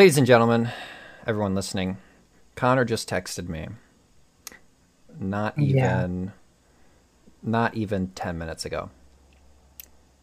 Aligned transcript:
ladies 0.00 0.16
and 0.16 0.26
gentlemen, 0.26 0.70
everyone 1.26 1.54
listening, 1.54 1.98
Connor 2.54 2.86
just 2.86 3.06
texted 3.06 3.50
me. 3.50 3.68
Not 5.18 5.58
Yeah. 5.58 6.04
even, 6.04 6.32
not 7.42 7.74
even 7.74 8.08
ten 8.12 8.38
minutes 8.38 8.64
ago, 8.64 8.88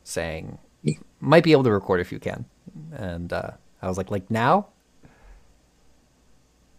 saying 0.04 0.58
might 1.20 1.44
be 1.44 1.52
able 1.52 1.64
to 1.64 1.72
record 1.72 2.00
if 2.00 2.12
you 2.12 2.18
can, 2.18 2.46
and 2.92 3.32
uh, 3.32 3.52
I 3.80 3.88
was 3.88 3.98
like, 4.00 4.10
like 4.10 4.32
now. 4.32 4.66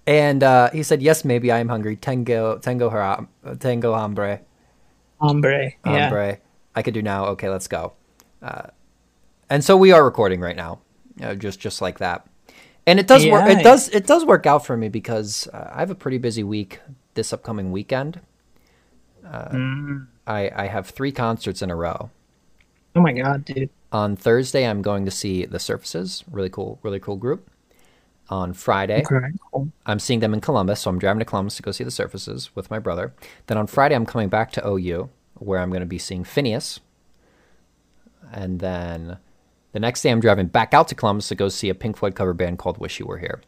And 0.05 0.42
uh, 0.42 0.70
he 0.70 0.83
said, 0.83 1.00
"Yes, 1.00 1.24
maybe 1.24 1.52
I 1.52 1.60
am 1.60 1.69
hungry. 1.69 1.94
Tango, 1.94 2.58
tango, 2.58 2.91
hara, 2.91 3.28
tango, 3.60 3.94
hambre, 3.94 4.41
Hombre. 5.20 5.72
Yeah. 5.86 6.36
I 6.74 6.83
could 6.83 6.94
do 6.94 7.02
now. 7.02 7.27
Okay, 7.27 7.48
let's 7.48 7.69
go." 7.69 7.92
Uh, 8.42 8.70
and 9.48 9.62
so 9.62 9.77
we 9.77 9.92
are 9.92 10.05
recording 10.05 10.41
right 10.41 10.56
now, 10.56 10.80
uh, 11.22 11.36
just 11.36 11.60
just 11.60 11.80
like 11.80 12.00
that. 12.00 12.27
And 12.88 12.98
it 12.98 13.06
does 13.06 13.27
work. 13.27 13.48
It 13.51 13.62
does 13.62 13.88
it 13.91 14.06
does 14.06 14.24
work 14.24 14.47
out 14.47 14.65
for 14.65 14.77
me 14.77 14.88
because 14.88 15.47
uh, 15.52 15.70
I 15.73 15.80
have 15.80 15.91
a 15.91 15.95
pretty 15.95 16.19
busy 16.19 16.42
week 16.42 16.80
this 17.14 17.33
upcoming 17.33 17.70
weekend. 17.73 18.20
Uh, 19.24 19.48
Mm. 19.51 20.06
I 20.27 20.51
I 20.55 20.66
have 20.66 20.88
three 20.88 21.12
concerts 21.12 21.62
in 21.62 21.70
a 21.70 21.77
row. 21.77 22.11
Oh 22.97 23.01
my 23.01 23.12
god, 23.12 23.45
dude. 23.45 23.70
On 23.92 24.16
Thursday, 24.16 24.67
I'm 24.67 24.83
going 24.83 25.05
to 25.05 25.11
see 25.11 25.45
the 25.47 25.58
Surfaces, 25.58 26.25
really 26.30 26.50
cool, 26.50 26.78
really 26.83 27.00
cool 27.00 27.17
group. 27.17 27.50
On 28.30 28.53
Friday, 28.53 29.02
Okay. 29.06 29.27
Cool. 29.52 29.69
I'm 29.86 29.98
seeing 29.98 30.20
them 30.20 30.34
in 30.34 30.41
Columbus, 30.42 30.80
so 30.80 30.91
I'm 30.91 30.98
driving 30.98 31.20
to 31.20 31.25
Columbus 31.25 31.56
to 31.56 31.62
go 31.62 31.70
see 31.73 31.84
the 31.84 31.91
Surfaces 31.91 32.55
with 32.55 32.70
my 32.70 32.78
brother. 32.78 33.14
Then 33.47 33.56
on 33.56 33.67
Friday, 33.67 33.95
I'm 33.95 34.05
coming 34.05 34.28
back 34.28 34.52
to 34.52 34.67
OU, 34.67 35.08
where 35.34 35.61
I'm 35.61 35.70
going 35.70 35.80
to 35.80 35.86
be 35.86 35.98
seeing 35.98 36.25
Finneas. 36.25 36.80
And 38.30 38.61
then 38.61 39.17
the 39.78 39.86
next 39.86 40.02
day, 40.02 40.10
I'm 40.10 40.18
driving 40.18 40.46
back 40.48 40.74
out 40.74 40.88
to 40.88 40.96
Columbus 40.96 41.28
to 41.28 41.36
go 41.36 41.48
see 41.48 41.68
a 41.68 41.74
Pink 41.74 41.96
Floyd 41.96 42.16
cover 42.16 42.34
band 42.34 42.58
called 42.58 42.78
"Wish 42.78 42.98
You 42.98 43.06
Were 43.06 43.18
Here." 43.18 43.40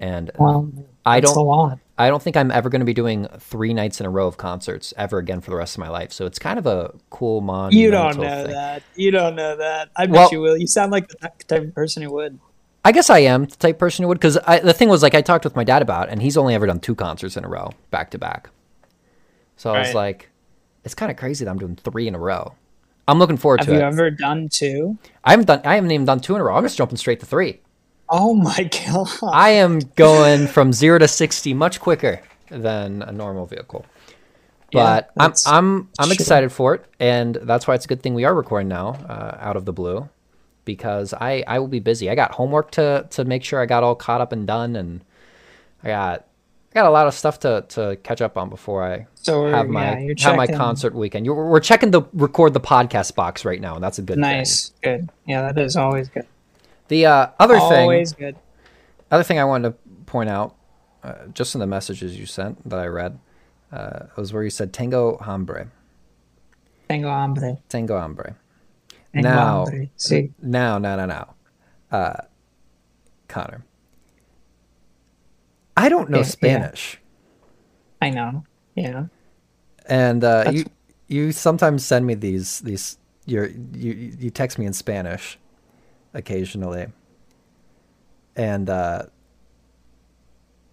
And 0.00 0.32
Well, 0.36 0.68
I 1.06 1.20
don't-. 1.20 1.80
I 1.96 2.08
don't 2.08 2.20
think 2.22 2.36
I'm 2.36 2.50
ever 2.50 2.68
going 2.68 2.80
to 2.80 2.84
be 2.86 2.94
doing 2.94 3.26
three 3.38 3.72
nights 3.74 4.00
in 4.00 4.06
a 4.06 4.10
row 4.10 4.26
of 4.26 4.36
concerts 4.36 4.92
ever 4.96 5.18
again 5.18 5.40
for 5.40 5.50
the 5.50 5.56
rest 5.56 5.74
of 5.76 5.80
my 5.80 5.88
life. 5.88 6.12
So 6.12 6.26
it's 6.26 6.38
kind 6.40 6.58
of 6.58 6.66
a 6.66 6.92
cool 7.10 7.40
monumental 7.40 7.78
You 7.80 7.90
don't 7.90 8.16
know 8.18 8.44
thing. 8.44 8.52
that. 8.52 8.82
You 8.96 9.10
don't 9.12 9.34
know 9.36 9.56
that. 9.56 9.90
I 9.96 10.06
bet 10.06 10.14
Well- 10.14 10.28
you 10.32 10.40
will. 10.40 10.56
You 10.56 10.66
sound 10.66 10.90
like 10.92 11.06
the 11.08 11.16
type 11.46 11.62
of 11.62 11.74
person 11.74 12.02
who 12.02 12.12
would. 12.14 12.38
I 12.84 12.90
guess 12.92 13.10
I 13.10 13.18
am 13.20 13.44
the 13.46 13.56
type 13.56 13.76
of 13.76 13.78
person 13.80 14.02
who 14.02 14.08
would, 14.08 14.18
because 14.18 14.34
the 14.62 14.72
thing 14.72 14.88
was 14.88 15.02
like 15.02 15.14
I 15.14 15.20
talked 15.22 15.44
with 15.44 15.54
my 15.56 15.64
dad 15.64 15.82
about, 15.82 16.08
it, 16.08 16.12
and 16.12 16.22
he's 16.22 16.36
only 16.36 16.54
ever 16.54 16.66
done 16.66 16.80
two 16.80 16.94
concerts 16.94 17.36
in 17.36 17.44
a 17.44 17.48
row, 17.48 17.70
back 17.90 18.10
to 18.12 18.18
back. 18.18 18.50
So 19.56 19.72
I 19.72 19.80
was 19.80 19.94
like, 19.94 20.30
it's 20.84 20.94
kind 20.94 21.10
of 21.10 21.16
crazy 21.16 21.44
that 21.44 21.50
I'm 21.50 21.58
doing 21.58 21.76
three 21.76 22.06
in 22.08 22.14
a 22.14 22.18
row. 22.18 22.54
I'm 23.08 23.18
looking 23.18 23.38
forward 23.38 23.60
Have 23.60 23.66
to 23.66 23.72
you 23.72 23.80
ever 23.80 24.10
done 24.10 24.48
two? 24.50 24.98
I 25.24 25.32
haven't 25.32 25.46
done. 25.46 25.62
I 25.64 25.76
haven't 25.76 25.90
even 25.92 26.06
done 26.06 26.20
two 26.20 26.34
in 26.34 26.40
a 26.40 26.44
row. 26.44 26.56
I'm 26.56 26.64
just 26.64 26.78
jumping 26.78 26.98
straight 26.98 27.20
to 27.20 27.26
three. 27.26 27.60
Oh 28.08 28.34
my 28.34 28.64
god. 28.86 29.08
I 29.32 29.50
am 29.50 29.80
going 29.96 30.48
from 30.48 30.72
zero 30.72 30.98
to 30.98 31.08
sixty 31.08 31.54
much 31.54 31.80
quicker 31.80 32.22
than 32.50 33.02
a 33.02 33.12
normal 33.12 33.46
vehicle. 33.46 33.86
Yeah, 34.72 35.00
But 35.00 35.10
I'm 35.18 35.34
I'm 35.46 35.90
I'm 35.98 36.10
shit. 36.10 36.12
excited 36.12 36.52
for 36.52 36.74
it, 36.76 36.86
and 37.00 37.36
that's 37.36 37.66
why 37.66 37.74
it's 37.74 37.86
a 37.86 37.88
good 37.88 38.02
thing 38.02 38.14
we 38.14 38.24
are 38.24 38.34
recording 38.34 38.68
now, 38.68 38.90
uh, 39.08 39.36
out 39.40 39.56
of 39.56 39.66
the 39.66 39.72
blue, 39.74 40.10
because 40.66 41.14
I 41.14 41.44
I 41.48 41.58
will 41.60 41.68
be 41.68 41.80
busy. 41.80 42.10
I 42.10 42.14
got 42.16 42.32
homework 42.32 42.70
to 42.72 43.06
to 43.10 43.24
make 43.24 43.44
sure 43.44 43.60
I 43.60 43.66
got 43.66 43.82
all 43.84 43.96
caught 43.96 44.20
up 44.22 44.32
and 44.32 44.46
done, 44.46 44.76
and 44.76 45.04
I 45.84 45.88
got 45.88 46.27
I 46.70 46.74
got 46.74 46.86
a 46.86 46.90
lot 46.90 47.06
of 47.06 47.14
stuff 47.14 47.40
to 47.40 47.64
to 47.70 47.96
catch 48.02 48.20
up 48.20 48.36
on 48.36 48.50
before 48.50 48.84
I 48.84 49.06
So 49.14 49.46
have 49.48 49.68
my 49.68 49.98
yeah, 50.00 50.14
have 50.18 50.36
my 50.36 50.46
concert 50.46 50.94
weekend. 50.94 51.24
You're, 51.24 51.34
we're 51.34 51.60
checking 51.60 51.90
the 51.90 52.02
record 52.12 52.52
the 52.52 52.60
podcast 52.60 53.14
box 53.14 53.44
right 53.44 53.60
now, 53.60 53.74
and 53.74 53.82
that's 53.82 53.98
a 53.98 54.02
good 54.02 54.14
thing. 54.16 54.20
Nice. 54.20 54.72
Good. 54.82 55.10
Yeah, 55.26 55.50
that 55.50 55.58
is 55.58 55.76
always 55.76 56.08
good. 56.08 56.26
The 56.88 57.06
uh, 57.06 57.26
other 57.38 57.58
thing 57.58 57.82
Always 57.82 58.12
good. 58.12 58.36
other 59.10 59.22
thing 59.22 59.38
I 59.38 59.44
wanted 59.44 59.70
to 59.70 59.76
point 60.06 60.28
out, 60.30 60.56
uh, 61.02 61.26
just 61.32 61.54
in 61.54 61.60
the 61.60 61.66
messages 61.66 62.18
you 62.18 62.26
sent 62.26 62.68
that 62.68 62.78
I 62.78 62.86
read, 62.86 63.18
uh, 63.72 64.06
was 64.16 64.32
where 64.32 64.42
you 64.42 64.50
said 64.50 64.72
Tango 64.72 65.18
Hambre. 65.18 65.70
Tengo 66.88 67.08
hambre. 67.10 67.58
Tango 67.68 67.98
Hambre. 67.98 68.36
Tengo 69.12 69.28
Now- 69.28 69.64
hambre. 69.66 69.88
See. 69.96 70.32
Now, 70.40 70.78
now, 70.78 70.96
now, 70.96 71.06
now. 71.06 71.34
Uh, 71.92 72.22
Connor. 73.28 73.64
I 75.84 75.88
don't 75.88 76.10
know 76.10 76.18
Yeah, 76.18 76.24
yeah. 76.24 76.28
Spanish. 76.30 77.00
I 78.02 78.10
know. 78.10 78.44
Yeah. 78.74 79.06
And 79.86 80.24
uh, 80.24 80.50
you 80.52 80.66
you 81.08 81.32
sometimes 81.32 81.84
send 81.84 82.06
me 82.06 82.14
these 82.14 82.60
these 82.60 82.98
your 83.26 83.46
you 83.72 83.92
you 84.18 84.30
text 84.30 84.58
me 84.58 84.66
in 84.66 84.72
Spanish 84.72 85.38
occasionally. 86.14 86.88
And 88.36 88.70
uh, 88.70 89.04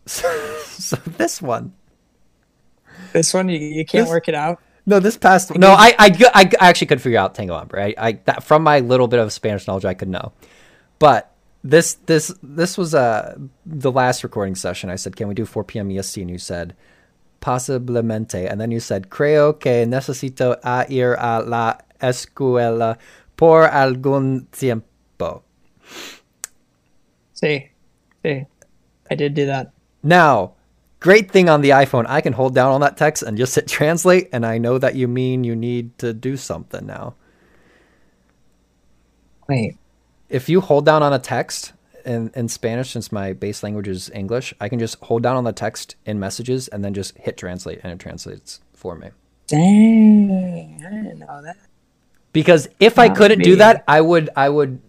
so, 0.05 0.27
so 0.65 0.97
this 1.17 1.41
one 1.41 1.73
This 3.13 3.33
one 3.33 3.49
you, 3.49 3.59
you 3.59 3.85
can't 3.85 4.05
This- 4.05 4.09
work 4.09 4.27
it 4.29 4.35
out. 4.35 4.59
No, 4.87 4.99
this 4.99 5.17
past 5.17 5.55
no, 5.57 5.71
I, 5.71 5.95
I 5.97 6.11
i 6.35 6.51
actually 6.59 6.87
could 6.87 7.01
figure 7.01 7.17
out 7.17 7.33
Tango 7.33 7.55
Hombre. 7.57 7.81
I, 7.87 7.95
I 7.97 8.11
that, 8.25 8.43
from 8.43 8.61
my 8.63 8.81
little 8.81 9.07
bit 9.07 9.19
of 9.19 9.33
Spanish 9.33 9.65
knowledge, 9.67 9.85
I 9.85 9.95
could 9.95 10.09
know. 10.09 10.31
But 10.99 11.34
this 11.65 11.95
this 12.05 12.31
this 12.43 12.77
was 12.77 12.93
uh 12.93 13.35
the 13.65 13.91
last 13.91 14.23
recording 14.23 14.53
session. 14.55 14.89
I 14.91 14.95
said, 14.95 15.15
"Can 15.15 15.27
we 15.27 15.33
do 15.33 15.45
4 15.45 15.63
p.m. 15.63 15.89
EST?" 15.89 16.21
And 16.21 16.29
you 16.29 16.37
said, 16.37 16.75
"Posiblemente." 17.41 18.49
And 18.49 18.61
then 18.61 18.69
you 18.69 18.79
said, 18.79 19.09
"Creo 19.09 19.59
que 19.59 19.85
necesito 19.85 20.57
a 20.63 20.85
ir 20.89 21.15
a 21.19 21.41
la 21.41 21.77
escuela 21.99 22.97
por 23.35 23.67
algún 23.67 24.45
tiempo." 24.51 25.41
See. 27.33 27.71
See. 28.23 28.45
I 29.09 29.15
did 29.15 29.33
do 29.33 29.47
that. 29.47 29.71
Now, 30.03 30.53
great 30.99 31.31
thing 31.31 31.49
on 31.49 31.61
the 31.61 31.71
iPhone, 31.71 32.05
I 32.07 32.21
can 32.21 32.33
hold 32.33 32.53
down 32.53 32.71
on 32.71 32.81
that 32.81 32.95
text 32.95 33.23
and 33.23 33.37
just 33.37 33.55
hit 33.55 33.67
translate, 33.67 34.29
and 34.31 34.45
I 34.45 34.59
know 34.59 34.77
that 34.77 34.95
you 34.95 35.07
mean 35.07 35.43
you 35.43 35.55
need 35.55 35.97
to 35.97 36.13
do 36.13 36.37
something 36.37 36.85
now. 36.85 37.15
Wait. 39.47 39.77
If 40.29 40.49
you 40.49 40.61
hold 40.61 40.85
down 40.85 41.03
on 41.03 41.13
a 41.13 41.19
text 41.19 41.73
in, 42.05 42.31
in 42.35 42.47
Spanish, 42.47 42.91
since 42.91 43.11
my 43.11 43.33
base 43.33 43.63
language 43.63 43.87
is 43.87 44.09
English, 44.11 44.53
I 44.59 44.69
can 44.69 44.79
just 44.79 44.97
hold 45.01 45.23
down 45.23 45.35
on 45.35 45.43
the 45.43 45.53
text 45.53 45.95
in 46.05 46.19
messages 46.19 46.67
and 46.67 46.83
then 46.83 46.93
just 46.93 47.17
hit 47.17 47.37
translate 47.37 47.79
and 47.83 47.91
it 47.91 47.99
translates 47.99 48.61
for 48.73 48.95
me. 48.95 49.09
Dang. 49.47 50.83
I 50.85 50.89
didn't 50.89 51.19
know 51.19 51.41
that. 51.43 51.57
Because 52.33 52.67
if 52.79 52.99
I 52.99 53.09
couldn't 53.09 53.39
do 53.39 53.55
that, 53.57 53.83
I 53.87 54.01
would 54.01 54.29
I 54.35 54.49
would 54.49 54.81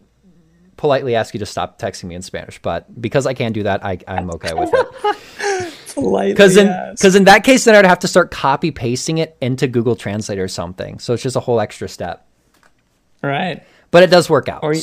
politely 0.77 1.15
ask 1.15 1.33
you 1.33 1.39
to 1.41 1.47
stop 1.47 1.79
texting 1.81 2.05
me 2.05 2.15
in 2.15 2.23
Spanish. 2.23 2.61
But 2.61 3.01
because 3.01 3.27
I 3.27 3.35
can't 3.35 3.55
do 3.55 3.63
that, 3.63 3.85
I, 3.85 3.99
I'm 4.09 4.31
okay 4.33 4.53
with 4.53 4.71
it. 4.73 5.73
Politely. 5.95 6.33
Because 6.33 6.57
in 6.57 6.67
because 6.93 7.15
in 7.15 7.25
that 7.25 7.45
case, 7.45 7.65
then 7.65 7.75
I'd 7.75 7.87
have 7.87 8.01
to 8.01 8.09
start 8.09 8.31
copy 8.31 8.71
pasting 8.71 9.19
it 9.19 9.37
into 9.41 9.67
Google 9.67 9.97
Translate 9.97 10.39
or 10.39 10.49
something. 10.49 10.99
So 10.99 11.15
it's 11.15 11.23
just 11.23 11.37
a 11.37 11.41
whole 11.41 11.61
extra 11.61 11.89
step. 11.89 12.27
Right. 13.23 13.63
But 13.91 14.03
it 14.03 14.11
does 14.11 14.29
work 14.29 14.49
out. 14.49 14.63
Or 14.63 14.75
you- 14.75 14.83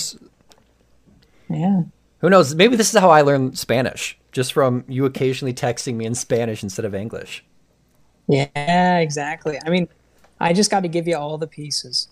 Yeah. 1.49 1.83
Who 2.19 2.29
knows? 2.29 2.55
Maybe 2.55 2.75
this 2.75 2.93
is 2.93 2.99
how 2.99 3.09
I 3.09 3.21
learned 3.21 3.57
Spanish, 3.57 4.17
just 4.31 4.53
from 4.53 4.85
you 4.87 5.05
occasionally 5.05 5.53
texting 5.53 5.95
me 5.95 6.05
in 6.05 6.15
Spanish 6.15 6.63
instead 6.63 6.85
of 6.85 6.95
English. 6.95 7.43
Yeah, 8.27 8.99
exactly. 8.99 9.59
I 9.65 9.69
mean, 9.69 9.89
I 10.39 10.53
just 10.53 10.71
got 10.71 10.81
to 10.81 10.87
give 10.87 11.07
you 11.07 11.17
all 11.17 11.37
the 11.37 11.47
pieces. 11.47 12.07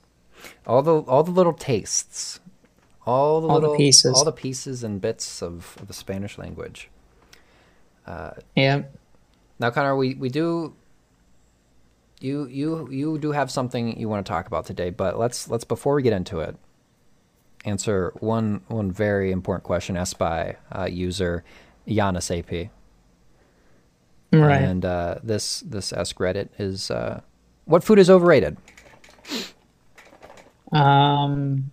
All 0.67 0.81
the 0.81 0.99
all 1.01 1.23
the 1.23 1.31
little 1.31 1.53
tastes, 1.53 2.39
all 3.05 3.41
the 3.41 3.47
All 3.47 3.59
the 3.59 3.67
little 3.67 3.77
pieces. 3.77 4.13
all 4.15 4.25
the 4.25 4.31
pieces 4.31 4.83
and 4.83 4.99
bits 4.99 5.41
of, 5.41 5.77
of 5.79 5.87
the 5.87 5.93
Spanish 5.93 6.37
language. 6.37 6.89
Uh, 8.05 8.31
yeah. 8.55 8.83
Now, 9.59 9.69
Connor, 9.69 9.95
we, 9.95 10.15
we 10.15 10.29
do. 10.29 10.75
You 12.19 12.45
you 12.47 12.89
you 12.91 13.17
do 13.17 13.31
have 13.31 13.49
something 13.49 13.97
you 13.99 14.09
want 14.09 14.25
to 14.25 14.29
talk 14.29 14.47
about 14.47 14.65
today, 14.65 14.89
but 14.89 15.17
let's 15.17 15.47
let's 15.47 15.63
before 15.63 15.95
we 15.95 16.01
get 16.03 16.13
into 16.13 16.39
it, 16.39 16.55
answer 17.65 18.13
one 18.19 18.61
one 18.67 18.91
very 18.91 19.31
important 19.31 19.63
question 19.63 19.97
asked 19.97 20.17
by 20.17 20.57
uh, 20.71 20.85
user 20.85 21.43
Giannis 21.87 22.35
AP. 22.37 22.69
Right. 24.33 24.61
And 24.61 24.85
uh, 24.85 25.15
this 25.23 25.59
this 25.61 25.91
Ask 25.91 26.17
Reddit 26.17 26.49
is 26.57 26.89
uh, 26.89 27.21
what 27.65 27.83
food 27.83 27.99
is 27.99 28.09
overrated? 28.09 28.57
Um, 30.71 31.71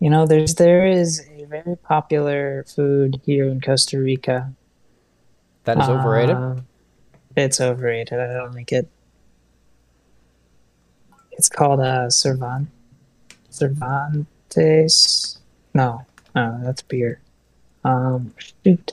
you 0.00 0.08
know, 0.08 0.26
there's 0.26 0.54
there 0.54 0.86
is 0.86 1.20
a 1.36 1.44
very 1.44 1.76
popular 1.76 2.64
food 2.64 3.20
here 3.24 3.48
in 3.48 3.60
Costa 3.60 3.98
Rica. 3.98 4.52
That 5.64 5.78
is 5.78 5.88
overrated. 5.88 6.36
Uh, 6.36 6.56
it's 7.36 7.60
overrated. 7.60 8.18
I 8.18 8.32
don't 8.32 8.54
like 8.54 8.72
it. 8.72 8.88
It's 11.32 11.50
called 11.50 11.80
uh, 11.80 12.06
Cervan 12.06 12.68
Cervantes. 13.50 15.38
No, 15.74 16.04
no, 16.34 16.60
that's 16.62 16.82
beer. 16.82 17.20
Um, 17.84 18.34
shoot, 18.38 18.92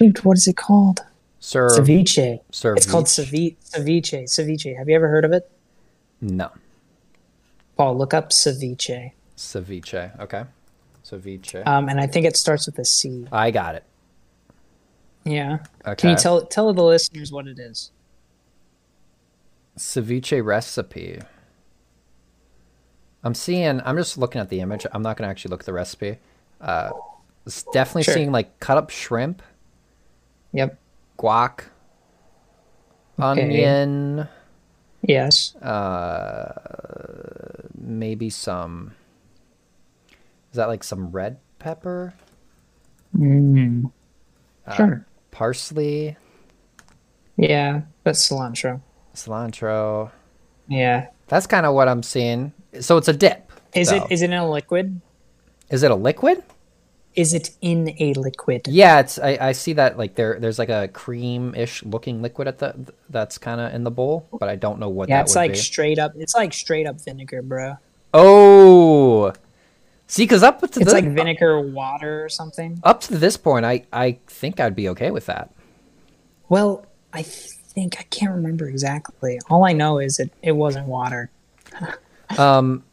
shoot, 0.00 0.24
what 0.24 0.36
is 0.36 0.48
it 0.48 0.56
called? 0.56 1.00
Sir, 1.40 1.68
Ceviche. 1.68 2.40
It's 2.48 2.86
called 2.86 3.06
ceviche. 3.06 3.56
Ceviche. 3.64 4.24
Ceviche. 4.24 4.76
Have 4.76 4.88
you 4.88 4.94
ever 4.94 5.08
heard 5.08 5.24
of 5.24 5.32
it? 5.32 5.50
no 6.20 6.52
Paul, 7.76 7.98
look 7.98 8.14
up 8.14 8.30
ceviche. 8.30 9.12
ceviche. 9.36 10.20
Okay, 10.20 10.44
Ceviche. 11.04 11.66
Um, 11.66 11.88
and 11.88 12.00
I 12.00 12.06
think 12.06 12.26
it 12.26 12.36
starts 12.36 12.66
with 12.66 12.78
a 12.78 12.84
C. 12.84 13.26
I 13.32 13.50
got 13.50 13.74
it. 13.74 13.84
Yeah. 15.24 15.58
Okay. 15.86 15.94
Can 15.96 16.10
you 16.10 16.16
tell 16.16 16.42
tell 16.46 16.72
the 16.72 16.82
listeners 16.82 17.32
what 17.32 17.46
it 17.46 17.58
is? 17.58 17.90
ceviche 19.78 20.44
recipe? 20.44 21.20
I'm 23.24 23.34
seeing. 23.34 23.80
I'm 23.84 23.96
just 23.96 24.18
looking 24.18 24.40
at 24.40 24.48
the 24.48 24.60
image. 24.60 24.86
I'm 24.92 25.02
not 25.02 25.16
gonna 25.16 25.30
actually 25.30 25.50
look 25.50 25.60
at 25.60 25.66
the 25.66 25.72
recipe. 25.72 26.18
Uh, 26.60 26.90
it's 27.46 27.62
definitely 27.72 28.02
Sure. 28.04 28.14
seeing 28.14 28.32
like 28.32 28.58
cut 28.60 28.76
up 28.78 28.90
shrimp, 28.90 29.42
Yep. 30.52 30.78
guac, 31.18 31.64
Okay. 33.20 33.42
onion, 33.42 34.28
Yes. 35.02 35.54
uh, 35.56 36.52
maybe 37.78 38.30
some. 38.30 38.94
Is 40.50 40.56
that 40.56 40.68
like 40.68 40.84
some 40.84 41.10
red 41.10 41.38
pepper, 41.58 42.14
Mm. 43.16 43.90
Uh, 44.66 44.74
Sure. 44.74 45.06
parsley, 45.30 46.16
Yeah, 47.36 47.82
that's 48.04 48.26
cilantro. 48.28 48.80
cilantro? 49.14 50.10
Yeah. 50.68 51.08
That's 51.28 51.46
kind 51.46 51.66
of 51.66 51.74
what 51.74 51.88
I'm 51.88 52.02
seeing. 52.02 52.52
So 52.80 52.96
it's 52.96 53.08
a 53.08 53.12
dip. 53.12 53.50
Is 53.74 53.90
though. 53.90 53.96
it 54.04 54.12
is 54.12 54.22
it 54.22 54.26
in 54.30 54.32
a 54.38 54.50
liquid? 54.50 55.00
Is 55.70 55.82
it 55.82 55.90
a 55.90 55.94
liquid? 55.94 56.42
Is 57.14 57.34
it 57.34 57.50
in 57.60 57.94
a 58.00 58.14
liquid? 58.14 58.62
Yeah, 58.66 59.00
it's. 59.00 59.18
I, 59.18 59.36
I 59.40 59.52
see 59.52 59.74
that 59.74 59.98
like 59.98 60.14
there. 60.14 60.38
There's 60.40 60.58
like 60.58 60.70
a 60.70 60.88
cream-ish 60.88 61.84
looking 61.84 62.22
liquid 62.22 62.48
at 62.48 62.58
the 62.58 62.74
that's 63.10 63.36
kind 63.36 63.60
of 63.60 63.74
in 63.74 63.84
the 63.84 63.90
bowl, 63.90 64.26
but 64.40 64.48
I 64.48 64.56
don't 64.56 64.78
know 64.78 64.88
what 64.88 65.08
Yeah, 65.10 65.18
that 65.18 65.24
it's 65.26 65.36
like 65.36 65.52
be. 65.52 65.58
straight 65.58 65.98
up. 65.98 66.12
It's 66.16 66.34
like 66.34 66.54
straight 66.54 66.86
up 66.86 67.00
vinegar, 67.02 67.42
bro. 67.42 67.76
oh, 68.14 69.32
see, 70.06 70.24
because 70.24 70.42
up 70.42 70.60
to 70.60 70.80
It's 70.80 70.92
like 70.92 71.04
vinegar 71.04 71.60
water 71.60 72.24
or 72.24 72.28
something. 72.30 72.80
up 72.82 73.02
to 73.02 73.18
this 73.18 73.36
point, 73.36 73.66
I 73.66 73.84
I 73.92 74.18
think 74.26 74.58
I'd 74.60 74.74
be 74.76 74.88
okay 74.90 75.10
with 75.10 75.26
that. 75.26 75.50
Well, 76.48 76.86
I 77.12 77.22
think 77.22 77.96
I 77.98 78.04
can't 78.04 78.32
remember 78.32 78.68
exactly. 78.68 79.38
All 79.50 79.64
I 79.66 79.72
know 79.74 79.98
is 79.98 80.18
it 80.18 80.30
it 80.42 80.52
wasn't 80.52 80.86
water. 80.86 81.30
Um, 82.38 82.84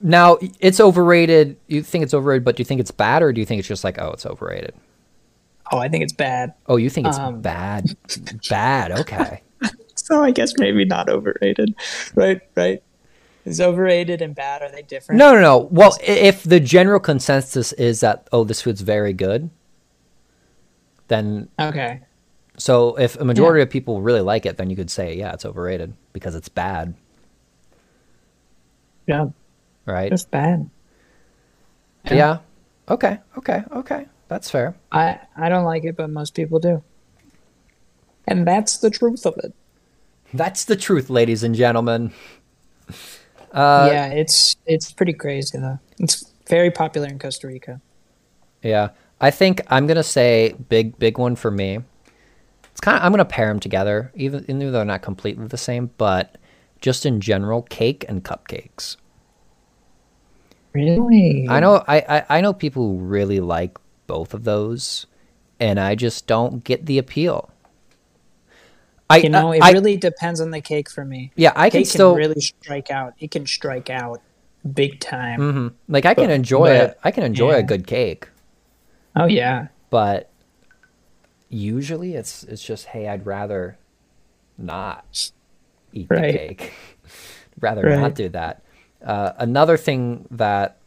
now 0.00 0.38
it's 0.60 0.80
overrated. 0.80 1.56
You 1.66 1.82
think 1.82 2.04
it's 2.04 2.14
overrated, 2.14 2.44
but 2.44 2.56
do 2.56 2.60
you 2.60 2.64
think 2.64 2.80
it's 2.80 2.90
bad, 2.90 3.22
or 3.22 3.32
do 3.32 3.40
you 3.40 3.46
think 3.46 3.58
it's 3.58 3.68
just 3.68 3.84
like, 3.84 3.98
oh, 4.00 4.10
it's 4.12 4.24
overrated? 4.26 4.74
Oh, 5.72 5.78
I 5.78 5.88
think 5.88 6.02
it's 6.02 6.12
bad. 6.12 6.54
Oh, 6.66 6.76
you 6.76 6.90
think 6.90 7.06
it's 7.06 7.18
Um. 7.18 7.40
bad, 7.40 7.94
bad? 8.48 8.92
Okay. 8.92 9.42
So 9.94 10.24
I 10.24 10.30
guess 10.32 10.54
maybe 10.56 10.84
not 10.86 11.08
overrated. 11.10 11.74
Right, 12.16 12.40
right. 12.56 12.82
Is 13.44 13.60
overrated 13.60 14.22
and 14.22 14.34
bad 14.34 14.62
are 14.62 14.70
they 14.72 14.80
different? 14.82 15.18
No, 15.18 15.34
no, 15.34 15.40
no. 15.40 15.58
Well, 15.70 15.96
if 16.02 16.42
the 16.42 16.58
general 16.58 16.98
consensus 16.98 17.72
is 17.74 18.00
that 18.00 18.26
oh, 18.32 18.42
this 18.42 18.62
food's 18.62 18.80
very 18.80 19.12
good, 19.12 19.50
then 21.08 21.48
Okay. 21.60 22.00
so 22.56 22.96
if 22.98 23.16
a 23.20 23.24
majority 23.24 23.62
of 23.62 23.70
people 23.70 24.00
really 24.00 24.20
like 24.22 24.46
it, 24.46 24.56
then 24.56 24.70
you 24.70 24.74
could 24.74 24.90
say 24.90 25.14
yeah, 25.16 25.32
it's 25.32 25.44
overrated 25.44 25.92
because 26.12 26.34
it's 26.34 26.48
bad, 26.48 26.94
Yeah, 29.10 29.26
right? 29.86 30.10
just 30.10 30.30
bad. 30.30 30.70
Yeah. 32.10 32.38
Okay. 32.88 33.18
Okay. 33.36 33.62
Okay. 33.72 34.06
That's 34.28 34.50
fair. 34.50 34.76
I 34.92 35.18
I 35.36 35.48
don't 35.48 35.64
like 35.64 35.84
it, 35.84 35.96
but 35.96 36.10
most 36.10 36.34
people 36.34 36.60
do. 36.60 36.82
And 38.26 38.46
that's 38.46 38.78
the 38.78 38.90
truth 38.90 39.26
of 39.26 39.34
it. 39.38 39.52
That's 40.32 40.64
the 40.64 40.76
truth, 40.76 41.10
ladies 41.10 41.42
and 41.42 41.54
gentlemen. 41.54 42.12
Uh, 43.52 43.90
yeah, 43.92 44.06
it's 44.06 44.54
it's 44.66 44.92
pretty 44.92 45.12
crazy 45.12 45.58
though. 45.58 45.80
It's 45.98 46.32
very 46.48 46.70
popular 46.70 47.08
in 47.08 47.18
Costa 47.18 47.48
Rica. 47.48 47.80
Yeah, 48.62 48.90
I 49.20 49.32
think 49.32 49.62
I'm 49.68 49.88
gonna 49.88 50.04
say 50.04 50.54
big, 50.68 50.98
big 50.98 51.18
one 51.18 51.34
for 51.34 51.50
me. 51.50 51.80
It's 52.70 52.80
kind 52.80 52.96
of 52.96 53.02
I'm 53.02 53.10
gonna 53.10 53.24
pair 53.24 53.48
them 53.48 53.58
together, 53.58 54.12
even 54.14 54.44
even 54.44 54.60
though 54.60 54.70
they're 54.70 54.84
not 54.84 55.02
completely 55.02 55.48
the 55.48 55.58
same, 55.58 55.90
but 55.98 56.38
just 56.80 57.04
in 57.04 57.20
general, 57.20 57.62
cake 57.62 58.04
and 58.08 58.22
cupcakes. 58.22 58.96
Really? 60.72 61.46
I 61.48 61.60
know 61.60 61.82
I, 61.88 61.98
I 62.08 62.38
I 62.38 62.40
know 62.40 62.52
people 62.52 62.86
who 62.86 62.98
really 63.04 63.40
like 63.40 63.76
both 64.06 64.34
of 64.34 64.44
those, 64.44 65.06
and 65.58 65.78
I 65.80 65.94
just 65.94 66.26
don't 66.26 66.62
get 66.64 66.86
the 66.86 66.98
appeal. 66.98 67.50
I 69.08 69.16
You 69.18 69.28
know, 69.28 69.50
it 69.52 69.60
I, 69.62 69.72
really 69.72 69.96
depends 69.96 70.40
on 70.40 70.50
the 70.52 70.60
cake 70.60 70.88
for 70.88 71.04
me. 71.04 71.32
yeah 71.34 71.52
I 71.56 71.68
can 71.70 71.84
still 71.84 72.12
can 72.12 72.18
really 72.18 72.40
strike 72.40 72.90
out. 72.92 73.14
It 73.18 73.32
can 73.32 73.44
strike 73.46 73.90
out 73.90 74.20
big 74.74 75.00
time. 75.00 75.40
Mhm. 75.40 75.72
like 75.88 76.06
I 76.06 76.14
can 76.14 76.30
enjoy 76.30 76.68
but, 76.68 76.90
it. 76.90 76.98
I 77.02 77.10
can 77.10 77.24
enjoy 77.24 77.52
a 77.54 77.62
good 77.62 77.86
cake, 77.88 78.28
Oh 79.16 79.24
yeah. 79.26 79.68
but 79.90 80.30
usually 81.48 82.14
it's 82.14 82.44
it's 82.44 82.62
just 82.62 82.86
hey 82.86 83.08
I'd 83.08 83.26
rather 83.26 83.76
not 84.56 85.32
eat 85.92 86.08
the 86.08 86.14
cake 86.20 86.72
rather 87.60 87.82
not 87.96 88.14
do 88.14 88.28
that 88.28 88.62
uh, 89.04 89.32
another 89.38 89.76
thing 89.76 90.26
that 90.30 90.78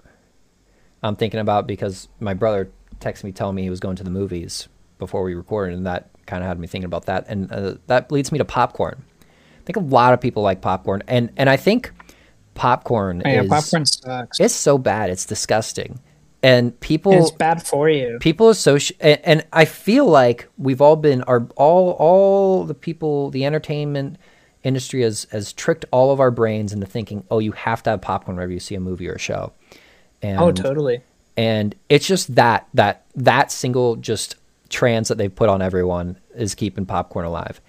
i'm 1.01 1.15
thinking 1.15 1.39
about 1.39 1.67
because 1.67 2.07
my 2.19 2.33
brother 2.33 2.71
texted 2.99 3.23
me 3.25 3.31
telling 3.31 3.55
me 3.55 3.63
he 3.63 3.69
was 3.69 3.79
going 3.79 3.95
to 3.95 4.03
the 4.03 4.09
movies 4.11 4.67
before 4.99 5.23
we 5.23 5.33
recorded 5.33 5.75
and 5.75 5.85
that 5.85 6.09
kind 6.25 6.43
of 6.43 6.47
had 6.47 6.57
me 6.59 6.67
thinking 6.67 6.85
about 6.85 7.05
that 7.05 7.25
and 7.27 7.51
uh, 7.51 7.75
that 7.87 8.11
leads 8.11 8.31
me 8.31 8.37
to 8.37 8.45
popcorn 8.45 9.03
i 9.21 9.63
think 9.65 9.75
a 9.77 9.79
lot 9.81 10.13
of 10.13 10.21
people 10.21 10.41
like 10.43 10.61
popcorn 10.61 11.03
and 11.07 11.29
and 11.37 11.49
i 11.49 11.57
think 11.57 11.91
popcorn 12.53 13.21
Oh, 13.25 13.29
yeah, 13.29 13.41
is 13.41 13.49
popcorn 13.49 13.85
sucks. 13.85 14.39
it's 14.39 14.53
so 14.53 14.77
bad 14.77 15.09
it's 15.09 15.25
disgusting 15.25 15.99
and 16.43 16.77
people 16.81 17.13
it's 17.13 17.31
bad 17.31 17.65
for 17.65 17.89
you. 17.89 18.17
people 18.19 18.49
associate 18.49 18.97
and, 19.01 19.19
and 19.23 19.47
i 19.51 19.65
feel 19.65 20.05
like 20.05 20.47
we've 20.57 20.81
all 20.81 20.95
been 20.95 21.23
are 21.23 21.47
all 21.57 21.91
all 21.91 22.63
the 22.63 22.73
people 22.75 23.31
the 23.31 23.43
entertainment 23.45 24.17
industry 24.63 25.01
has 25.01 25.25
has 25.31 25.53
tricked 25.53 25.85
all 25.91 26.11
of 26.11 26.19
our 26.19 26.31
brains 26.31 26.73
into 26.73 26.85
thinking 26.85 27.23
oh 27.29 27.39
you 27.39 27.51
have 27.51 27.83
to 27.83 27.89
have 27.89 28.01
popcorn 28.01 28.37
whenever 28.37 28.51
you 28.51 28.59
see 28.59 28.75
a 28.75 28.79
movie 28.79 29.07
or 29.09 29.13
a 29.13 29.19
show 29.19 29.51
and 30.21 30.39
oh, 30.39 30.51
totally. 30.51 31.01
and 31.37 31.75
it's 31.89 32.07
just 32.07 32.33
that 32.35 32.67
that 32.73 33.05
that 33.15 33.51
single 33.51 33.95
just 33.97 34.35
trans 34.69 35.07
that 35.07 35.17
they've 35.17 35.35
put 35.35 35.49
on 35.49 35.61
everyone 35.61 36.17
is 36.35 36.55
keeping 36.55 36.85
popcorn 36.85 37.25
alive 37.25 37.59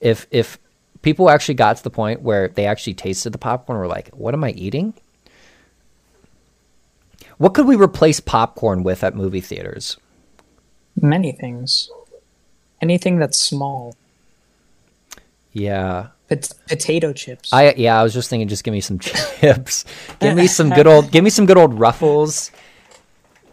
if 0.00 0.26
if 0.30 0.58
people 1.02 1.30
actually 1.30 1.54
got 1.54 1.76
to 1.76 1.84
the 1.84 1.90
point 1.90 2.20
where 2.22 2.48
they 2.48 2.66
actually 2.66 2.94
tasted 2.94 3.30
the 3.30 3.38
popcorn 3.38 3.78
were 3.78 3.86
like 3.86 4.08
what 4.10 4.34
am 4.34 4.44
i 4.44 4.50
eating 4.50 4.92
what 7.38 7.54
could 7.54 7.66
we 7.66 7.76
replace 7.76 8.20
popcorn 8.20 8.82
with 8.82 9.02
at 9.04 9.14
movie 9.14 9.40
theaters 9.40 9.96
Many 11.00 11.32
things. 11.32 11.90
Anything 12.80 13.18
that's 13.18 13.38
small. 13.38 13.96
yeah 15.52 16.08
potato 16.68 17.12
chips. 17.12 17.52
I 17.52 17.72
yeah, 17.76 17.98
I 17.98 18.02
was 18.02 18.14
just 18.14 18.30
thinking, 18.30 18.48
just 18.48 18.64
give 18.64 18.72
me 18.72 18.80
some 18.80 18.98
chips, 19.00 19.84
give 20.20 20.34
me 20.36 20.46
some 20.58 20.70
good 20.70 20.86
old, 20.86 21.10
give 21.10 21.24
me 21.24 21.30
some 21.30 21.46
good 21.46 21.56
old 21.58 21.78
ruffles. 21.78 22.50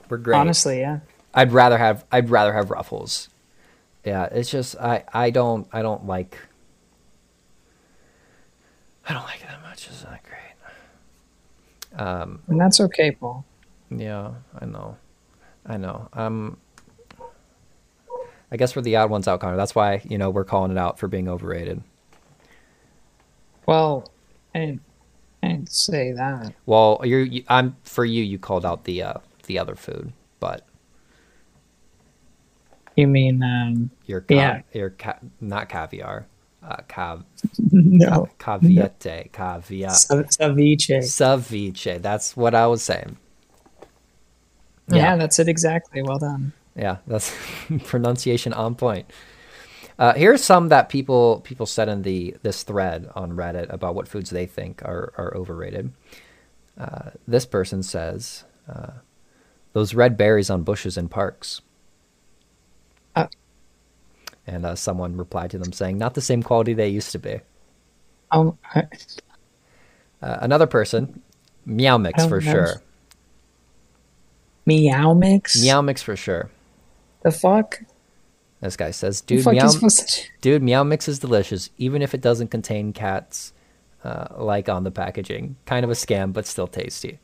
We're 0.09 0.17
great. 0.17 0.37
Honestly, 0.37 0.79
yeah. 0.79 0.99
I'd 1.33 1.51
rather 1.53 1.77
have, 1.77 2.03
I'd 2.11 2.29
rather 2.29 2.51
have 2.53 2.69
ruffles. 2.71 3.29
Yeah, 4.03 4.25
it's 4.25 4.49
just 4.49 4.75
I, 4.75 5.03
I 5.13 5.29
don't, 5.29 5.67
I 5.71 5.81
don't 5.81 6.05
like, 6.05 6.37
I 9.07 9.13
don't 9.13 9.23
like 9.23 9.41
it 9.41 9.47
that 9.47 9.61
much. 9.61 9.87
It's 9.87 10.03
not 10.03 10.19
great. 10.23 11.99
Um, 12.01 12.41
And 12.47 12.59
that's 12.59 12.79
okay, 12.81 13.11
Paul. 13.11 13.45
yeah, 13.89 14.31
I 14.59 14.65
know, 14.65 14.97
I 15.65 15.77
know. 15.77 16.09
Um, 16.13 16.57
I 18.51 18.57
guess 18.57 18.75
we're 18.75 18.81
the 18.81 18.97
odd 18.97 19.09
ones 19.09 19.27
out, 19.29 19.39
Connor. 19.39 19.55
That's 19.55 19.75
why 19.75 20.01
you 20.09 20.17
know 20.17 20.29
we're 20.29 20.43
calling 20.43 20.71
it 20.71 20.77
out 20.77 20.99
for 20.99 21.07
being 21.07 21.29
overrated. 21.29 21.81
Well, 23.71 24.11
I 24.53 24.59
didn't, 25.43 25.71
say 25.71 26.11
that. 26.11 26.53
Well, 26.65 27.01
you're, 27.03 27.21
you, 27.23 27.43
I'm 27.47 27.75
for 27.83 28.05
you. 28.05 28.23
You 28.23 28.37
called 28.37 28.65
out 28.65 28.83
the 28.83 29.01
uh, 29.03 29.13
the 29.47 29.57
other 29.59 29.75
food, 29.75 30.13
but 30.39 30.65
You 32.95 33.07
mean 33.07 33.41
um 33.41 33.89
your 34.05 34.21
ca- 34.21 34.35
Yeah. 34.35 34.61
your 34.73 34.89
ca- 34.91 35.19
not 35.39 35.69
caviar, 35.69 36.27
uh, 36.63 36.77
cav 36.87 37.23
no 37.71 38.27
caviete 38.37 39.31
caviar 39.31 39.91
ceviche. 39.91 40.99
ceviche. 40.99 42.01
That's 42.01 42.35
what 42.37 42.53
I 42.53 42.67
was 42.67 42.83
saying. 42.83 43.17
Yeah. 44.89 44.97
Yeah. 44.97 45.15
that's 45.15 45.39
it 45.39 45.47
exactly. 45.47 46.01
Well 46.03 46.19
done. 46.19 46.51
Yeah, 46.75 46.97
that's 47.07 47.33
pronunciation 47.85 48.53
on 48.53 48.75
point. 48.75 49.05
Uh, 50.01 50.13
here's 50.15 50.43
some 50.43 50.69
that 50.69 50.89
people 50.89 51.41
people 51.41 51.67
said 51.67 51.87
in 51.87 52.01
the 52.01 52.35
this 52.41 52.63
thread 52.63 53.07
on 53.13 53.33
Reddit 53.33 53.71
about 53.71 53.93
what 53.93 54.07
foods 54.07 54.31
they 54.31 54.47
think 54.47 54.81
are 54.83 55.13
are 55.15 55.31
overrated. 55.37 55.93
Uh, 56.75 57.11
this 57.27 57.45
person 57.45 57.83
says 57.83 58.43
uh, 58.67 58.93
those 59.73 59.93
red 59.93 60.17
berries 60.17 60.49
on 60.49 60.63
bushes 60.63 60.97
in 60.97 61.07
parks. 61.07 61.61
Uh. 63.15 63.27
and 64.47 64.65
uh, 64.65 64.73
someone 64.73 65.17
replied 65.17 65.51
to 65.51 65.59
them 65.59 65.71
saying, 65.71 65.99
"Not 65.99 66.15
the 66.15 66.21
same 66.21 66.41
quality 66.41 66.73
they 66.73 66.89
used 66.89 67.11
to 67.11 67.19
be." 67.19 67.41
Um, 68.31 68.57
I- 68.73 68.87
another 70.21 70.65
person, 70.65 71.21
Meow 71.65 71.99
Mix 71.99 72.23
Oh, 72.23 72.29
for 72.29 72.41
nice. 72.41 72.51
sure. 72.51 72.81
Meow 74.65 75.13
mix. 75.13 75.61
Meow 75.61 75.81
Mix 75.83 76.01
for 76.01 76.15
sure. 76.15 76.49
The 77.23 77.31
fuck? 77.31 77.81
This 78.61 78.77
guy 78.77 78.91
says, 78.91 79.21
dude, 79.27 79.45
Meow, 79.45 79.67
to? 79.67 79.89
dude, 80.41 80.63
Meow 80.63 80.83
Mix 80.83 81.07
is 81.07 81.19
delicious, 81.19 81.69
even 81.77 82.01
if 82.01 82.13
it 82.13 82.21
doesn't 82.21 82.49
contain 82.49 82.93
cats, 82.93 83.53
uh, 84.03 84.27
like 84.37 84.69
on 84.69 84.83
the 84.83 84.91
packaging. 84.91 85.57
Kind 85.65 85.83
of 85.83 85.89
a 85.89 85.95
scam, 85.95 86.33
but 86.33 86.45
still 86.45 86.67
tasty. 86.67 87.19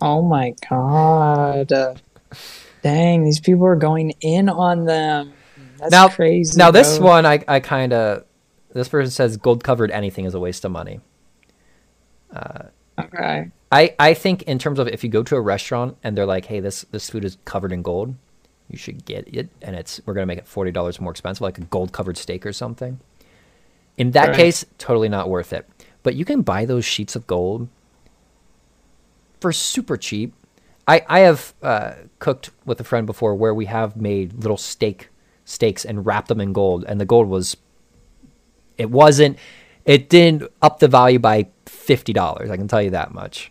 Oh 0.00 0.22
my 0.22 0.54
god. 0.68 1.72
Uh, 1.72 1.94
Dang, 2.82 3.24
these 3.24 3.40
people 3.40 3.64
are 3.66 3.76
going 3.76 4.12
in 4.20 4.48
on 4.48 4.84
them. 4.84 5.32
That's 5.78 5.90
now, 5.90 6.08
crazy. 6.08 6.58
now 6.58 6.70
this 6.70 6.98
one, 6.98 7.24
I, 7.24 7.42
I 7.48 7.60
kind 7.60 7.92
of, 7.92 8.24
this 8.74 8.88
person 8.88 9.10
says 9.10 9.36
gold 9.36 9.64
covered 9.64 9.90
anything 9.90 10.24
is 10.26 10.34
a 10.34 10.40
waste 10.40 10.64
of 10.64 10.72
money. 10.72 11.00
Okay. 12.98 13.50
I, 13.72 13.94
I 13.98 14.14
think 14.14 14.42
in 14.42 14.58
terms 14.58 14.78
of 14.78 14.88
if 14.88 15.02
you 15.02 15.10
go 15.10 15.22
to 15.24 15.36
a 15.36 15.40
restaurant 15.40 15.96
and 16.02 16.16
they're 16.16 16.26
like, 16.26 16.46
hey, 16.46 16.60
this 16.60 16.82
this 16.90 17.10
food 17.10 17.24
is 17.24 17.38
covered 17.44 17.72
in 17.72 17.82
gold, 17.82 18.14
you 18.68 18.78
should 18.78 19.04
get 19.04 19.28
it, 19.34 19.48
and 19.62 19.76
it's 19.76 20.00
we're 20.06 20.14
gonna 20.14 20.26
make 20.26 20.38
it 20.38 20.46
forty 20.46 20.70
dollars 20.70 21.00
more 21.00 21.10
expensive, 21.10 21.42
like 21.42 21.58
a 21.58 21.62
gold 21.62 21.92
covered 21.92 22.16
steak 22.16 22.44
or 22.46 22.52
something. 22.52 23.00
In 23.96 24.10
that 24.12 24.28
Right. 24.28 24.36
case, 24.36 24.64
totally 24.78 25.08
not 25.08 25.28
worth 25.28 25.52
it. 25.52 25.68
But 26.02 26.14
you 26.16 26.24
can 26.24 26.42
buy 26.42 26.64
those 26.64 26.84
sheets 26.84 27.14
of 27.16 27.26
gold 27.26 27.68
for 29.40 29.52
super 29.52 29.96
cheap. 29.96 30.34
I 30.88 31.02
I 31.08 31.20
have 31.20 31.54
uh, 31.62 31.94
cooked 32.18 32.50
with 32.64 32.80
a 32.80 32.84
friend 32.84 33.06
before 33.06 33.34
where 33.34 33.54
we 33.54 33.66
have 33.66 33.96
made 33.96 34.34
little 34.34 34.56
steak 34.56 35.08
steaks 35.44 35.84
and 35.84 36.04
wrapped 36.06 36.28
them 36.28 36.40
in 36.40 36.52
gold, 36.52 36.84
and 36.88 37.00
the 37.00 37.04
gold 37.06 37.28
was 37.28 37.56
it 38.76 38.90
wasn't 38.90 39.38
it 39.84 40.08
didn't 40.08 40.50
up 40.62 40.78
the 40.80 40.88
value 40.88 41.18
by 41.18 41.46
fifty 41.66 42.12
dollars. 42.12 42.50
I 42.50 42.56
can 42.56 42.68
tell 42.68 42.82
you 42.82 42.90
that 42.90 43.12
much. 43.12 43.50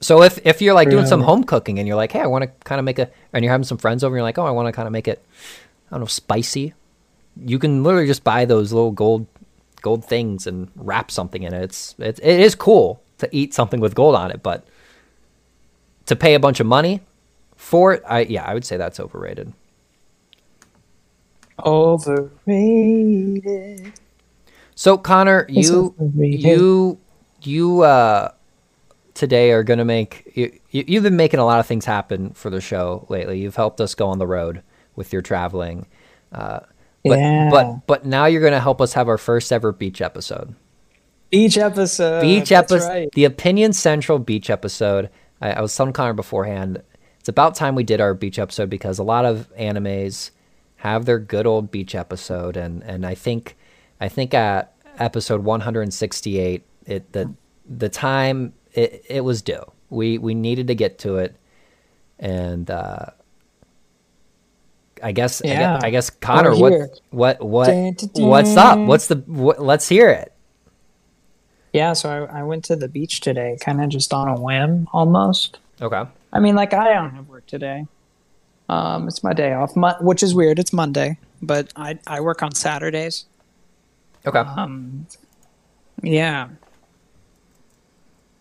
So 0.00 0.22
if 0.22 0.38
if 0.44 0.60
you're 0.60 0.74
like 0.74 0.90
doing 0.90 1.06
some 1.06 1.22
home 1.22 1.44
cooking 1.44 1.78
and 1.78 1.88
you're 1.88 1.96
like, 1.96 2.12
hey, 2.12 2.20
I 2.20 2.26
want 2.26 2.42
to 2.42 2.48
kind 2.64 2.78
of 2.78 2.84
make 2.84 2.98
a, 2.98 3.10
and 3.32 3.44
you're 3.44 3.52
having 3.52 3.64
some 3.64 3.78
friends 3.78 4.04
over, 4.04 4.14
and 4.14 4.18
you're 4.18 4.24
like, 4.24 4.38
oh, 4.38 4.44
I 4.44 4.50
want 4.50 4.66
to 4.68 4.72
kind 4.72 4.86
of 4.86 4.92
make 4.92 5.08
it, 5.08 5.24
I 5.90 5.94
don't 5.94 6.00
know, 6.00 6.06
spicy. 6.06 6.74
You 7.44 7.58
can 7.58 7.82
literally 7.82 8.06
just 8.06 8.24
buy 8.24 8.44
those 8.44 8.72
little 8.72 8.92
gold 8.92 9.26
gold 9.82 10.04
things 10.04 10.46
and 10.46 10.70
wrap 10.76 11.10
something 11.10 11.42
in 11.42 11.54
it. 11.54 11.62
It's 11.62 11.94
it, 11.98 12.18
it 12.22 12.40
is 12.40 12.54
cool 12.54 13.02
to 13.18 13.28
eat 13.32 13.54
something 13.54 13.80
with 13.80 13.94
gold 13.94 14.14
on 14.14 14.30
it, 14.30 14.42
but 14.42 14.66
to 16.06 16.16
pay 16.16 16.34
a 16.34 16.40
bunch 16.40 16.60
of 16.60 16.66
money 16.66 17.00
for 17.56 17.92
it, 17.94 18.02
I 18.06 18.20
yeah, 18.20 18.44
I 18.44 18.54
would 18.54 18.64
say 18.64 18.76
that's 18.76 19.00
overrated. 19.00 19.52
Overrated. 21.64 22.32
So 24.74 24.98
Connor, 24.98 25.46
you 25.48 25.94
overrated. 25.98 26.40
you 26.44 26.98
you 27.42 27.80
uh 27.82 28.32
today 29.16 29.50
are 29.50 29.64
gonna 29.64 29.84
make 29.84 30.30
you, 30.34 30.56
you 30.70 30.84
you've 30.86 31.02
been 31.02 31.16
making 31.16 31.40
a 31.40 31.44
lot 31.44 31.58
of 31.58 31.66
things 31.66 31.84
happen 31.84 32.32
for 32.34 32.50
the 32.50 32.60
show 32.60 33.06
lately. 33.08 33.40
You've 33.40 33.56
helped 33.56 33.80
us 33.80 33.94
go 33.94 34.08
on 34.08 34.18
the 34.18 34.26
road 34.26 34.62
with 34.94 35.12
your 35.12 35.22
traveling. 35.22 35.86
Uh 36.30 36.60
but 37.02 37.18
Yeah. 37.18 37.50
but 37.50 37.86
but 37.86 38.06
now 38.06 38.26
you're 38.26 38.42
gonna 38.42 38.60
help 38.60 38.80
us 38.80 38.92
have 38.92 39.08
our 39.08 39.18
first 39.18 39.52
ever 39.52 39.72
beach 39.72 40.00
episode. 40.00 40.54
Beach 41.30 41.58
episode. 41.58 42.20
beach 42.20 42.52
episode 42.52 42.88
right. 42.88 43.08
the 43.14 43.24
opinion 43.24 43.72
central 43.72 44.20
beach 44.20 44.48
episode 44.48 45.10
I, 45.40 45.54
I 45.54 45.60
was 45.60 45.74
telling 45.74 45.92
connor 45.92 46.12
beforehand 46.12 46.82
it's 47.18 47.28
about 47.28 47.56
time 47.56 47.74
we 47.74 47.82
did 47.82 48.00
our 48.00 48.14
beach 48.14 48.38
episode 48.38 48.70
because 48.70 49.00
a 49.00 49.02
lot 49.02 49.24
of 49.24 49.52
animes 49.58 50.30
have 50.76 51.04
their 51.04 51.18
good 51.18 51.44
old 51.44 51.72
beach 51.72 51.96
episode 51.96 52.56
and 52.56 52.80
and 52.84 53.04
i 53.04 53.14
think 53.16 53.56
i 54.00 54.08
think 54.08 54.34
at 54.34 54.72
episode 54.98 55.42
168 55.42 56.62
it 56.86 57.12
the 57.12 57.34
the 57.68 57.88
time 57.88 58.52
it, 58.76 59.04
it 59.08 59.20
was 59.22 59.42
due 59.42 59.62
we 59.90 60.18
we 60.18 60.34
needed 60.34 60.68
to 60.68 60.74
get 60.74 60.98
to 61.00 61.16
it 61.16 61.36
and 62.18 62.70
uh 62.70 63.06
I 65.02 65.12
guess, 65.12 65.42
I 65.42 65.48
guess, 65.48 65.84
I 65.84 65.90
guess, 65.90 66.08
Connor, 66.10 66.56
what, 66.56 67.00
what, 67.10 67.42
what, 67.44 67.66
Dun, 67.66 67.92
dun, 67.92 68.26
what's 68.28 68.56
up? 68.56 68.78
What's 68.78 69.08
the, 69.08 69.16
what, 69.26 69.60
let's 69.60 69.86
hear 69.86 70.08
it. 70.08 70.32
Yeah, 71.74 71.92
so 71.92 72.08
I, 72.08 72.40
I 72.40 72.42
went 72.44 72.64
to 72.64 72.76
the 72.76 72.88
beach 72.88 73.20
today, 73.20 73.58
kind 73.60 73.84
of 73.84 73.90
just 73.90 74.14
on 74.14 74.28
a 74.28 74.40
whim, 74.40 74.88
almost. 74.94 75.58
Okay. 75.82 76.02
I 76.32 76.40
mean, 76.40 76.54
like 76.54 76.72
I 76.72 76.94
don't 76.94 77.10
have 77.10 77.28
work 77.28 77.46
today. 77.46 77.86
Um, 78.70 79.06
it's 79.08 79.22
my 79.22 79.34
day 79.34 79.52
off, 79.52 79.76
Mon- 79.76 80.02
which 80.02 80.22
is 80.22 80.34
weird. 80.34 80.58
It's 80.58 80.72
Monday, 80.72 81.18
but 81.42 81.72
I 81.76 81.98
I 82.06 82.20
work 82.20 82.42
on 82.42 82.54
Saturdays. 82.54 83.26
Okay. 84.24 84.38
Um, 84.38 85.06
yeah, 86.02 86.48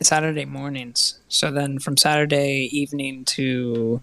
Saturday 0.02 0.46
mornings. 0.46 1.20
So 1.30 1.52
then 1.52 1.80
from 1.80 1.98
Saturday 1.98 2.70
evening 2.72 3.26
to 3.26 4.02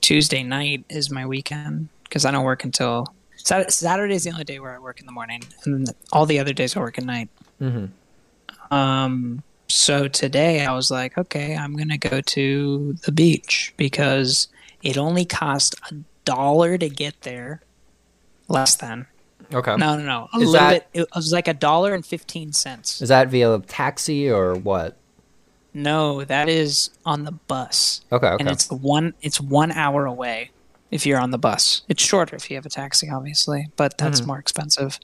Tuesday 0.00 0.42
night 0.42 0.84
is 0.88 1.10
my 1.10 1.26
weekend 1.26 1.88
because 2.04 2.24
I 2.24 2.30
don't 2.30 2.44
work 2.44 2.64
until 2.64 3.06
Saturday 3.36 4.14
is 4.14 4.24
the 4.24 4.30
only 4.30 4.44
day 4.44 4.58
where 4.60 4.74
I 4.74 4.78
work 4.78 5.00
in 5.00 5.06
the 5.06 5.12
morning, 5.12 5.42
and 5.64 5.88
all 6.12 6.26
the 6.26 6.38
other 6.38 6.52
days 6.52 6.76
I 6.76 6.80
work 6.80 6.98
at 6.98 7.04
night. 7.04 7.28
hmm 7.58 7.86
Um, 8.70 9.42
so 9.68 10.06
today 10.08 10.64
I 10.64 10.72
was 10.74 10.90
like, 10.90 11.16
okay, 11.18 11.56
I'm 11.56 11.76
gonna 11.76 11.98
go 11.98 12.20
to 12.20 12.92
the 13.04 13.12
beach 13.12 13.74
because 13.76 14.48
it 14.82 14.96
only 14.98 15.24
cost 15.24 15.74
a 15.90 15.94
dollar 16.24 16.78
to 16.78 16.88
get 16.88 17.20
there. 17.22 17.62
Less 18.48 18.76
than. 18.76 19.06
Okay. 19.52 19.76
No, 19.76 19.96
no, 19.96 20.04
no. 20.04 20.28
A 20.34 20.36
Is 20.38 20.48
little 20.50 20.52
that- 20.52 20.92
bit. 20.92 21.02
It 21.02 21.08
was 21.14 21.32
like 21.32 21.48
a 21.48 21.54
dollar 21.54 21.94
and 21.94 22.04
fifteen 22.04 22.52
cents. 22.52 23.00
Is 23.02 23.08
that 23.08 23.28
via 23.28 23.58
taxi 23.60 24.30
or 24.30 24.54
what? 24.54 24.96
No, 25.74 26.22
that 26.24 26.48
is 26.48 26.90
on 27.06 27.24
the 27.24 27.32
bus, 27.32 28.02
Okay. 28.12 28.26
Okay. 28.26 28.36
and 28.40 28.48
it's 28.50 28.70
one. 28.70 29.14
It's 29.22 29.40
one 29.40 29.72
hour 29.72 30.04
away 30.06 30.50
if 30.90 31.06
you're 31.06 31.18
on 31.18 31.30
the 31.30 31.38
bus. 31.38 31.82
It's 31.88 32.02
shorter 32.02 32.36
if 32.36 32.50
you 32.50 32.56
have 32.56 32.66
a 32.66 32.70
taxi, 32.70 33.08
obviously, 33.08 33.68
but 33.76 33.96
that's 33.96 34.20
Mhm. 34.20 34.26
more 34.26 34.38
expensive. 34.38 34.98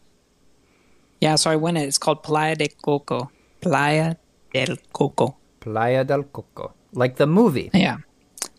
Yeah, 1.20 1.36
so 1.36 1.50
I 1.50 1.56
went. 1.56 1.78
It. 1.78 1.82
It's 1.88 1.98
called 1.98 2.22
Playa 2.22 2.54
de 2.54 2.68
Coco. 2.68 3.30
Playa 3.60 4.16
del 4.52 4.76
Coco. 4.92 5.36
Playa 5.60 6.04
del 6.04 6.22
Coco, 6.24 6.74
like 6.92 7.16
the 7.16 7.26
movie. 7.26 7.70
Yeah, 7.72 7.96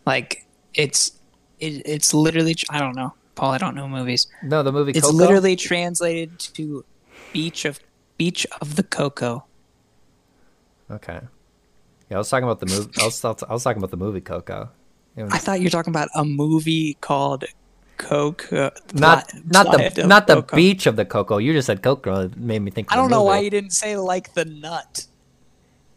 like 0.04 0.44
it's 0.74 1.12
it, 1.60 1.82
it's 1.86 2.12
literally. 2.12 2.56
I 2.70 2.80
don't 2.80 2.96
know, 2.96 3.14
Paul. 3.36 3.52
I 3.52 3.58
don't 3.58 3.74
know 3.76 3.86
movies. 3.88 4.26
No, 4.42 4.62
the 4.62 4.72
movie. 4.72 4.92
It's 4.92 5.10
literally 5.12 5.54
translated 5.56 6.38
to 6.54 6.84
beach 7.32 7.64
of 7.64 7.78
beach 8.18 8.46
of 8.60 8.74
the 8.76 8.82
cocoa. 8.82 9.44
Okay. 10.90 11.20
Yeah, 12.10 12.16
I 12.16 12.18
was 12.18 12.28
talking 12.28 12.44
about 12.44 12.60
the 12.60 12.66
movie. 12.66 12.90
I 13.00 13.04
was, 13.04 13.24
I 13.24 13.52
was 13.52 13.62
talking 13.62 13.78
about 13.80 13.90
the 13.90 13.96
movie 13.96 14.20
Coco. 14.20 14.68
Know, 15.16 15.28
I 15.30 15.38
thought 15.38 15.58
you 15.60 15.64
were 15.66 15.70
talking 15.70 15.92
about 15.92 16.08
a 16.14 16.24
movie 16.24 16.94
called 17.00 17.44
Coco. 17.98 18.66
Uh, 18.66 18.70
not 18.94 19.28
Pla- 19.28 19.40
not 19.52 19.66
Playa 19.66 19.90
the 19.90 20.06
not 20.06 20.26
the 20.26 20.34
Coco. 20.36 20.56
beach 20.56 20.86
of 20.86 20.96
the 20.96 21.04
Coco. 21.04 21.38
You 21.38 21.52
just 21.52 21.66
said 21.66 21.82
Coco. 21.82 22.22
It 22.24 22.36
made 22.36 22.60
me 22.60 22.70
think. 22.70 22.92
I 22.92 22.96
don't 22.96 23.10
know 23.10 23.22
why 23.22 23.40
you 23.40 23.50
didn't 23.50 23.70
say 23.72 23.96
like 23.96 24.34
the 24.34 24.44
nut. 24.44 25.06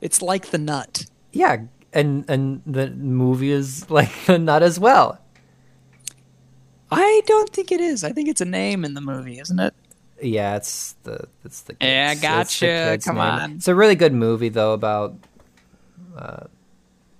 It's 0.01 0.21
like 0.21 0.47
the 0.47 0.57
nut. 0.57 1.05
Yeah, 1.31 1.61
and 1.93 2.25
and 2.29 2.61
the 2.65 2.89
movie 2.91 3.51
is 3.51 3.89
like 3.89 4.11
the 4.25 4.37
nut 4.37 4.61
as 4.63 4.79
well. 4.79 5.19
I 6.91 7.21
don't 7.25 7.49
think 7.49 7.71
it 7.71 7.81
is. 7.81 8.03
I 8.03 8.11
think 8.11 8.29
it's 8.29 8.41
a 8.41 8.45
name 8.45 8.85
in 8.85 8.93
the 8.93 9.01
movie, 9.01 9.39
isn't 9.39 9.59
it? 9.59 9.73
Yeah, 10.21 10.57
it's 10.57 10.93
the 11.03 11.27
it's 11.43 11.61
the 11.61 11.75
Yeah, 11.81 12.09
kids- 12.13 12.21
the 12.59 12.67
gotcha. 12.67 12.99
Come 13.03 13.17
on. 13.17 13.53
It's 13.53 13.67
a 13.67 13.75
really 13.75 13.95
good 13.95 14.13
movie 14.13 14.49
though 14.49 14.73
about 14.73 15.15
uh, 16.17 16.45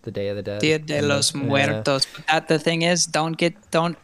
the 0.03 0.11
Day 0.11 0.27
of 0.29 0.35
the 0.35 0.43
Dead. 0.43 0.59
Dia 0.59 0.79
de 0.79 1.01
los 1.01 1.33
yeah. 1.33 1.41
Muertos. 1.41 2.05
But 2.05 2.27
that 2.27 2.47
the 2.47 2.59
thing 2.59 2.81
is, 2.83 3.05
don't 3.05 3.37
get 3.37 3.53
don't 3.71 3.97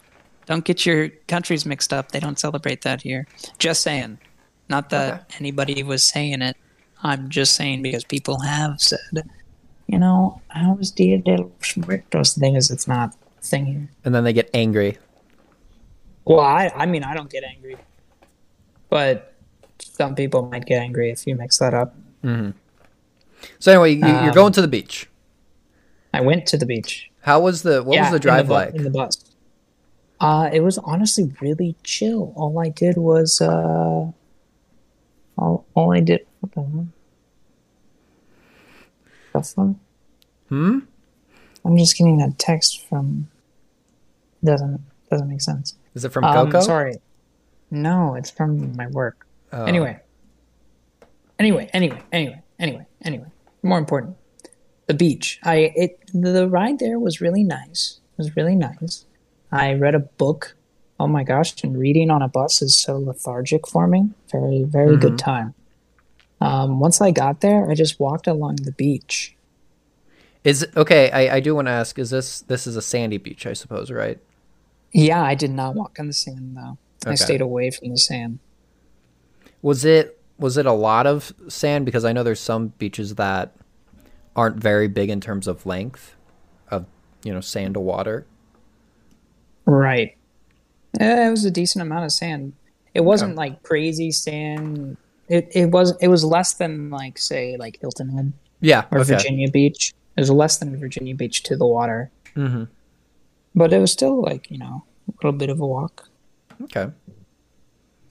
don't 0.45 0.65
get 0.65 0.85
your 0.85 1.09
countries 1.27 1.65
mixed 1.65 1.93
up. 1.93 2.11
They 2.11 2.19
don't 2.19 2.39
celebrate 2.39 2.81
that 2.83 3.01
here. 3.01 3.27
Just 3.59 3.81
saying. 3.81 4.17
Not 4.69 4.89
that 4.91 5.13
Okay. 5.13 5.37
anybody 5.39 5.83
was 5.83 6.03
saying 6.03 6.41
it. 6.41 6.55
I'm 7.01 7.29
just 7.29 7.55
saying 7.55 7.81
because 7.81 8.03
people 8.03 8.39
have 8.41 8.75
said, 8.79 9.23
you 9.87 9.97
know, 9.97 10.41
how 10.49 10.77
is 10.79 10.91
Dia 10.91 11.17
de 11.17 11.37
los 11.37 11.77
Muertos? 11.77 12.33
The 12.35 12.39
thing 12.41 12.55
is, 12.55 12.69
it's 12.69 12.87
not 12.87 13.15
a 13.39 13.41
thing 13.41 13.65
here. 13.65 13.89
And 14.05 14.13
then 14.13 14.23
they 14.23 14.33
get 14.33 14.49
angry. 14.53 14.97
Well, 16.25 16.41
I 16.41 16.71
I 16.75 16.85
mean, 16.85 17.03
I 17.03 17.13
don't 17.15 17.29
get 17.29 17.43
angry, 17.43 17.77
but 18.89 19.33
some 19.79 20.13
people 20.13 20.43
might 20.43 20.65
get 20.65 20.81
angry 20.81 21.09
if 21.09 21.25
you 21.25 21.35
mix 21.35 21.57
that 21.59 21.73
up. 21.73 21.95
So 23.59 23.71
anyway, 23.71 23.91
you, 23.93 24.05
you're 24.07 24.29
Um, 24.29 24.33
going 24.33 24.53
to 24.53 24.61
the 24.61 24.67
beach. 24.67 25.09
I 26.13 26.21
went 26.21 26.45
to 26.47 26.57
the 26.57 26.65
beach. 26.65 27.09
How 27.21 27.39
was 27.39 27.61
the 27.63 27.83
what 27.83 27.99
was 27.99 28.11
the 28.11 28.19
drive 28.19 28.47
bu- 28.47 28.53
like? 28.53 28.75
in 28.75 28.83
the 28.83 28.89
bus? 28.89 29.23
Uh, 30.19 30.49
it 30.51 30.61
was 30.61 30.77
honestly 30.79 31.31
really 31.41 31.75
chill. 31.83 32.33
All 32.35 32.59
I 32.59 32.69
did 32.69 32.97
was 32.97 33.39
uh, 33.41 34.11
all, 35.37 35.65
all 35.75 35.93
I 35.93 35.99
did. 36.01 36.25
What 36.41 36.51
the 36.53 36.61
hell? 36.61 36.87
The? 39.33 39.75
Hmm. 40.49 40.79
I'm 41.63 41.77
just 41.77 41.97
getting 41.97 42.21
a 42.21 42.31
text 42.31 42.85
from. 42.87 43.29
Doesn't 44.43 44.81
doesn't 45.09 45.27
make 45.29 45.41
sense. 45.41 45.75
Is 45.95 46.05
it 46.05 46.09
from 46.11 46.23
Um, 46.23 46.47
Coco? 46.51 46.61
sorry. 46.61 46.95
No, 47.71 48.15
it's 48.15 48.31
from 48.31 48.75
my 48.75 48.87
work. 48.87 49.27
Oh. 49.53 49.65
Anyway. 49.65 49.99
Anyway, 51.37 51.69
anyway, 51.73 52.01
anyway, 52.11 52.41
anyway, 52.59 52.85
anyway. 53.03 53.27
More 53.63 53.77
important. 53.77 54.15
the 54.87 54.93
beach. 54.93 55.39
I 55.43 55.71
it 55.75 55.99
the 56.13 56.47
ride 56.47 56.79
there 56.79 56.97
was 56.99 57.21
really 57.21 57.43
nice. 57.43 57.99
It 58.13 58.17
was 58.17 58.35
really 58.35 58.55
nice. 58.55 59.05
I 59.51 59.73
read 59.73 59.95
a 59.95 59.99
book. 59.99 60.55
Oh 60.99 61.07
my 61.07 61.23
gosh! 61.23 61.63
And 61.63 61.77
reading 61.77 62.09
on 62.11 62.21
a 62.21 62.27
bus 62.27 62.61
is 62.61 62.75
so 62.75 62.97
lethargic 62.97 63.67
for 63.67 63.87
me. 63.87 64.09
Very 64.31 64.63
very 64.63 64.91
Mm-hmm. 64.91 65.01
good 65.01 65.19
time. 65.19 65.53
Um, 66.41 66.79
once 66.79 67.01
I 67.01 67.11
got 67.11 67.41
there, 67.41 67.69
I 67.69 67.73
just 67.75 67.99
walked 67.99 68.27
along 68.27 68.57
the 68.57 68.71
beach. 68.71 69.35
Is 70.43 70.65
okay. 70.75 71.11
I, 71.11 71.35
I 71.37 71.39
do 71.41 71.53
want 71.55 71.67
to 71.67 71.71
ask. 71.71 71.99
Is 71.99 72.09
this 72.11 72.41
this 72.41 72.65
is 72.65 72.75
a 72.75 72.81
sandy 72.81 73.17
beach? 73.17 73.45
I 73.45 73.53
suppose, 73.53 73.91
right? 73.91 74.19
Yeah, 74.93 75.21
I 75.21 75.35
did 75.35 75.51
not 75.51 75.75
walk 75.75 75.97
on 75.99 76.07
the 76.07 76.13
sand 76.13 76.55
though. 76.57 76.77
I 77.05 77.15
stayed 77.15 77.41
away 77.41 77.71
from 77.71 77.89
the 77.89 77.97
sand. 77.97 78.39
Was 79.61 79.83
it 79.85 80.18
was 80.39 80.57
it 80.57 80.65
a 80.65 80.73
lot 80.73 81.05
of 81.05 81.33
sand? 81.47 81.85
Because 81.85 82.05
I 82.05 82.13
know 82.13 82.23
there's 82.23 82.39
some 82.39 82.69
beaches 82.79 83.15
that 83.15 83.55
aren't 84.35 84.57
very 84.57 84.87
big 84.87 85.09
in 85.09 85.19
terms 85.21 85.47
of 85.47 85.65
length 85.65 86.15
of 86.71 86.85
you 87.23 87.33
know 87.33 87.41
sand 87.41 87.73
to 87.75 87.79
water. 87.79 88.25
Right. 89.65 90.17
Yeah, 90.99 91.27
it 91.27 91.31
was 91.31 91.45
a 91.45 91.51
decent 91.51 91.81
amount 91.83 92.05
of 92.05 92.11
sand. 92.11 92.53
It 92.93 93.01
wasn't 93.01 93.35
like 93.35 93.61
crazy 93.63 94.11
sand. 94.11 94.97
It 95.27 95.49
it 95.53 95.67
was 95.67 95.95
it 96.01 96.07
was 96.07 96.23
less 96.23 96.53
than 96.53 96.89
like 96.89 97.17
say 97.19 97.55
like 97.57 97.79
Hilton 97.79 98.09
Head 98.09 98.33
Yeah. 98.61 98.85
or 98.91 98.99
okay. 98.99 99.13
Virginia 99.13 99.49
Beach. 99.51 99.93
It 100.17 100.21
was 100.21 100.31
less 100.31 100.57
than 100.57 100.75
Virginia 100.77 101.13
Beach 101.15 101.43
to 101.43 101.55
the 101.55 101.67
water. 101.67 102.09
Mm-hmm. 102.35 102.63
But 103.55 103.73
it 103.73 103.79
was 103.79 103.91
still 103.91 104.21
like, 104.21 104.49
you 104.49 104.57
know, 104.57 104.83
a 105.07 105.11
little 105.23 105.37
bit 105.37 105.49
of 105.49 105.59
a 105.59 105.67
walk. 105.67 106.09
Okay. 106.63 106.89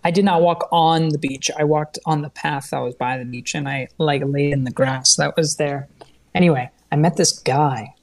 I 0.09 0.11
did 0.11 0.25
not 0.25 0.41
walk 0.41 0.67
on 0.73 1.11
the 1.11 1.19
beach. 1.19 1.50
I 1.59 1.65
walked 1.65 1.99
on 2.07 2.23
the 2.23 2.31
path 2.31 2.71
that 2.71 2.79
was 2.79 2.95
by 2.95 3.19
the 3.19 3.27
beach 3.27 3.55
and 3.55 3.69
I 3.69 3.88
like 3.99 4.23
laid 4.25 4.55
in 4.55 4.65
the 4.65 4.71
grass 4.71 5.17
that 5.17 5.37
was 5.37 5.57
there. 5.57 5.87
Anyway, 6.35 6.71
I 6.91 6.97
met 6.97 7.19
this 7.19 7.31
guy. 7.38 7.95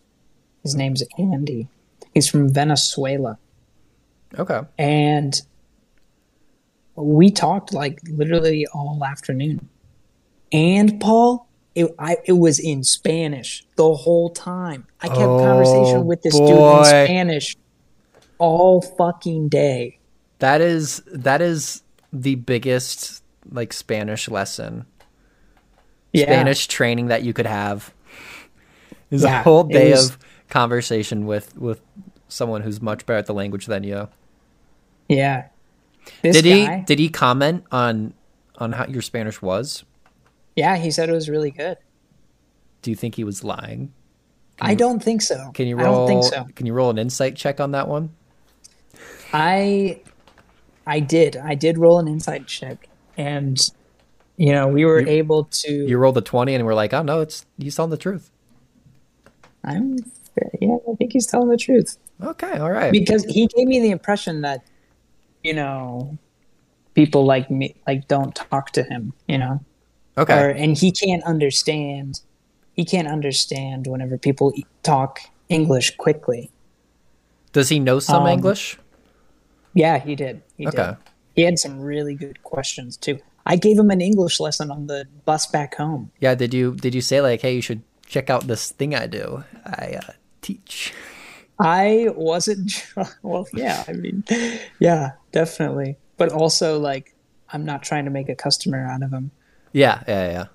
His 0.61 0.75
name's 0.75 1.01
Andy. 1.17 1.67
He's 2.13 2.29
from 2.29 2.53
Venezuela. 2.53 3.39
Okay. 4.37 4.61
And 4.77 5.41
we 6.95 7.31
talked 7.31 7.73
like 7.73 8.01
literally 8.07 8.67
all 8.67 9.03
afternoon. 9.03 9.67
And 10.51 11.01
Paul, 11.01 11.47
it, 11.73 11.87
I, 11.97 12.17
it 12.25 12.33
was 12.33 12.59
in 12.59 12.83
Spanish 12.83 13.65
the 13.77 13.95
whole 13.95 14.29
time. 14.29 14.85
I 15.01 15.07
kept 15.07 15.21
Oh, 15.21 15.39
conversation 15.39 16.05
with 16.05 16.21
this 16.21 16.37
dude 16.37 16.49
in 16.49 16.85
Spanish 16.85 17.55
all 18.37 18.83
fucking 18.83 19.49
day. 19.49 19.97
That 20.37 20.61
is 20.61 21.01
that 21.11 21.41
is 21.41 21.81
the 22.21 22.35
biggest 22.35 23.21
like 23.51 23.73
Spanish 23.73 24.27
lesson, 24.29 24.85
Yeah. 26.13 26.23
Spanish 26.25 26.67
training 26.67 27.07
that 27.07 27.23
you 27.23 27.33
could 27.33 27.45
have. 27.45 27.93
Is 29.11 29.23
a 29.23 29.41
whole 29.43 29.63
day 29.65 29.91
was- 29.91 30.09
of 30.11 30.17
conversation 30.49 31.25
with 31.25 31.55
with 31.57 31.81
someone 32.27 32.61
who's 32.61 32.81
much 32.81 33.05
better 33.05 33.19
at 33.19 33.25
the 33.27 33.33
language 33.33 33.67
than 33.67 33.83
you. 33.83 34.07
Yeah. 35.07 35.45
This 36.21 36.35
Did 36.41 36.45
he 36.45 36.81
did 36.85 36.99
he 36.99 37.09
comment 37.09 37.63
on 37.71 38.13
on 38.57 38.71
how 38.71 38.85
your 38.87 39.01
Spanish 39.01 39.41
was? 39.41 39.83
yeah, 40.55 40.77
he 40.77 40.89
said 40.89 41.09
it 41.09 41.11
was 41.11 41.29
really 41.29 41.51
good. 41.51 41.77
Do 42.81 42.89
you 42.91 42.95
think 42.95 43.15
he 43.15 43.23
was 43.23 43.43
lying? 43.43 43.91
I 44.61 44.73
don't 44.73 45.03
think 45.03 45.21
so. 45.21 45.51
Can 45.53 45.67
you 45.67 45.77
I 45.79 45.83
roll? 45.83 46.07
don't 46.07 46.21
think 46.23 46.33
so. 46.33 46.47
Can 46.55 46.65
you 46.65 46.73
roll 46.73 46.89
an 46.89 46.97
insight 46.97 47.35
check 47.35 47.59
on 47.59 47.71
that 47.71 47.87
one? 47.89 48.09
I 49.33 49.99
I 50.85 50.99
did. 50.99 51.37
I 51.37 51.55
did 51.55 51.77
roll 51.77 51.99
an 51.99 52.07
insight 52.07 52.47
check 52.47 52.87
and 53.17 53.59
you 54.37 54.51
know, 54.51 54.67
we 54.67 54.83
were 54.83 54.99
able 54.99 55.45
to 55.45 55.71
You 55.71 55.97
rolled 55.97 56.17
a 56.17 56.21
twenty, 56.21 56.55
and 56.55 56.65
we're 56.65 56.73
like, 56.73 56.93
oh 56.93 57.03
no, 57.03 57.21
it's 57.21 57.45
he's 57.57 57.75
telling 57.75 57.91
the 57.91 57.97
truth. 57.97 58.31
I'm 59.63 59.97
yeah, 60.59 60.75
I 60.91 60.95
think 60.95 61.13
he's 61.13 61.27
telling 61.27 61.47
the 61.47 61.57
truth. 61.57 61.97
Okay, 62.21 62.57
all 62.57 62.71
right. 62.71 62.91
because 62.91 63.23
he 63.23 63.47
gave 63.47 63.67
me 63.67 63.79
the 63.79 63.91
impression 63.91 64.41
that 64.41 64.65
you 65.45 65.53
know 65.53 66.17
people 66.95 67.23
like 67.23 67.51
me 67.51 67.75
like 67.87 68.07
don't 68.07 68.35
talk 68.35 68.71
to 68.71 68.83
him 68.83 69.13
you 69.27 69.37
know 69.37 69.63
Okay, 70.17 70.33
or 70.33 70.49
and 70.49 70.77
he 70.77 70.91
can't 70.91 71.23
understand 71.23 72.21
he 72.73 72.83
can't 72.83 73.07
understand 73.07 73.85
whenever 73.85 74.17
people 74.17 74.53
talk 74.81 75.19
english 75.49 75.95
quickly 75.97 76.49
does 77.51 77.69
he 77.69 77.79
know 77.79 77.99
some 77.99 78.23
um, 78.23 78.27
English? 78.27 78.79
yeah 79.73 79.99
he 79.99 80.15
did 80.15 80.41
he 80.57 80.67
Okay. 80.67 80.77
did 80.77 80.97
he 81.35 81.41
had 81.43 81.59
some 81.59 81.79
really 81.79 82.15
good 82.15 82.41
questions 82.43 82.95
too 82.97 83.19
i 83.45 83.55
gave 83.55 83.77
him 83.77 83.89
an 83.91 84.01
english 84.01 84.39
lesson 84.39 84.71
on 84.71 84.87
the 84.87 85.05
bus 85.25 85.47
back 85.47 85.75
home 85.75 86.11
Yeah. 86.19 86.35
Did 86.35 86.53
you 86.53 86.75
did 86.75 86.95
you 86.95 87.01
say 87.01 87.21
like, 87.21 87.41
hey, 87.41 87.53
you 87.55 87.61
should 87.61 87.81
check 88.07 88.29
out 88.29 88.47
this 88.47 88.71
thing 88.71 88.93
I 88.95 89.07
do? 89.07 89.43
I 89.65 89.99
uh, 90.01 90.11
teach. 90.41 90.93
i 91.59 92.07
wasn't 92.15 92.85
well 93.23 93.47
yeah 93.53 93.83
i 93.87 93.93
mean 93.93 94.23
yeah 94.79 95.11
definitely 95.31 95.97
but 96.17 96.29
also 96.31 96.77
like 96.79 97.15
i'm 97.53 97.63
not 97.65 97.81
trying 97.83 98.05
to 98.05 98.11
make 98.11 98.29
a 98.29 98.35
customer 98.35 98.85
out 98.85 99.01
of 99.03 99.11
him 99.11 99.31
Yeah, 99.73 100.03
yeah, 100.07 100.31
yeah. 100.31 100.47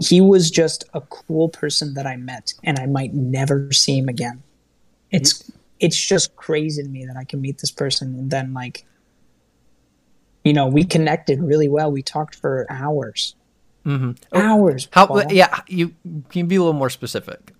he 0.00 0.20
was 0.20 0.50
just 0.50 0.84
a 0.94 1.00
cool 1.00 1.48
person 1.48 1.94
that 1.94 2.06
I 2.06 2.16
met 2.16 2.54
and 2.62 2.78
I 2.78 2.86
might 2.86 3.12
never 3.14 3.72
see 3.72 3.98
him 3.98 4.08
again. 4.08 4.42
It's 5.10 5.50
it's 5.80 5.98
just 6.12 6.36
crazy 6.36 6.82
to 6.82 6.88
me 6.88 7.04
that 7.06 7.16
I 7.16 7.24
can 7.24 7.40
meet 7.40 7.58
this 7.58 7.72
person 7.72 8.14
and 8.14 8.30
then 8.30 8.54
like 8.54 8.86
you 10.48 10.54
know, 10.54 10.66
we 10.66 10.82
connected 10.82 11.42
really 11.42 11.68
well. 11.68 11.92
We 11.92 12.02
talked 12.02 12.34
for 12.34 12.66
hours. 12.70 13.36
Mhm. 13.84 14.16
Hours. 14.34 14.88
How? 14.92 15.06
Paul. 15.06 15.30
Yeah, 15.30 15.60
you 15.68 15.88
can 16.30 16.40
you 16.40 16.44
be 16.44 16.56
a 16.56 16.60
little 16.60 16.72
more 16.72 16.88
specific 16.90 17.52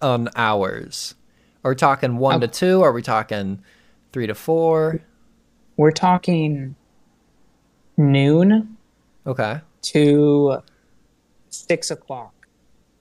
on 0.00 0.30
hours. 0.34 1.14
Are 1.62 1.72
we 1.72 1.76
talking 1.76 2.16
one 2.16 2.40
to 2.40 2.48
two? 2.48 2.80
Are 2.82 2.90
we 2.92 3.02
talking 3.02 3.62
three 4.14 4.26
to 4.26 4.34
four? 4.34 5.00
We're 5.76 5.90
talking 5.92 6.74
noon 7.98 8.76
Okay, 9.26 9.60
to 9.82 10.58
six 11.50 11.90
o'clock. 11.90 12.32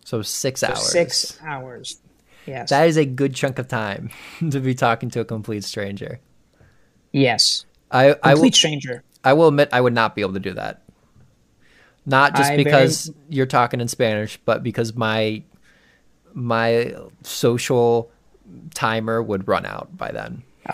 so 0.06 0.22
six 0.22 0.60
So 0.60 0.68
hours. 0.68 0.92
Six 0.92 1.40
hours. 1.42 2.02
Yes. 2.46 2.70
That 2.70 2.88
is 2.88 2.98
a 2.98 3.06
good 3.06 3.34
chunk 3.34 3.60
of 3.60 3.68
time 3.68 4.10
to 4.52 4.60
be 4.60 4.76
talking 4.76 5.10
to 5.12 5.22
a 5.22 5.26
complete 5.26 5.64
stranger. 5.64 6.20
yes. 7.14 7.66
I 7.94 8.16
I 8.24 8.34
will 8.36 8.42
Complete 8.42 8.56
stranger. 8.56 9.04
I 9.24 9.34
will 9.34 9.48
admit 9.48 9.70
I 9.72 9.82
would 9.82 9.94
not 9.94 10.16
be 10.16 10.22
able 10.22 10.34
to 10.34 10.40
do 10.40 10.54
that. 10.54 10.82
Not 12.06 12.36
just 12.36 12.52
I 12.52 12.56
very- 12.56 12.64
because 12.64 13.12
you're 13.30 13.46
talking 13.46 13.80
in 13.80 13.88
Spanish, 13.88 14.38
but 14.46 14.64
because 14.64 14.96
my 14.96 15.44
my 16.34 16.96
social 17.24 18.10
timer 18.74 19.22
would 19.22 19.48
run 19.48 19.66
out 19.66 19.96
by 19.98 20.12
then. 20.12 20.44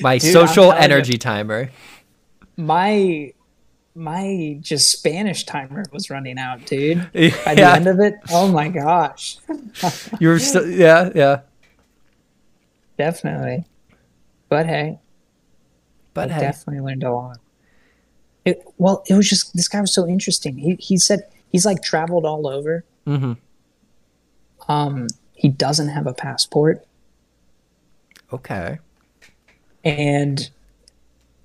my 0.00 0.18
Dude, 0.18 0.32
social 0.32 0.64
telling 0.64 0.76
you. 0.78 0.82
energy 0.82 1.18
timer. 1.18 1.70
my 2.56 3.32
my 3.94 4.56
just 4.60 4.90
Spanish 4.92 5.44
timer 5.44 5.84
was 5.92 6.08
running 6.10 6.38
out, 6.38 6.64
dude. 6.66 7.10
By 7.12 7.54
the 7.56 7.64
end 7.64 7.86
of 7.88 7.98
it, 7.98 8.14
oh 8.30 8.46
my 8.46 8.68
gosh, 8.68 9.38
you're 10.20 10.38
still 10.38 10.68
yeah 10.68 11.10
yeah. 11.14 11.40
definitely. 12.96 13.64
But 14.48 14.66
hey, 14.66 14.98
But 16.18 16.30
I 16.30 16.34
hey, 16.34 16.40
definitely 16.40 16.80
learned 16.82 17.04
a 17.04 17.12
lot. 17.12 17.38
It, 18.44 18.62
well, 18.78 19.02
it 19.08 19.14
was 19.14 19.28
just 19.28 19.54
this 19.54 19.68
guy 19.68 19.80
was 19.80 19.92
so 19.92 20.06
interesting. 20.06 20.56
He 20.58 20.74
he 20.76 20.96
said 20.98 21.20
he's 21.50 21.64
like 21.66 21.82
traveled 21.82 22.24
all 22.24 22.46
over. 22.46 22.84
hmm 23.04 23.32
Um, 24.68 25.06
he 25.34 25.48
doesn't 25.48 25.88
have 25.88 26.06
a 26.06 26.12
passport, 26.14 26.84
okay. 28.32 28.78
and 29.84 30.50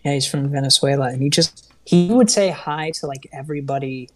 yeah, 0.03 0.13
he's 0.13 0.27
from 0.27 0.49
Venezuela, 0.49 1.07
and 1.09 1.21
he 1.21 1.29
just 1.29 1.71
he 1.85 2.09
would 2.11 2.29
say 2.29 2.49
hi 2.49 2.91
to 2.91 3.07
like 3.07 3.27
everybody 3.31 4.09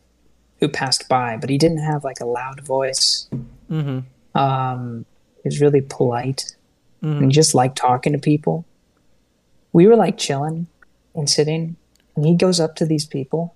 who 0.59 0.67
passed 0.67 1.07
by, 1.07 1.37
but 1.37 1.49
he 1.49 1.57
didn't 1.57 1.79
have 1.79 2.03
like 2.03 2.19
a 2.19 2.25
loud 2.25 2.61
voice. 2.61 3.27
hmm 3.69 3.99
Um, 4.35 5.05
he 5.43 5.47
was 5.49 5.61
really 5.61 5.81
polite. 5.81 6.55
Mhm. 7.03 7.17
and 7.17 7.25
he 7.25 7.31
just 7.31 7.53
liked 7.53 7.77
talking 7.77 8.13
to 8.13 8.17
people. 8.19 8.65
We 9.77 9.85
were 9.85 9.95
like 9.95 10.17
chilling 10.17 10.65
and 11.13 11.29
sitting, 11.29 11.75
and 12.15 12.25
he 12.25 12.33
goes 12.33 12.59
up 12.59 12.75
to 12.77 12.85
these 12.87 13.05
people, 13.05 13.53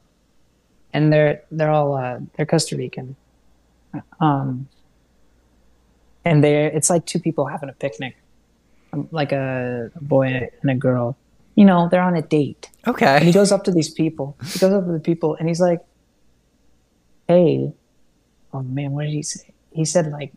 and 0.93 1.12
they're 1.12 1.41
they're 1.49 1.71
all 1.71 1.95
uh, 1.95 2.19
they're 2.38 2.45
Costa 2.45 2.77
Rican, 2.77 3.15
um, 4.19 4.69
and 6.23 6.43
they're 6.43 6.67
it's 6.67 6.91
like 6.91 7.07
two 7.07 7.17
people 7.17 7.47
having 7.47 7.69
a 7.69 7.73
picnic, 7.73 8.17
um, 8.93 9.10
like 9.10 9.31
a, 9.31 9.89
a 9.95 10.03
boy 10.03 10.47
and 10.62 10.69
a 10.69 10.75
girl. 10.75 11.17
You 11.55 11.65
know, 11.65 11.89
they're 11.89 12.03
on 12.03 12.15
a 12.15 12.21
date, 12.21 12.69
and 13.17 13.23
he 13.23 13.31
goes 13.31 13.51
up 13.51 13.63
to 13.63 13.71
these 13.71 13.89
people. 13.89 14.38
He 14.45 14.60
goes 14.60 14.73
up 14.73 14.86
to 14.86 14.91
the 14.91 14.99
people, 14.99 15.34
and 15.39 15.47
he's 15.47 15.60
like, 15.60 15.81
"Hey, 17.27 17.73
oh 18.53 18.62
man, 18.62 18.91
what 18.91 19.05
did 19.05 19.13
he 19.13 19.23
say? 19.23 19.55
He 19.71 19.86
said 19.86 20.12
like." 20.12 20.31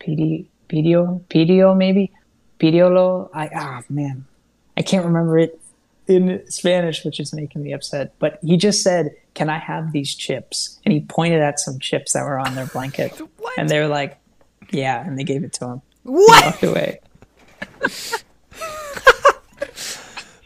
PD, 0.00 0.46
PDO, 0.70 1.20
PDO 1.28 1.76
maybe, 1.76 2.10
PDOLO. 2.60 3.30
I 3.34 3.50
ah 3.54 3.82
man, 3.88 4.26
I 4.76 4.82
can't 4.82 5.04
remember 5.04 5.38
it 5.38 5.60
in 6.06 6.42
Spanish, 6.50 7.04
which 7.04 7.18
is 7.20 7.32
making 7.32 7.62
me 7.62 7.72
upset. 7.72 8.12
But 8.18 8.38
he 8.42 8.56
just 8.56 8.82
said, 8.82 9.10
"Can 9.34 9.48
I 9.48 9.58
have 9.58 9.92
these 9.92 10.14
chips?" 10.14 10.78
And 10.84 10.92
he 10.92 11.00
pointed 11.00 11.40
at 11.40 11.58
some 11.58 11.78
chips 11.78 12.12
that 12.12 12.24
were 12.24 12.38
on 12.38 12.54
their 12.54 12.66
blanket, 12.66 13.20
and 13.58 13.68
they 13.68 13.78
were 13.80 13.88
like, 13.88 14.18
"Yeah," 14.70 15.04
and 15.04 15.18
they 15.18 15.24
gave 15.24 15.42
it 15.44 15.52
to 15.54 15.66
him. 15.66 15.82
What? 16.02 16.44
walked 16.44 16.62
away. 16.62 17.00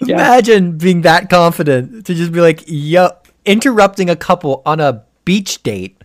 Yeah. 0.00 0.16
Imagine 0.16 0.76
being 0.76 1.00
that 1.02 1.30
confident 1.30 2.04
to 2.06 2.14
just 2.14 2.30
be 2.30 2.40
like, 2.42 2.62
yo, 2.66 3.10
interrupting 3.46 4.10
a 4.10 4.16
couple 4.16 4.60
on 4.66 4.78
a 4.78 5.02
beach 5.24 5.62
date 5.62 5.96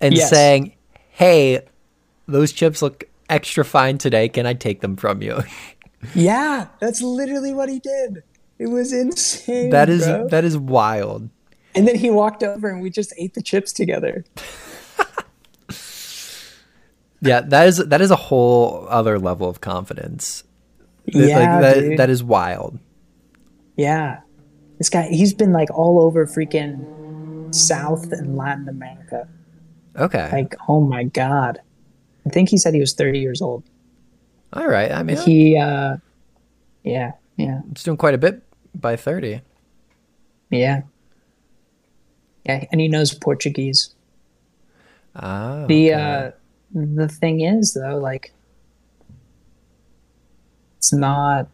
and 0.00 0.14
Yes. 0.14 0.28
saying, 0.28 0.74
hey, 1.08 1.60
those 2.28 2.52
chips 2.52 2.82
look 2.82 3.04
extra 3.32 3.64
fine 3.64 3.98
today. 3.98 4.28
Can 4.28 4.46
I 4.46 4.54
take 4.54 4.80
them 4.80 4.96
from 4.96 5.22
you? 5.22 5.42
Yeah, 6.16 6.66
that's 6.80 7.00
literally 7.00 7.54
what 7.54 7.68
he 7.68 7.78
did. 7.78 8.24
It 8.58 8.66
was 8.66 8.92
insane. 8.92 9.70
that 9.70 9.88
is 9.88 10.04
bro. 10.04 10.26
that 10.30 10.42
is 10.42 10.58
wild. 10.58 11.30
And 11.76 11.86
then 11.86 11.94
he 11.94 12.10
walked 12.10 12.42
over 12.42 12.68
and 12.68 12.82
we 12.82 12.90
just 12.90 13.14
ate 13.16 13.34
the 13.34 13.40
chips 13.40 13.72
together. 13.72 14.24
Yeah, 17.22 17.40
that 17.40 17.68
is 17.68 17.76
that 17.78 18.00
is 18.00 18.10
a 18.10 18.16
whole 18.16 18.84
other 18.90 19.16
level 19.18 19.48
of 19.48 19.60
confidence. 19.60 20.42
Yeah, 21.06 21.38
like 21.38 21.60
that 21.60 21.80
dude. 21.80 21.98
that 21.98 22.10
is 22.10 22.22
wild. 22.22 22.80
Yeah. 23.76 24.20
This 24.78 24.90
guy, 24.90 25.08
he's 25.08 25.32
been 25.32 25.52
like 25.52 25.70
all 25.70 26.00
over 26.00 26.26
freaking 26.26 27.54
South 27.54 28.10
and 28.10 28.36
Latin 28.36 28.68
America. 28.68 29.28
Okay. 29.96 30.28
Like, 30.32 30.56
oh 30.68 30.80
my 30.80 31.04
God. 31.04 31.60
I 32.26 32.30
think 32.30 32.48
he 32.48 32.56
said 32.56 32.74
he 32.74 32.80
was 32.80 32.94
30 32.94 33.18
years 33.18 33.42
old. 33.42 33.64
All 34.52 34.66
right. 34.68 34.92
I 34.92 35.02
mean, 35.02 35.16
He, 35.16 35.56
uh, 35.56 35.96
yeah, 36.84 37.12
yeah, 37.36 37.60
it's 37.70 37.82
doing 37.82 37.96
quite 37.96 38.14
a 38.14 38.18
bit 38.18 38.42
by 38.74 38.96
30. 38.96 39.40
yeah. 40.50 40.82
Yeah, 42.44 42.64
and 42.72 42.80
he 42.80 42.88
knows 42.88 43.14
Portuguese. 43.14 43.94
Ah. 45.14 45.64
The, 45.68 45.94
okay. 45.94 46.26
uh, 46.26 46.30
the 46.74 47.06
thing 47.06 47.40
is, 47.40 47.74
though, 47.74 47.98
like, 47.98 48.32
it's 50.78 50.92
not, 50.92 51.46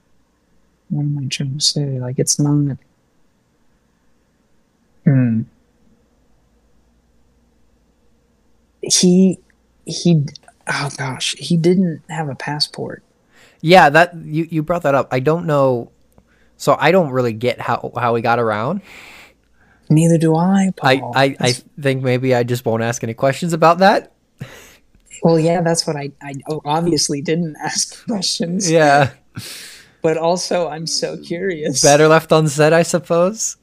what 0.88 1.02
am 1.02 1.18
I 1.18 1.28
trying 1.28 1.58
to 1.58 1.60
say? 1.60 2.00
Like, 2.00 2.18
it's 2.18 2.38
not, 2.38 2.78
hmm. 5.04 5.42
He, 8.80 9.38
he, 9.84 10.24
oh 10.68 10.90
gosh, 10.96 11.34
he 11.38 11.56
didn't 11.56 12.02
have 12.08 12.28
a 12.28 12.34
passport. 12.34 13.02
Yeah, 13.60 13.88
that 13.90 14.14
you, 14.14 14.46
you 14.50 14.62
brought 14.62 14.82
that 14.82 14.94
up. 14.94 15.08
I 15.10 15.20
don't 15.20 15.46
know. 15.46 15.90
So 16.56 16.76
I 16.78 16.90
don't 16.90 17.10
really 17.10 17.32
get 17.32 17.60
how 17.60 17.92
how 17.96 18.14
he 18.14 18.22
got 18.22 18.38
around. 18.38 18.82
Neither 19.90 20.18
do 20.18 20.36
I, 20.36 20.70
I, 20.82 20.98
Paul. 20.98 21.12
I, 21.16 21.24
I 21.24 21.28
That's- 21.28 21.64
think 21.80 22.02
maybe 22.02 22.34
I 22.34 22.42
just 22.42 22.64
won't 22.66 22.82
ask 22.82 23.02
any 23.02 23.14
questions 23.14 23.52
about 23.54 23.78
that. 23.78 24.12
well, 25.22 25.38
yeah, 25.38 25.62
that's 25.62 25.86
what 25.86 25.96
I, 25.96 26.12
I 26.22 26.34
obviously 26.64 27.22
didn't 27.22 27.56
ask 27.62 28.04
questions. 28.06 28.70
Yeah, 28.70 29.10
But 30.02 30.18
also, 30.18 30.68
I'm 30.68 30.86
so 30.86 31.16
curious. 31.16 31.82
better 31.82 32.06
left 32.06 32.30
unsaid, 32.32 32.72
I 32.74 32.82
suppose. 32.82 33.56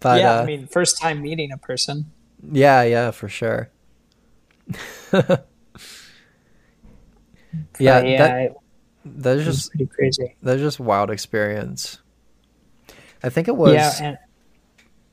But 0.00 0.20
yeah, 0.20 0.38
uh, 0.40 0.42
I 0.42 0.46
mean, 0.46 0.66
first 0.66 0.98
time 1.00 1.22
meeting 1.22 1.52
a 1.52 1.56
person. 1.58 2.10
yeah, 2.50 2.82
yeah, 2.82 3.10
for 3.12 3.28
sure. 3.28 3.70
yeah, 7.78 8.00
yeah, 8.02 8.18
that 8.18 8.40
it 8.42 8.56
that's 9.04 9.36
was 9.36 9.44
just 9.44 9.70
pretty 9.70 9.86
crazy. 9.86 10.36
that's 10.42 10.60
just 10.60 10.80
wild 10.80 11.10
experience. 11.10 11.98
I 13.22 13.28
think 13.28 13.48
it 13.48 13.56
was 13.56 13.72
yeah, 13.74 13.92
and 14.00 14.18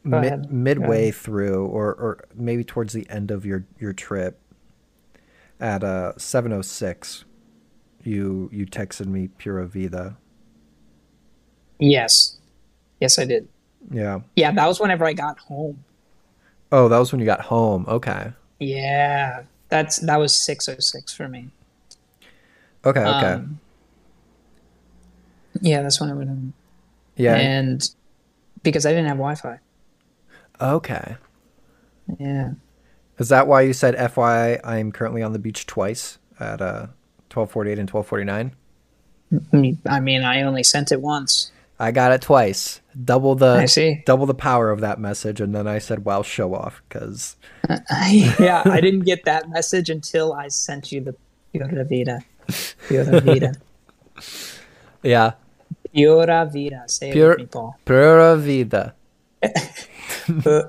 mid, 0.04 0.52
midway 0.52 1.12
through, 1.12 1.66
or 1.68 1.94
or 1.94 2.26
maybe 2.36 2.64
towards 2.64 2.94
the 2.94 3.10
end 3.10 3.32
of 3.32 3.46
your 3.46 3.66
your 3.80 3.94
trip. 3.94 4.40
At 5.62 5.84
uh 5.84 6.14
seven 6.18 6.54
oh 6.54 6.62
six, 6.62 7.26
you 8.04 8.50
you 8.52 8.66
texted 8.66 9.08
me 9.08 9.28
Pura 9.28 9.68
Vida. 9.68 10.18
yes, 11.80 12.38
yes, 13.00 13.20
I 13.20 13.26
did. 13.26 13.48
Yeah. 13.92 14.22
Yeah, 14.36 14.52
that 14.52 14.68
was 14.68 14.80
whenever 14.80 15.06
I 15.06 15.14
got 15.14 15.40
home. 15.40 15.84
Oh, 16.72 16.88
that 16.88 16.98
was 16.98 17.12
when 17.12 17.20
you 17.20 17.26
got 17.26 17.42
home. 17.42 17.86
Okay. 17.88 18.32
Yeah, 18.60 19.44
that's 19.70 19.98
that 20.00 20.18
was 20.18 20.36
six 20.36 20.68
oh 20.70 20.76
six 20.80 21.14
for 21.14 21.28
me. 21.28 21.50
Okay. 22.86 23.02
Okay. 23.02 23.34
Um, 23.34 23.60
yeah, 25.62 25.82
that's 25.82 26.00
when 26.00 26.10
I 26.10 26.14
went 26.14 26.30
home, 26.30 26.54
yeah. 27.18 27.36
and 27.36 27.88
because 28.64 28.86
I 28.86 28.92
didn't 28.92 29.08
have 29.08 29.18
Wi-Fi. 29.18 29.60
okay. 30.62 31.18
Yeah. 32.18 32.52
Is 33.18 33.30
that 33.30 33.48
why 33.48 33.62
you 33.62 33.74
said 33.74 33.96
FYI? 33.96 34.62
I'm 34.64 34.92
currently 34.92 35.22
on 35.22 35.34
the 35.34 35.40
beach 35.40 35.66
twice 35.66 36.18
at 36.40 36.62
uh 36.62 36.88
12:48 37.30 37.80
and 37.80 37.92
12:49. 37.92 38.52
I 39.86 40.00
mean, 40.00 40.24
I 40.24 40.42
only 40.42 40.64
sent 40.64 40.92
it 40.92 41.02
once. 41.02 41.52
I 41.80 41.92
got 41.92 42.12
it 42.12 42.22
twice. 42.22 42.82
Double 43.06 43.36
the 43.36 43.52
I 43.52 43.66
see. 43.66 44.04
double 44.06 44.26
the 44.26 44.34
power 44.34 44.70
of 44.70 44.82
that 44.82 45.00
message, 45.00 45.40
and 45.40 45.56
then 45.56 45.68
I 45.68 45.80
said, 45.80 46.04
"Well, 46.04 46.24
show 46.24 46.54
off," 46.54 46.82
because 46.90 47.38
yeah, 48.10 48.64
I 48.66 48.82
didn't 48.82 49.02
get 49.02 49.24
that 49.26 49.50
message 49.50 49.90
until 49.90 50.34
I 50.34 50.50
sent 50.50 50.92
you 50.92 51.00
the 51.02 51.16
Pura 51.54 51.86
Vida. 51.86 52.22
Pura 52.88 53.18
Vida. 53.22 53.52
yeah, 55.04 55.32
Pura 55.94 56.46
Vida. 56.52 56.84
Say 56.88 57.12
Pure- 57.12 57.34
it 57.34 57.40
with 57.40 57.40
me, 57.40 57.46
Paul. 57.48 57.76
pura 57.86 58.38
vida, 58.38 58.96
Pu- 60.44 60.64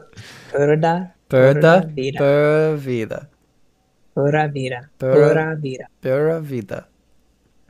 Pura, 0.50 1.14
pura 1.28 1.86
vida. 1.94 3.28
pura 4.14 4.48
vida, 4.48 4.90
Pura 4.98 5.56
Vida. 5.56 5.86
Pura- 6.02 6.40
Vida. 6.40 6.86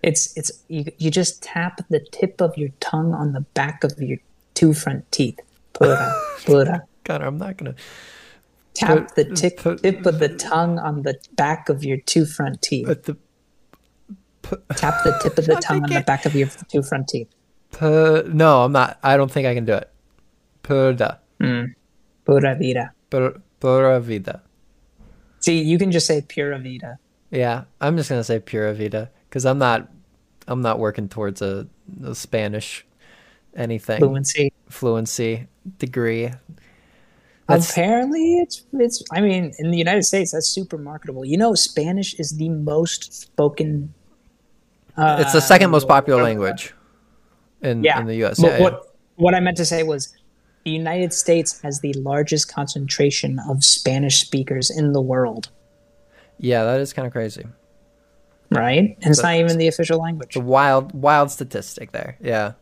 It's 0.02 0.36
it's 0.36 0.50
you, 0.68 0.84
you 0.98 1.10
just 1.10 1.42
tap 1.42 1.80
the 1.90 2.00
tip 2.12 2.40
of 2.40 2.56
your 2.56 2.70
tongue 2.80 3.12
on 3.14 3.32
the 3.32 3.42
back 3.54 3.84
of 3.84 4.00
your 4.00 4.18
two 4.54 4.72
front 4.72 5.10
teeth. 5.12 5.38
Pura, 5.74 6.14
pura. 6.44 6.82
God, 7.04 7.22
I'm 7.22 7.38
not 7.38 7.56
gonna. 7.58 7.74
Tap 8.74 9.14
the 9.14 9.24
tip, 9.24 9.58
tip 9.82 10.06
of 10.06 10.18
the 10.20 10.28
tongue 10.28 10.78
on 10.78 11.02
the 11.02 11.16
back 11.36 11.68
of 11.68 11.84
your 11.84 11.98
two 11.98 12.24
front 12.24 12.62
teeth. 12.62 12.86
Put 12.86 13.04
the 13.04 13.16
Tap 14.76 14.94
the 15.04 15.18
tip 15.22 15.38
of 15.38 15.46
the 15.46 15.56
I 15.56 15.60
tongue 15.60 15.84
on 15.84 15.90
the 15.90 16.00
back 16.00 16.26
of 16.26 16.34
your 16.34 16.48
two 16.68 16.82
front 16.82 17.08
teeth. 17.08 17.28
pu- 17.72 18.24
no, 18.32 18.62
I'm 18.64 18.72
not. 18.72 18.98
I 19.02 19.16
don't 19.16 19.30
think 19.30 19.46
I 19.46 19.54
can 19.54 19.64
do 19.64 19.74
it. 19.74 19.90
Pura, 20.62 21.18
hmm. 21.40 21.64
Pura 22.24 22.54
Vida. 22.56 22.92
pura, 23.10 23.40
pura 23.60 24.00
vida. 24.00 24.42
See, 25.40 25.62
you 25.62 25.78
can 25.78 25.90
just 25.90 26.06
say 26.06 26.20
Pura 26.20 26.58
Vida. 26.58 26.98
Yeah, 27.30 27.64
I'm 27.80 27.96
just 27.96 28.08
gonna 28.10 28.24
say 28.24 28.40
pura 28.40 28.74
vida 28.74 29.10
because 29.28 29.46
I'm 29.46 29.58
not. 29.58 29.88
I'm 30.48 30.62
not 30.62 30.78
working 30.80 31.08
towards 31.08 31.40
a, 31.42 31.66
a 32.04 32.14
Spanish 32.14 32.84
anything 33.54 33.98
Fluency. 34.00 34.52
fluency 34.68 35.46
degree. 35.78 36.30
That's- 37.48 37.70
Apparently, 37.70 38.38
it's 38.38 38.64
it's. 38.72 39.02
I 39.12 39.20
mean, 39.20 39.52
in 39.58 39.70
the 39.70 39.78
United 39.78 40.02
States, 40.04 40.32
that's 40.32 40.48
super 40.48 40.76
marketable. 40.78 41.24
You 41.24 41.36
know, 41.36 41.54
Spanish 41.54 42.14
is 42.14 42.36
the 42.36 42.48
most 42.48 43.12
spoken. 43.12 43.94
Uh, 45.00 45.18
It's 45.22 45.32
the 45.32 45.40
second 45.40 45.70
most 45.70 45.88
popular 45.88 46.22
language 46.22 46.74
in 47.62 47.82
Yeah, 47.84 48.00
in 48.00 48.06
the 48.06 48.16
U.S. 48.24 48.36
But 48.40 48.46
Yeah, 48.46 48.56
yeah. 48.58 48.62
what 48.64 48.74
what 49.16 49.34
I 49.34 49.40
meant 49.40 49.56
to 49.58 49.64
say 49.64 49.82
was, 49.82 50.02
the 50.64 50.70
United 50.70 51.12
States 51.12 51.60
has 51.62 51.80
the 51.80 51.92
largest 51.94 52.52
concentration 52.54 53.38
of 53.50 53.64
Spanish 53.64 54.16
speakers 54.26 54.70
in 54.70 54.92
the 54.92 55.00
world. 55.12 55.48
yeah, 56.38 56.64
that 56.64 56.80
is 56.80 56.92
kind 56.92 57.06
of 57.06 57.12
crazy. 57.12 57.44
Right, 58.50 58.96
and 59.02 59.10
it's 59.12 59.22
not 59.22 59.34
even 59.36 59.58
the 59.58 59.68
official 59.68 59.98
language. 60.00 60.36
Wild, 60.36 60.92
wild 60.92 61.30
statistic 61.30 61.92
there. 61.92 62.16
Yeah, 62.20 62.52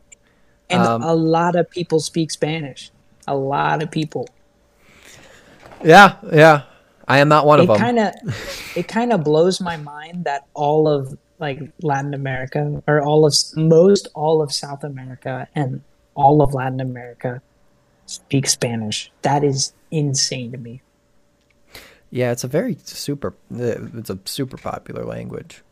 And 0.69 0.83
um, 0.83 1.03
a 1.03 1.15
lot 1.15 1.57
of 1.57 1.65
people 1.71 1.99
speak 2.01 2.31
Spanish. 2.31 2.91
A 3.27 3.35
lot 3.35 3.83
of 3.83 3.91
people. 3.91 4.29
yeah, 5.85 6.17
yeah. 6.33 6.63
I 7.07 7.19
am 7.21 7.29
not 7.29 7.47
one 7.47 7.61
it 7.61 7.63
of 7.63 7.69
them. 7.69 7.79
kind 7.79 7.99
of 7.99 8.13
it 8.77 8.87
kind 8.89 9.13
of 9.13 9.25
blows 9.31 9.61
my 9.61 9.77
mind 9.79 10.25
that 10.25 10.43
all 10.55 10.87
of 10.87 11.17
like 11.39 11.61
Latin 11.83 12.15
America 12.15 12.83
or 12.87 13.03
all 13.03 13.25
of 13.25 13.35
most 13.57 14.09
all 14.15 14.43
of 14.43 14.53
South 14.53 14.85
America 14.85 15.49
and 15.55 15.83
all 16.15 16.43
of 16.43 16.55
Latin 16.55 16.81
America 16.81 17.41
speak 18.07 18.47
Spanish. 18.47 19.13
That 19.23 19.45
is 19.45 19.73
insane 19.91 20.53
to 20.53 20.59
me. 20.59 20.83
yeah, 22.11 22.33
it's 22.33 22.45
a 22.45 22.49
very 22.49 22.77
super. 22.85 23.35
Uh, 23.53 23.87
it's 23.95 24.11
a 24.11 24.19
super 24.25 24.57
popular 24.57 25.05
language. 25.05 25.63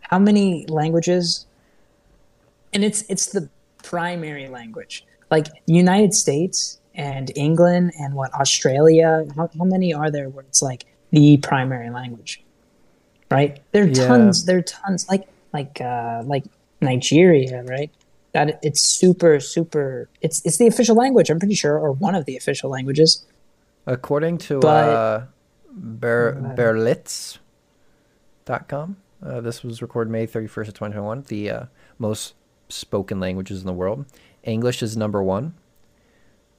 How 0.00 0.18
many 0.18 0.66
languages? 0.66 1.46
And 2.72 2.84
it's 2.84 3.02
it's 3.08 3.26
the 3.26 3.48
primary 3.82 4.48
language. 4.48 5.04
Like 5.30 5.46
United 5.66 6.14
States 6.14 6.80
and 6.94 7.30
England 7.36 7.92
and 7.98 8.14
what 8.14 8.32
Australia. 8.34 9.26
How, 9.36 9.48
how 9.56 9.64
many 9.64 9.94
are 9.94 10.10
there 10.10 10.28
where 10.28 10.44
it's 10.44 10.62
like 10.62 10.84
the 11.10 11.38
primary 11.38 11.90
language? 11.90 12.42
Right? 13.32 13.60
There 13.72 13.84
are 13.84 13.88
Yeah. 13.88 14.06
tons. 14.06 14.44
There 14.44 14.58
are 14.58 14.62
tons. 14.62 15.08
Like 15.08 15.26
like 15.52 15.80
uh, 15.80 16.22
like 16.26 16.44
Nigeria, 16.80 17.62
right? 17.64 17.90
that 18.32 18.58
it's 18.62 18.80
super 18.80 19.40
super. 19.40 20.08
It's 20.22 20.40
it's 20.46 20.56
the 20.56 20.66
official 20.66 20.96
language. 20.96 21.28
I'm 21.30 21.38
pretty 21.38 21.54
sure, 21.54 21.78
or 21.78 21.92
one 21.92 22.14
of 22.14 22.24
the 22.24 22.36
official 22.36 22.70
languages. 22.70 23.24
According 23.86 24.38
to 24.48 24.60
But- 24.60 24.88
uh, 24.88 25.20
Ber- 25.74 26.54
Berlitz.com, 26.56 28.96
uh, 29.24 29.40
this 29.40 29.62
was 29.62 29.82
recorded 29.82 30.10
May 30.10 30.26
31st 30.26 30.68
of 30.68 30.74
2021, 30.74 31.24
the 31.28 31.50
uh, 31.50 31.64
most 31.98 32.34
spoken 32.68 33.20
languages 33.20 33.60
in 33.60 33.66
the 33.66 33.72
world. 33.72 34.04
English 34.44 34.82
is 34.82 34.96
number 34.96 35.22
one 35.22 35.54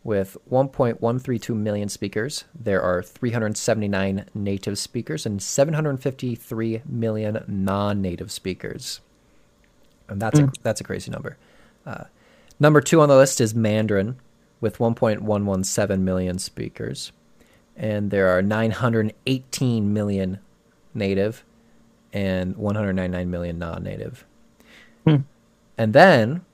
with 0.04 0.36
1.132 0.52 1.56
million 1.56 1.88
speakers. 1.90 2.44
There 2.54 2.82
are 2.82 3.02
379 3.02 4.26
native 4.34 4.78
speakers 4.78 5.26
and 5.26 5.42
753 5.42 6.82
million 6.86 7.44
non-native 7.48 8.32
speakers. 8.32 9.00
And 10.10 10.22
that's 10.22 10.40
a, 10.40 10.52
that's 10.62 10.82
a 10.82 10.84
crazy 10.84 11.10
number. 11.10 11.38
Uh, 11.86 12.06
number 12.60 12.82
two 12.82 13.00
on 13.02 13.10
the 13.10 13.16
list 13.16 13.40
is 13.40 13.56
Mandarin 13.56 14.18
with 14.60 14.78
1.117 14.78 16.00
million 16.00 16.38
speakers. 16.38 17.12
And 17.76 18.12
there 18.12 18.28
are 18.28 18.42
918 18.42 19.94
million 19.94 20.40
native 20.94 21.44
and 22.12 22.56
199 22.56 23.32
million 23.32 23.58
non 23.58 23.84
native. 23.84 24.26
Hmm. 25.06 25.18
And 25.78 25.94
then 25.94 26.46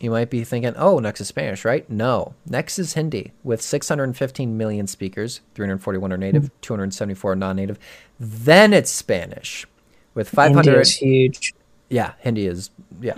you 0.00 0.10
might 0.10 0.30
be 0.30 0.44
thinking, 0.44 0.74
oh, 0.76 0.98
next 0.98 1.20
is 1.20 1.28
Spanish, 1.28 1.64
right? 1.64 1.88
No. 1.90 2.34
Next 2.46 2.78
is 2.78 2.94
Hindi 2.94 3.32
with 3.42 3.60
615 3.60 4.56
million 4.56 4.86
speakers, 4.86 5.40
341 5.54 6.12
are 6.12 6.16
native, 6.16 6.44
hmm. 6.44 6.48
274 6.60 7.32
are 7.32 7.36
non 7.36 7.56
native. 7.56 7.78
Then 8.20 8.72
it's 8.72 8.90
Spanish 8.90 9.66
with 10.14 10.28
500. 10.28 10.66
India 10.66 10.80
is 10.80 10.96
huge. 10.96 11.54
Yeah, 11.88 12.12
Hindi 12.20 12.46
is 12.46 12.70
yeah. 13.00 13.14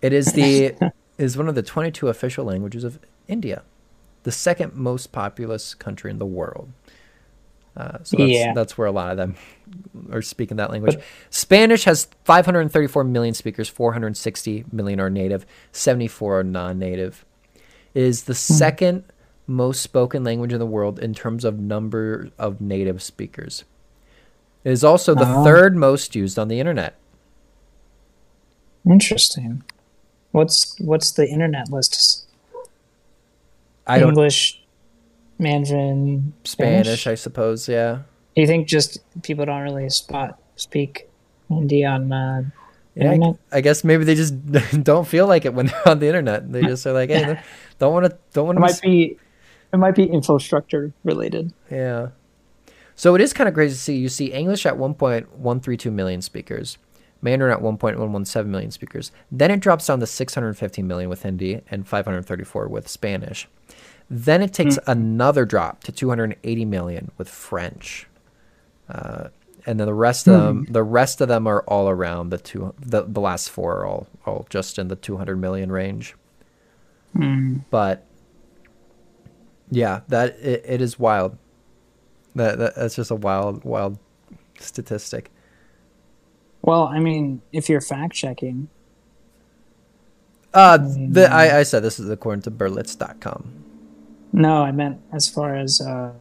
It 0.00 0.12
is 0.12 0.32
the 0.32 0.74
is 1.18 1.36
one 1.36 1.48
of 1.48 1.54
the 1.54 1.62
22 1.62 2.08
official 2.08 2.46
languages 2.46 2.84
of 2.84 2.98
India, 3.28 3.62
the 4.22 4.32
second 4.32 4.74
most 4.74 5.12
populous 5.12 5.74
country 5.74 6.10
in 6.10 6.18
the 6.18 6.26
world. 6.26 6.70
Uh, 7.80 7.98
so 8.02 8.16
that's, 8.18 8.30
Yeah. 8.30 8.52
that's 8.52 8.76
where 8.76 8.86
a 8.86 8.92
lot 8.92 9.10
of 9.10 9.16
them 9.16 9.36
are 10.12 10.20
speaking 10.20 10.58
that 10.58 10.70
language. 10.70 10.96
Spanish 11.30 11.84
has 11.84 12.08
534 12.24 13.04
million 13.04 13.32
speakers, 13.32 13.68
460 13.70 14.66
million 14.70 15.00
are 15.00 15.08
native, 15.08 15.46
74 15.72 16.40
are 16.40 16.44
non-native. 16.44 17.24
It 17.94 18.02
is 18.02 18.24
the 18.24 18.34
second 18.34 19.04
most 19.46 19.80
spoken 19.80 20.24
language 20.24 20.52
in 20.52 20.58
the 20.58 20.66
world 20.66 20.98
in 20.98 21.14
terms 21.14 21.44
of 21.44 21.58
number 21.58 22.28
of 22.38 22.60
native 22.60 23.02
speakers. 23.02 23.64
It 24.62 24.72
is 24.72 24.84
also 24.84 25.14
the 25.14 25.26
Oh. 25.26 25.42
third 25.42 25.74
most 25.74 26.14
used 26.14 26.38
on 26.38 26.48
the 26.48 26.60
internet. 26.60 26.96
Interesting. 28.88 29.62
What's 30.32 30.78
what's 30.80 31.12
the 31.12 31.26
internet 31.28 31.70
list? 31.70 32.26
I 33.86 33.98
don't 33.98 34.10
English, 34.10 34.59
Mandarin, 35.40 36.32
Spanish, 36.44 37.06
I 37.06 37.14
suppose. 37.14 37.68
Yeah. 37.68 38.00
Do 38.36 38.42
you 38.42 38.46
think 38.46 38.68
just 38.68 38.98
people 39.22 39.44
don't 39.46 39.62
really 39.62 39.88
spot 39.90 40.38
speak 40.56 41.08
Hindi 41.48 41.84
on 41.84 42.12
uh, 42.12 42.42
Yeah, 42.94 43.14
internet? 43.14 43.36
I, 43.50 43.56
I 43.58 43.60
guess 43.60 43.82
maybe 43.82 44.04
they 44.04 44.14
just 44.14 44.34
don't 44.84 45.06
feel 45.08 45.26
like 45.26 45.44
it 45.44 45.54
when 45.54 45.66
they're 45.66 45.88
on 45.88 45.98
the 45.98 46.06
internet. 46.06 46.52
They 46.52 46.62
just 46.62 46.86
are 46.86 46.92
like, 46.92 47.10
hey, 47.10 47.40
don't 47.78 47.92
want 47.92 48.06
to, 48.06 48.16
don't 48.32 48.46
want 48.46 48.58
It 48.58 48.60
to. 48.60 48.66
might 48.66 48.80
be 48.82 49.18
it 49.72 49.76
might 49.76 49.94
be 49.94 50.04
infrastructure 50.04 50.92
related. 51.04 51.52
Yeah. 51.70 52.08
So 52.94 53.14
it 53.14 53.20
is 53.20 53.32
kind 53.32 53.48
of 53.48 53.54
crazy 53.54 53.74
to 53.74 53.80
see. 53.80 53.96
You 53.96 54.08
see 54.08 54.26
English 54.32 54.66
at 54.66 54.74
1.132 54.74 55.90
million 55.92 56.20
speakers, 56.20 56.76
Mandarin 57.22 57.52
at 57.52 57.62
1.117 57.62 58.46
million 58.46 58.70
speakers. 58.70 59.10
Then 59.32 59.50
it 59.50 59.60
drops 59.60 59.86
down 59.86 60.00
to 60.00 60.06
615 60.06 60.86
million 60.86 61.08
with 61.08 61.22
Hindi 61.22 61.62
and 61.70 61.86
534 61.88 62.68
with 62.68 62.88
Spanish. 62.88 63.48
Then 64.10 64.42
it 64.42 64.52
takes 64.52 64.76
another 64.88 65.44
drop 65.44 65.84
to 65.84 65.92
280 65.92 66.64
million 66.64 67.12
with 67.16 67.28
French. 67.28 68.08
Uh, 68.88 69.28
and 69.66 69.78
then 69.78 69.86
the 69.86 69.94
rest 69.94 70.26
of 70.26 70.34
them, 70.42 70.66
the 70.68 70.82
rest 70.82 71.20
of 71.20 71.28
them 71.28 71.46
are 71.46 71.60
all 71.62 71.88
around 71.88 72.30
the 72.30 72.38
two. 72.38 72.74
The, 72.80 73.02
the 73.02 73.20
last 73.20 73.50
four 73.50 73.76
are 73.78 73.86
all 73.86 74.08
all 74.26 74.46
just 74.50 74.78
in 74.78 74.88
the 74.88 74.96
200 74.96 75.36
million 75.36 75.70
range. 75.70 76.16
But 77.70 78.04
yeah, 79.70 80.00
that 80.08 80.30
it, 80.40 80.64
it 80.66 80.80
is 80.80 80.98
wild. 80.98 81.36
That, 82.34 82.58
that 82.58 82.74
that's 82.76 82.96
just 82.96 83.10
a 83.10 83.16
wild 83.16 83.64
wild 83.64 83.98
statistic. 84.58 85.30
Well, 86.62 86.84
I 86.84 86.98
mean, 86.98 87.42
if 87.52 87.68
you're 87.68 87.80
fact 87.80 88.14
checking, 88.14 88.68
Uh, 90.52 90.78
the, 90.78 91.28
I, 91.30 91.60
I 91.60 91.62
said 91.62 91.82
this 91.82 92.00
is 92.00 92.10
according 92.10 92.42
to 92.42 92.50
Berlitz.com. 92.50 93.59
no, 94.32 94.62
I 94.62 94.72
meant 94.72 95.00
as 95.12 95.28
far 95.28 95.56
as 95.56 95.80
uh, 95.80 96.12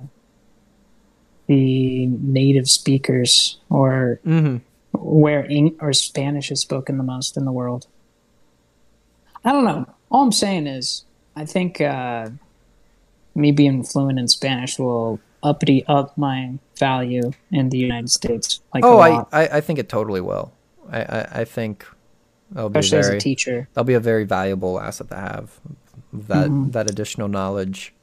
the 1.47 2.05
native 2.07 2.69
speakers 2.69 3.57
or 3.69 4.19
Mm-hmm. 4.25 4.57
where 4.93 5.45
Eng- 5.49 5.77
or 5.81 5.93
Spanish 5.93 6.51
is 6.51 6.61
spoken 6.61 6.97
the 6.97 7.03
most 7.03 7.37
in 7.37 7.45
the 7.45 7.51
world. 7.51 7.87
I 9.45 9.51
don't 9.51 9.63
know. 9.65 9.85
All 10.11 10.23
I'm 10.23 10.31
saying 10.31 10.67
is, 10.67 11.05
I 11.35 11.45
think 11.45 11.79
uh, 11.79 12.29
me 13.35 13.51
being 13.51 13.83
fluent 13.83 14.19
in 14.19 14.27
Spanish 14.27 14.77
will 14.77 15.19
uppity 15.41 15.85
up 15.87 16.17
my 16.17 16.55
value 16.77 17.31
in 17.51 17.69
the 17.69 17.77
United 17.77 18.09
States. 18.11 18.59
Like 18.73 18.83
Oh, 18.83 18.99
I, 18.99 19.19
I, 19.31 19.57
I 19.57 19.61
think 19.61 19.79
it 19.79 19.87
totally 19.87 20.19
will. 20.21 20.51
I, 20.91 21.01
I, 21.01 21.27
I 21.41 21.45
think 21.45 21.85
that'll 22.51 22.69
be 22.69 22.79
especially 22.79 22.99
as 22.99 23.09
a 23.09 23.19
teacher. 23.19 23.69
that'll 23.73 23.85
be 23.85 23.93
a 23.93 23.99
very 24.01 24.25
valuable 24.25 24.79
asset 24.79 25.09
to 25.09 25.15
have. 25.15 25.59
That 26.11 26.49
Mm-hmm. 26.49 26.71
that 26.71 26.89
additional 26.89 27.27
knowledge. 27.27 27.93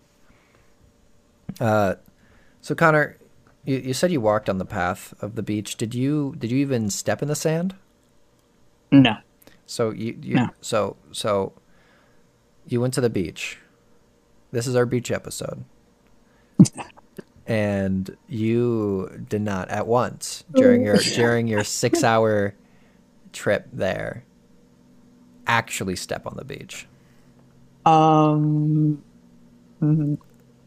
Uh, 1.60 1.94
so 2.60 2.74
Connor, 2.74 3.16
you, 3.64 3.78
you 3.78 3.94
said 3.94 4.12
you 4.12 4.20
walked 4.20 4.48
on 4.48 4.58
the 4.58 4.64
path 4.64 5.14
of 5.20 5.34
the 5.34 5.42
beach. 5.42 5.76
Did 5.76 5.94
you 5.94 6.34
did 6.38 6.50
you 6.50 6.58
even 6.58 6.90
step 6.90 7.22
in 7.22 7.28
the 7.28 7.34
sand? 7.34 7.74
No. 8.90 9.16
So 9.66 9.90
you, 9.90 10.18
you 10.22 10.34
No. 10.36 10.50
so 10.60 10.96
so 11.12 11.52
you 12.66 12.80
went 12.80 12.94
to 12.94 13.00
the 13.00 13.10
beach. 13.10 13.58
This 14.52 14.66
is 14.66 14.76
our 14.76 14.86
beach 14.86 15.10
episode. 15.10 15.64
and 17.46 18.16
you 18.28 19.24
did 19.28 19.42
not 19.42 19.68
at 19.68 19.86
once 19.86 20.44
during 20.54 20.84
your 20.84 20.96
during 21.14 21.46
your 21.46 21.60
6-hour 21.60 22.54
trip 23.32 23.68
there 23.72 24.24
actually 25.46 25.96
step 25.96 26.26
on 26.26 26.36
the 26.36 26.44
beach. 26.44 26.86
Um. 27.84 29.02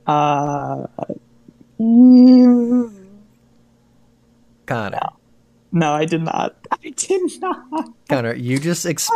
Uh. 0.09 0.87
Connor, 4.65 4.99
No, 5.71 5.93
I 5.93 6.05
did 6.05 6.23
not. 6.23 6.55
I 6.71 6.89
did 6.89 7.39
not. 7.41 7.89
Connor, 8.09 8.33
you 8.33 8.59
just 8.59 8.85
ex- 8.85 9.09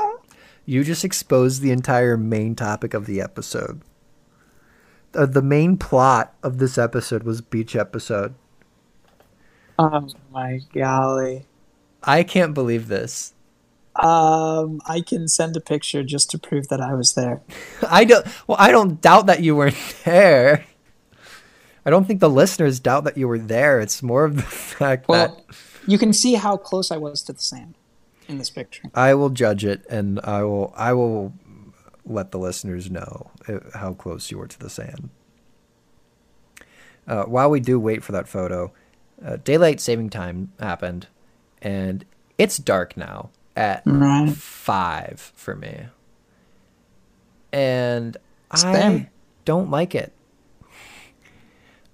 you 0.65 0.83
just 0.83 1.03
exposed 1.03 1.61
the 1.61 1.71
entire 1.71 2.15
main 2.15 2.55
topic 2.55 2.93
of 2.93 3.05
the 3.05 3.19
episode. 3.21 3.81
Uh, 5.15 5.25
the 5.25 5.41
main 5.41 5.77
plot 5.77 6.33
of 6.43 6.57
this 6.59 6.77
episode 6.77 7.23
was 7.23 7.41
beach 7.41 7.75
episode. 7.75 8.35
Oh 9.79 10.07
my 10.31 10.59
golly. 10.73 11.45
I 12.03 12.23
can't 12.23 12.53
believe 12.53 12.87
this. 12.87 13.33
Um, 13.95 14.81
I 14.87 15.01
can 15.01 15.27
send 15.27 15.55
a 15.55 15.61
picture 15.61 16.03
just 16.03 16.29
to 16.31 16.39
prove 16.39 16.67
that 16.69 16.81
I 16.81 16.93
was 16.93 17.13
there. 17.13 17.41
I 17.89 18.05
don't. 18.05 18.25
Well, 18.47 18.57
I 18.59 18.71
don't 18.71 19.01
doubt 19.01 19.25
that 19.25 19.41
you 19.41 19.55
weren't 19.55 19.75
there. 20.05 20.65
I 21.85 21.89
don't 21.89 22.05
think 22.05 22.19
the 22.21 22.29
listeners 22.29 22.79
doubt 22.79 23.03
that 23.03 23.17
you 23.17 23.27
were 23.27 23.39
there. 23.39 23.79
It's 23.79 24.01
more 24.01 24.23
of 24.25 24.35
the 24.37 24.41
fact 24.77 25.07
Well, 25.07 25.43
that 25.47 25.55
you 25.87 25.97
can 25.97 26.13
see 26.13 26.35
how 26.35 26.57
close 26.57 26.91
I 26.91 26.97
was 26.97 27.21
to 27.23 27.33
the 27.33 27.41
sand 27.41 27.75
in 28.27 28.37
this 28.37 28.49
picture. 28.49 28.83
I 28.95 29.13
will 29.15 29.29
judge 29.29 29.65
it, 29.65 29.85
and 29.89 30.19
I 30.23 30.43
will. 30.43 30.73
I 30.77 30.93
will 30.93 31.33
let 32.05 32.31
the 32.31 32.39
listeners 32.39 32.89
know 32.91 33.31
uh, 33.47 33.59
how 33.73 33.93
close 33.93 34.29
you 34.31 34.37
were 34.37 34.47
to 34.47 34.59
the 34.59 34.69
sand. 34.69 35.09
Uh, 37.07 37.23
while 37.23 37.49
we 37.49 37.59
do 37.59 37.79
wait 37.79 38.01
for 38.03 38.13
that 38.13 38.27
photo, 38.29 38.71
uh, 39.25 39.37
daylight 39.43 39.81
saving 39.81 40.09
time 40.09 40.51
happened, 40.59 41.07
and 41.61 42.05
it's 42.37 42.57
dark 42.57 42.95
now 42.95 43.29
at 43.57 43.83
Right. 43.85 44.29
five 44.29 45.33
for 45.35 45.55
me, 45.55 45.87
and 47.51 48.15
I 48.51 49.09
don't 49.45 49.69
like 49.69 49.95
it. 49.95 50.13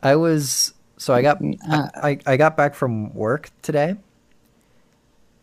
I 0.02 0.16
was 0.16 0.74
so 0.98 1.14
I 1.14 1.22
got 1.22 1.42
Uh, 1.42 1.88
I, 1.96 2.20
I 2.26 2.38
got 2.38 2.58
back 2.58 2.76
from 2.76 3.14
work 3.14 3.50
today, 3.62 3.96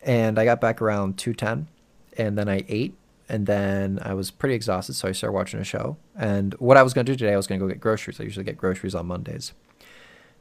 and 0.01 0.39
I 0.39 0.45
got 0.45 0.61
back 0.61 0.81
around 0.81 1.17
two 1.17 1.33
ten, 1.33 1.67
and 2.17 2.37
then 2.37 2.47
I 2.49 2.63
ate, 2.67 2.95
and 3.29 3.45
then 3.45 3.99
I 4.01 4.13
was 4.13 4.31
pretty 4.31 4.55
exhausted, 4.55 4.93
so 4.93 5.07
I 5.07 5.11
started 5.11 5.33
watching 5.33 5.59
a 5.59 5.63
show. 5.63 5.97
And 6.15 6.53
what 6.55 6.77
I 6.77 6.83
was 6.83 6.93
gonna 6.93 7.05
do 7.05 7.15
today, 7.15 7.33
I 7.33 7.37
was 7.37 7.47
gonna 7.47 7.59
go 7.59 7.67
get 7.67 7.79
groceries. 7.79 8.19
I 8.19 8.23
usually 8.23 8.43
get 8.43 8.57
groceries 8.57 8.95
on 8.95 9.07
Mondays, 9.07 9.53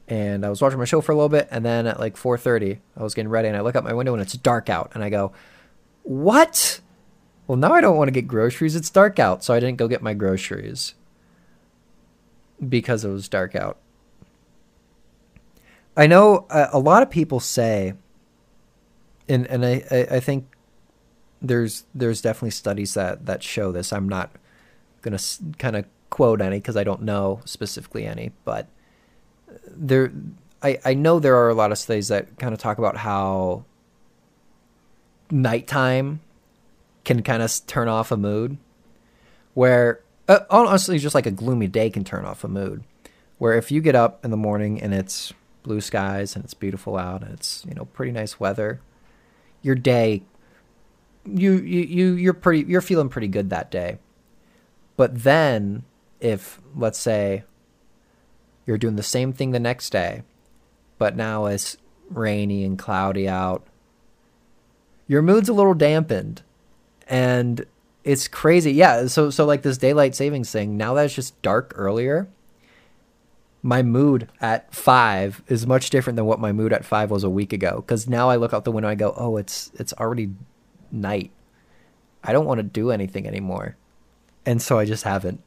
and 0.09 0.45
I 0.47 0.51
was 0.51 0.63
watching 0.63 0.79
my 0.79 0.85
show 0.85 1.01
for 1.01 1.13
a 1.13 1.15
little 1.15 1.29
bit, 1.29 1.49
and 1.51 1.65
then 1.65 1.87
at 1.87 2.01
like 2.01 2.17
four 2.17 2.39
thirty, 2.39 2.81
I 2.97 3.03
was 3.03 3.15
getting 3.15 3.31
ready, 3.31 3.49
and 3.49 3.57
I 3.57 3.61
look 3.61 3.77
out 3.77 3.85
my 3.85 3.95
window 3.95 4.13
and 4.13 4.23
it's 4.23 4.35
dark 4.35 4.71
out, 4.71 4.93
and 4.95 5.03
I 5.05 5.11
go, 5.11 5.33
"What? 6.03 6.81
Well, 7.47 7.57
now 7.57 7.73
I 7.73 7.81
don't 7.81 7.97
want 7.97 8.09
to 8.09 8.13
get 8.13 8.27
groceries. 8.27 8.75
It's 8.75 8.91
dark 8.91 9.19
out, 9.19 9.45
so 9.45 9.55
I 9.55 9.61
didn't 9.61 9.77
go 9.77 9.89
get 9.89 10.03
my 10.03 10.15
groceries 10.15 10.95
because 12.67 13.05
it 13.05 13.09
was 13.09 13.29
dark 13.29 13.55
out. 13.55 13.77
I 15.97 16.07
know 16.07 16.47
a, 16.51 16.69
a 16.75 16.79
lot 16.79 17.03
of 17.03 17.11
people 17.11 17.41
say, 17.41 17.95
and 19.29 19.47
and 19.47 19.65
I, 19.65 19.83
I, 19.91 20.07
I 20.17 20.21
think 20.21 20.47
there's 21.41 21.85
there's 21.95 22.21
definitely 22.21 22.51
studies 22.51 22.95
that 22.95 23.27
that 23.27 23.43
show 23.43 23.73
this. 23.73 23.93
I'm 23.93 24.09
not 24.09 24.31
gonna 25.03 25.19
kind 25.59 25.77
of 25.77 25.87
quote 26.11 26.41
any 26.41 26.59
because 26.59 26.77
I 26.77 26.85
don't 26.85 27.03
know 27.03 27.41
specifically 27.45 28.07
any, 28.07 28.33
but 28.45 28.69
there 29.67 30.13
I 30.63 30.79
I 30.85 30.95
know 30.95 31.19
there 31.19 31.37
are 31.37 31.49
a 31.49 31.55
lot 31.55 31.73
of 31.73 31.79
studies 31.79 32.09
that 32.09 32.39
kind 32.39 32.53
of 32.53 32.61
talk 32.61 32.79
about 32.79 32.99
how 32.99 33.65
nighttime 35.31 36.21
can 37.05 37.23
kind 37.23 37.43
of 37.43 37.53
turn 37.67 37.89
off 37.89 38.11
a 38.11 38.17
mood, 38.17 38.59
where 39.55 40.01
uh, 40.29 40.41
honestly 40.51 40.99
just 40.99 41.15
like 41.15 41.27
a 41.27 41.31
gloomy 41.31 41.69
day 41.69 41.89
can 41.89 42.05
turn 42.05 42.25
off 42.25 42.45
a 42.45 42.49
mood, 42.49 42.85
where 43.39 43.55
if 43.55 43.71
you 43.71 43.81
get 43.81 43.95
up 43.95 44.25
in 44.25 44.31
the 44.31 44.37
morning 44.37 44.81
and 44.83 44.93
it's 44.93 45.33
blue 45.67 45.81
skies 45.81 46.37
and 46.37 46.45
it's 46.45 46.55
beautiful 46.55 46.97
out 46.97 47.23
and 47.23 47.33
it's 47.33 47.65
you 47.69 47.75
know 47.75 47.85
pretty 47.87 48.13
nice 48.13 48.39
weather, 48.41 48.81
your 49.63 49.75
day 49.75 50.23
you 51.27 51.55
you 51.55 51.83
you 51.83 52.13
you're 52.15 52.35
pretty 52.35 52.71
you're 52.71 52.81
feeling 52.81 53.09
pretty 53.09 53.29
good 53.29 53.51
that 53.51 53.71
day. 53.71 53.99
But 54.97 55.25
then 55.25 55.83
if 56.21 56.61
let's 56.75 56.99
say 56.99 57.45
you're 58.65 58.79
doing 58.79 58.97
the 58.97 59.03
same 59.03 59.33
thing 59.33 59.51
the 59.51 59.61
next 59.61 59.91
day, 59.91 60.23
but 60.99 61.17
now 61.17 61.47
it's 61.47 61.77
rainy 62.09 62.65
and 62.65 62.79
cloudy 62.79 63.29
out, 63.29 63.67
your 65.07 65.23
mood's 65.23 65.49
a 65.49 65.53
little 65.53 65.75
dampened 65.75 66.43
and 67.09 67.67
it's 68.05 68.29
crazy. 68.29 68.73
Yeah, 68.73 69.07
so 69.09 69.31
so 69.31 69.45
like 69.45 69.63
this 69.63 69.79
daylight 69.79 70.15
savings 70.15 70.51
thing, 70.51 70.77
now 70.77 70.95
that 70.95 71.07
it's 71.07 71.15
just 71.15 71.41
dark 71.43 71.73
earlier, 71.77 72.29
my 73.63 73.83
mood 73.83 74.29
at 74.41 74.73
5 74.75 75.43
is 75.49 75.67
much 75.67 75.91
different 75.91 76.17
than 76.17 76.27
what 76.27 76.39
my 76.41 76.53
mood 76.53 76.73
at 76.73 76.85
5 76.85 77.11
was 77.11 77.25
a 77.25 77.31
week 77.31 77.53
ago 77.53 77.83
cuz 77.87 78.09
now 78.09 78.29
I 78.29 78.37
look 78.37 78.53
out 78.53 78.65
the 78.65 78.73
window 78.73 78.89
I 78.89 78.95
go, 78.95 79.15
"Oh, 79.17 79.37
it's 79.37 79.71
it's 79.75 79.93
already 79.95 80.31
night. 80.91 81.31
I 82.23 82.33
don't 82.33 82.47
want 82.47 82.59
to 82.59 82.63
do 82.63 82.91
anything 82.91 83.27
anymore." 83.27 83.77
And 84.45 84.63
so 84.63 84.79
I 84.79 84.85
just 84.85 85.05
haven't. 85.05 85.41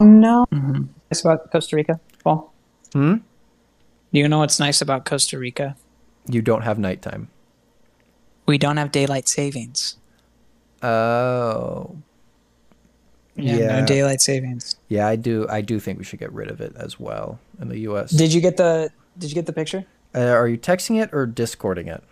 No. 0.00 0.46
Mm-hmm. 0.52 0.84
Nice 1.10 1.20
about 1.24 1.50
Costa 1.50 1.76
Rica, 1.76 2.00
Paul. 2.22 2.52
Hmm? 2.92 3.16
You 4.10 4.28
know 4.28 4.38
what's 4.38 4.60
nice 4.60 4.80
about 4.80 5.04
Costa 5.04 5.38
Rica? 5.38 5.76
You 6.28 6.42
don't 6.42 6.62
have 6.62 6.78
nighttime. 6.78 7.28
We 8.46 8.58
don't 8.58 8.76
have 8.76 8.92
daylight 8.92 9.28
savings. 9.28 9.96
Oh. 10.82 11.96
Yeah, 13.36 13.56
Yeah. 13.56 13.80
no 13.80 13.86
daylight 13.86 14.20
savings. 14.20 14.76
Yeah, 14.88 15.06
I 15.06 15.16
do. 15.16 15.46
I 15.48 15.60
do 15.60 15.78
think 15.78 15.98
we 15.98 16.04
should 16.04 16.18
get 16.20 16.32
rid 16.32 16.50
of 16.50 16.60
it 16.60 16.72
as 16.76 16.98
well 16.98 17.38
in 17.60 17.68
the 17.68 17.78
U.S. 17.80 18.10
Did 18.10 18.32
you 18.32 18.40
get 18.40 18.56
the 18.56 18.90
Did 19.18 19.30
you 19.30 19.34
get 19.34 19.46
the 19.46 19.52
picture? 19.52 19.84
uh, 20.14 20.20
are 20.20 20.48
you 20.48 20.56
texting 20.58 21.02
it 21.02 21.10
or 21.12 21.26
discording 21.26 21.88
it? 21.88 22.02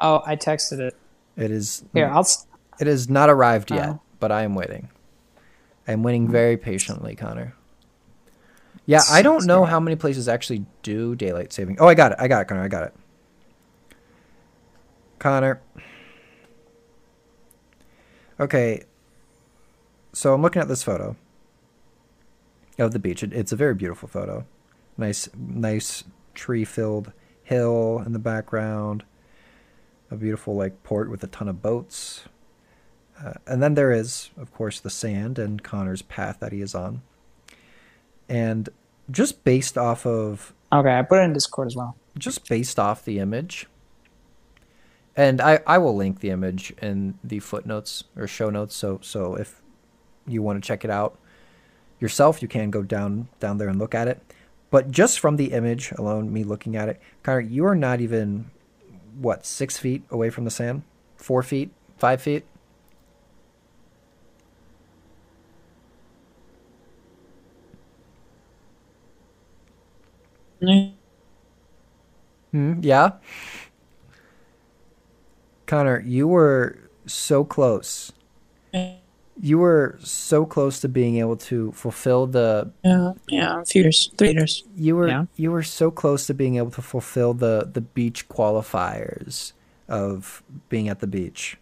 Oh, 0.00 0.22
I 0.24 0.36
texted 0.36 0.78
it. 0.80 0.96
It 1.36 1.50
is. 1.50 1.84
Here, 1.92 2.08
I'll. 2.08 2.20
s- 2.20 2.46
It 2.80 2.86
has 2.86 3.08
not 3.08 3.28
arrived 3.30 3.70
yet, 3.70 3.88
Oh. 3.88 4.00
but 4.20 4.32
I 4.32 4.42
am 4.42 4.54
waiting. 4.54 4.88
I'm 5.86 6.02
waiting 6.02 6.28
very 6.30 6.56
patiently, 6.56 7.14
Connor. 7.16 7.54
Yeah, 8.86 9.02
I 9.10 9.22
don't 9.22 9.46
know 9.46 9.64
how 9.64 9.78
many 9.78 9.94
places 9.96 10.28
actually 10.28 10.64
do 10.82 11.14
daylight 11.14 11.52
saving. 11.52 11.76
Oh, 11.80 11.86
I 11.86 11.94
got 11.94 12.12
it. 12.12 12.18
I 12.20 12.28
got 12.28 12.40
it, 12.42 12.48
Connor. 12.48 12.62
I 12.64 12.68
got 12.68 12.84
it. 12.84 12.94
Connor. 15.18 15.60
Okay. 18.40 18.82
So 20.12 20.34
I'm 20.34 20.42
looking 20.42 20.62
at 20.62 20.68
this 20.68 20.82
photo 20.82 21.16
of 22.78 22.92
the 22.92 22.98
beach. 22.98 23.22
It, 23.22 23.32
it's 23.32 23.52
a 23.52 23.56
very 23.56 23.74
beautiful 23.74 24.08
photo. 24.08 24.44
Nice, 24.96 25.28
nice 25.36 26.04
tree-filled 26.34 27.12
hill 27.42 28.02
in 28.04 28.12
the 28.12 28.18
background. 28.18 29.04
A 30.10 30.16
beautiful 30.16 30.54
like 30.54 30.82
port 30.82 31.10
with 31.10 31.24
a 31.24 31.28
ton 31.28 31.48
of 31.48 31.62
boats. 31.62 32.24
Uh, 33.22 33.34
and 33.46 33.62
then 33.62 33.74
there 33.74 33.92
is, 33.92 34.30
of 34.36 34.52
course, 34.52 34.80
the 34.80 34.90
sand 34.90 35.38
and 35.38 35.62
Connor's 35.62 36.02
path 36.02 36.40
that 36.40 36.52
he 36.52 36.60
is 36.60 36.74
on. 36.74 37.02
And 38.28 38.68
just 39.10 39.44
based 39.44 39.78
off 39.78 40.04
of 40.04 40.52
Okay, 40.72 40.98
I 40.98 41.02
put 41.02 41.20
it 41.20 41.24
in 41.24 41.32
Discord 41.32 41.68
as 41.68 41.76
well. 41.76 41.96
just 42.18 42.48
based 42.48 42.78
off 42.78 43.04
the 43.04 43.18
image, 43.18 43.66
and 45.16 45.40
I, 45.40 45.60
I 45.66 45.78
will 45.78 45.94
link 45.94 46.20
the 46.20 46.30
image 46.30 46.72
in 46.80 47.18
the 47.22 47.40
footnotes 47.40 48.04
or 48.16 48.26
show 48.26 48.50
notes. 48.50 48.74
So 48.74 48.98
so 49.02 49.34
if 49.34 49.61
you 50.26 50.42
want 50.42 50.62
to 50.62 50.66
check 50.66 50.84
it 50.84 50.90
out 50.90 51.18
yourself, 52.02 52.42
you 52.42 52.48
can 52.48 52.70
go 52.70 52.82
down 52.82 53.28
down 53.40 53.58
there 53.58 53.68
and 53.68 53.78
look 53.78 53.94
at 53.94 54.08
it. 54.08 54.20
But 54.70 54.90
just 54.90 55.20
from 55.20 55.36
the 55.36 55.52
image 55.52 55.92
alone, 55.92 56.32
me 56.32 56.44
looking 56.44 56.76
at 56.76 56.88
it, 56.88 57.00
Connor, 57.22 57.40
you 57.40 57.64
are 57.64 57.76
not 57.76 58.00
even 58.00 58.50
what 59.18 59.46
six 59.46 59.78
feet 59.78 60.02
away 60.10 60.30
from 60.30 60.44
the 60.44 60.50
sand, 60.50 60.82
four 61.16 61.42
feet, 61.42 61.70
five 61.98 62.20
feet. 62.20 62.44
Hmm, 72.52 72.80
yeah. 72.80 73.12
Connor, 75.66 76.00
you 76.00 76.28
were 76.28 76.78
so 77.06 77.44
close. 77.44 78.12
You 79.40 79.58
were 79.58 79.98
so 80.02 80.44
close 80.44 80.80
to 80.80 80.88
being 80.88 81.16
able 81.16 81.36
to 81.48 81.72
fulfill 81.72 82.26
the 82.26 82.70
Yeah, 82.84 83.12
yeah, 83.28 83.60
a 83.60 83.64
few 83.64 83.82
years, 83.82 84.10
three 84.18 84.32
years. 84.32 84.64
you 84.76 84.94
were 84.94 85.08
Yeah. 85.08 85.24
you 85.36 85.50
were 85.50 85.62
so 85.62 85.90
close 85.90 86.26
to 86.26 86.34
being 86.34 86.56
able 86.56 86.70
to 86.72 86.82
fulfill 86.82 87.32
the 87.34 87.68
the 87.72 87.80
beach 87.80 88.28
qualifiers 88.28 89.52
of 89.88 90.42
being 90.68 90.88
at 90.88 91.00
the 91.00 91.06
beach 91.06 91.56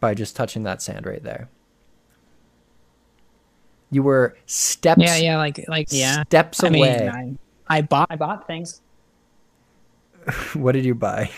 by 0.00 0.12
just 0.14 0.34
touching 0.36 0.64
that 0.64 0.82
sand 0.82 1.06
right 1.06 1.22
there. 1.22 1.48
You 3.90 4.02
were 4.02 4.36
steps 4.46 5.00
Yeah, 5.02 5.16
yeah, 5.16 5.36
like 5.38 5.64
like 5.68 5.88
yeah. 5.90 6.22
steps 6.24 6.62
I 6.64 6.68
mean, 6.70 6.82
away. 6.84 7.08
I, 7.08 7.34
I 7.78 7.82
bought 7.82 8.08
I 8.10 8.16
bought 8.16 8.46
things. 8.46 8.82
What 10.54 10.72
did 10.72 10.84
you 10.84 10.94
buy? 10.94 11.30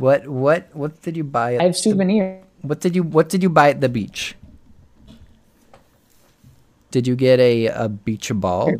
What 0.00 0.24
what 0.26 0.72
what 0.72 0.96
did 1.02 1.14
you 1.14 1.24
buy? 1.24 1.54
At 1.54 1.60
I 1.60 1.64
have 1.64 1.76
souvenirs. 1.76 2.40
What 2.62 2.80
did 2.80 2.96
you 2.96 3.02
What 3.04 3.28
did 3.28 3.42
you 3.42 3.50
buy 3.52 3.68
at 3.68 3.84
the 3.84 3.88
beach? 3.92 4.34
Did 6.90 7.06
you 7.06 7.14
get 7.14 7.38
a 7.38 7.66
a 7.66 7.88
beach 7.88 8.32
ball? 8.32 8.72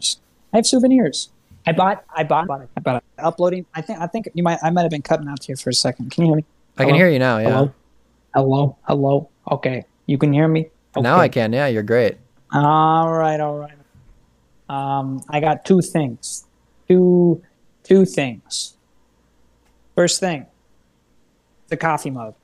I 0.52 0.56
have 0.56 0.66
souvenirs. 0.66 1.28
I 1.66 1.72
bought 1.72 2.04
I 2.16 2.24
bought 2.24 2.48
I 2.48 2.80
bought 2.80 2.96
it. 2.96 3.04
Uploading. 3.20 3.66
I 3.74 3.83
think 3.83 4.00
I 4.00 4.06
think 4.06 4.30
you 4.33 4.42
might 4.42 4.59
I 4.62 4.70
might 4.70 4.83
have 4.83 4.90
been 4.90 5.04
cutting 5.04 5.28
out 5.28 5.44
here 5.44 5.56
for 5.56 5.68
a 5.68 5.74
second. 5.76 6.11
Can 6.11 6.24
you 6.24 6.28
hear 6.33 6.37
me? 6.37 6.44
I 6.78 6.87
can 6.87 6.94
hear 6.94 7.11
you 7.11 7.18
now. 7.18 7.37
Yeah. 7.37 7.50
Hello. 7.50 7.74
Hello. 8.33 8.76
Hello. 8.88 9.28
Okay. 9.50 9.85
You 10.06 10.16
can 10.16 10.33
hear 10.33 10.48
me. 10.48 10.70
Now 10.96 11.18
I 11.20 11.28
can. 11.28 11.52
Yeah, 11.52 11.66
you're 11.66 11.85
great. 11.85 12.16
All 12.50 13.12
right, 13.12 13.38
all 13.38 13.59
right. 13.59 13.76
Um, 14.70 15.22
I 15.28 15.38
got 15.40 15.66
two 15.66 15.83
things. 15.83 16.46
Two 16.88 17.42
two 17.84 18.07
things. 18.07 18.74
First 19.94 20.18
thing, 20.18 20.47
the 21.70 21.76
coffee 21.76 22.10
mug. 22.10 22.34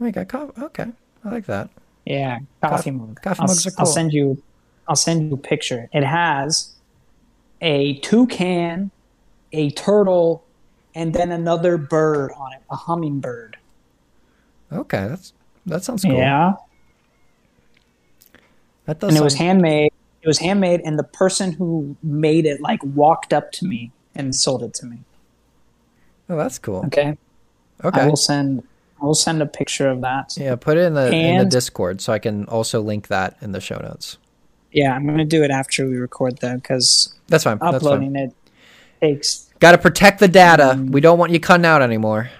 Oh, 0.00 0.06
you 0.06 0.12
got 0.12 0.28
coffee. 0.28 0.62
Okay, 0.62 0.86
I 1.24 1.28
like 1.28 1.46
that. 1.46 1.68
Yeah, 2.06 2.38
coffee 2.62 2.90
mug. 2.90 3.20
coffee 3.20 3.40
I'll, 3.40 3.46
mugs 3.48 3.66
are 3.66 3.70
cool. 3.70 3.80
I'll 3.80 3.86
send 3.86 4.12
you. 4.12 4.42
I'll 4.86 4.96
send 4.96 5.28
you 5.28 5.34
a 5.34 5.38
picture. 5.38 5.90
It 5.92 6.04
has 6.04 6.74
a 7.60 7.98
toucan, 7.98 8.90
a 9.52 9.70
turtle, 9.72 10.44
and 10.94 11.12
then 11.12 11.30
another 11.30 11.76
bird 11.76 12.32
on 12.32 12.54
it, 12.54 12.62
a 12.70 12.76
hummingbird. 12.76 13.58
Okay, 14.72 15.08
that's 15.08 15.34
that 15.66 15.84
sounds 15.84 16.02
cool. 16.02 16.14
Yeah, 16.14 16.54
that 18.86 19.00
does. 19.00 19.10
and 19.10 19.18
it 19.18 19.22
was 19.22 19.34
handmade. 19.34 19.92
It 20.22 20.26
was 20.26 20.38
handmade, 20.38 20.80
and 20.84 20.98
the 20.98 21.04
person 21.04 21.52
who 21.52 21.96
made 22.02 22.46
it 22.46 22.60
like 22.60 22.80
walked 22.82 23.32
up 23.32 23.52
to 23.52 23.66
me 23.66 23.92
and 24.14 24.34
sold 24.34 24.62
it 24.62 24.74
to 24.74 24.86
me. 24.86 24.98
oh, 26.30 26.36
that's 26.36 26.58
cool. 26.58 26.84
Okay. 26.86 27.16
Okay. 27.84 28.00
I 28.00 28.06
will 28.06 28.16
send 28.16 28.62
I 29.00 29.04
will 29.04 29.14
send 29.14 29.40
a 29.42 29.46
picture 29.46 29.88
of 29.88 30.00
that. 30.00 30.36
Yeah, 30.36 30.56
put 30.56 30.76
it 30.76 30.80
in 30.80 30.94
the 30.94 31.12
in 31.12 31.38
the 31.38 31.44
Discord 31.44 32.00
so 32.00 32.12
I 32.12 32.18
can 32.18 32.44
also 32.46 32.80
link 32.80 33.08
that 33.08 33.36
in 33.40 33.52
the 33.52 33.60
show 33.60 33.78
notes. 33.78 34.18
Yeah, 34.72 34.94
I'm 34.94 35.06
gonna 35.06 35.24
do 35.24 35.42
it 35.42 35.50
after 35.50 35.86
we 35.88 35.96
record 35.96 36.38
though, 36.38 36.56
because 36.56 37.14
That's 37.28 37.44
fine. 37.44 37.58
That's 37.58 37.70
fine. 37.70 37.76
uploading 37.76 38.16
it 38.16 38.34
takes. 39.00 39.50
Got 39.60 39.72
to 39.72 39.78
protect 39.78 40.20
the 40.20 40.28
data. 40.28 40.74
Mm. 40.76 40.90
We 40.90 41.00
don't 41.00 41.18
want 41.18 41.32
you 41.32 41.40
cutting 41.40 41.66
out 41.66 41.82
anymore. 41.82 42.30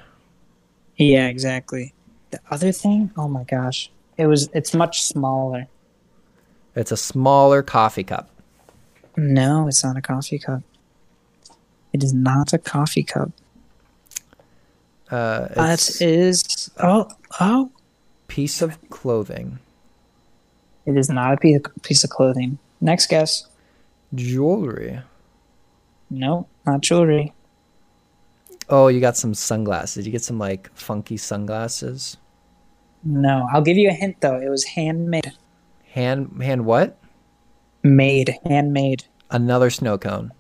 Yeah, 0.97 1.27
exactly. 1.29 1.95
The 2.31 2.41
other 2.51 2.73
thing, 2.73 3.11
oh 3.17 3.29
my 3.29 3.45
gosh, 3.45 3.91
it 4.17 4.27
was. 4.27 4.49
It's 4.53 4.75
much 4.75 5.03
smaller. 5.03 5.67
It's 6.75 6.93
a 6.93 6.97
smaller 6.97 7.63
coffee 7.63 8.05
cup. 8.05 8.31
No, 9.17 9.67
it's 9.67 9.83
not 9.83 9.97
a 9.97 10.03
coffee 10.03 10.39
cup. 10.39 10.63
It 11.93 12.05
is 12.05 12.13
not 12.13 12.53
a 12.53 12.59
coffee 12.59 13.03
cup. 13.03 13.33
Uh, 15.11 15.49
That 15.55 16.01
is 16.01 16.71
oh 16.79 17.09
oh. 17.41 17.71
piece 18.29 18.61
of 18.63 18.77
clothing, 18.91 19.59
It 20.87 20.97
is 20.97 21.09
not 21.09 21.35
a 21.35 21.37
piece 21.37 21.61
piece 21.83 22.05
of 22.05 22.11
clothing. 22.11 22.59
Next 22.81 23.09
guess. 23.09 23.47
jewelry. 24.15 25.01
No, 26.11 26.47
not 26.67 26.81
jewelry. 26.81 27.33
Oh, 28.71 28.89
you 28.89 29.01
got 29.01 29.17
some 29.17 29.35
sunglasses. 29.35 30.05
You 30.07 30.13
get 30.13 30.23
some 30.23 30.39
like 30.39 30.71
funky 30.75 31.17
sunglasses. 31.17 32.17
No, 33.05 33.49
I'll 33.53 33.63
give 33.63 33.77
you 33.77 33.89
a 33.89 33.93
hint 33.95 34.21
though. 34.21 34.39
It 34.41 34.49
was 34.51 34.65
handmade. 34.65 35.33
Hand 35.93 36.43
hand 36.43 36.67
what? 36.67 36.99
Made, 37.83 38.37
handmade. 38.45 39.05
Another 39.31 39.71
snow 39.71 39.97
cone. 39.99 40.33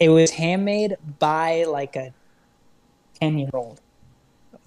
It 0.00 0.08
was 0.10 0.30
handmade 0.30 0.96
by 1.18 1.64
like 1.64 1.96
a 1.96 2.14
ten 3.20 3.38
year 3.38 3.50
old. 3.52 3.80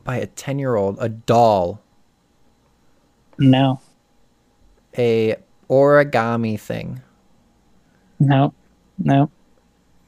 By 0.04 0.18
a 0.18 0.26
10 0.26 0.60
year 0.60 0.76
old, 0.76 0.97
a 0.99 1.10
doll, 1.10 1.82
No, 3.38 3.80
a 4.97 5.36
origami 5.70 6.60
thing. 6.60 7.02
no, 8.20 8.54
no. 8.97 9.30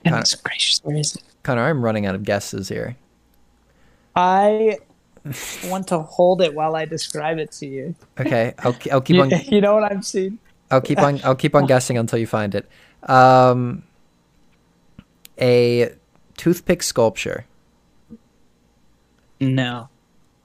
Goodness 0.03 0.35
gracious, 0.35 0.79
where 0.83 0.97
is 0.97 1.15
it? 1.15 1.23
Connor, 1.43 1.63
I'm 1.63 1.83
running 1.83 2.05
out 2.05 2.15
of 2.15 2.23
guesses 2.23 2.67
here. 2.69 2.97
I 4.15 4.77
want 5.65 5.87
to 5.87 5.99
hold 5.99 6.41
it 6.41 6.53
while 6.53 6.75
I 6.75 6.85
describe 6.85 7.37
it 7.37 7.51
to 7.53 7.65
you. 7.65 7.95
Okay, 8.19 8.53
I'll, 8.59 8.75
I'll 8.91 9.01
keep 9.01 9.19
on 9.21 9.29
you 9.45 9.61
know 9.61 9.75
what 9.75 9.83
I'm 9.91 10.01
seeing? 10.01 10.39
I'll 10.69 10.81
keep 10.81 10.99
on 10.99 11.21
I'll 11.23 11.35
keep 11.35 11.55
on 11.55 11.65
guessing 11.65 11.97
until 11.97 12.19
you 12.19 12.27
find 12.27 12.55
it. 12.55 12.67
Um, 13.09 13.83
a 15.39 15.93
toothpick 16.37 16.83
sculpture. 16.83 17.45
No, 19.43 19.89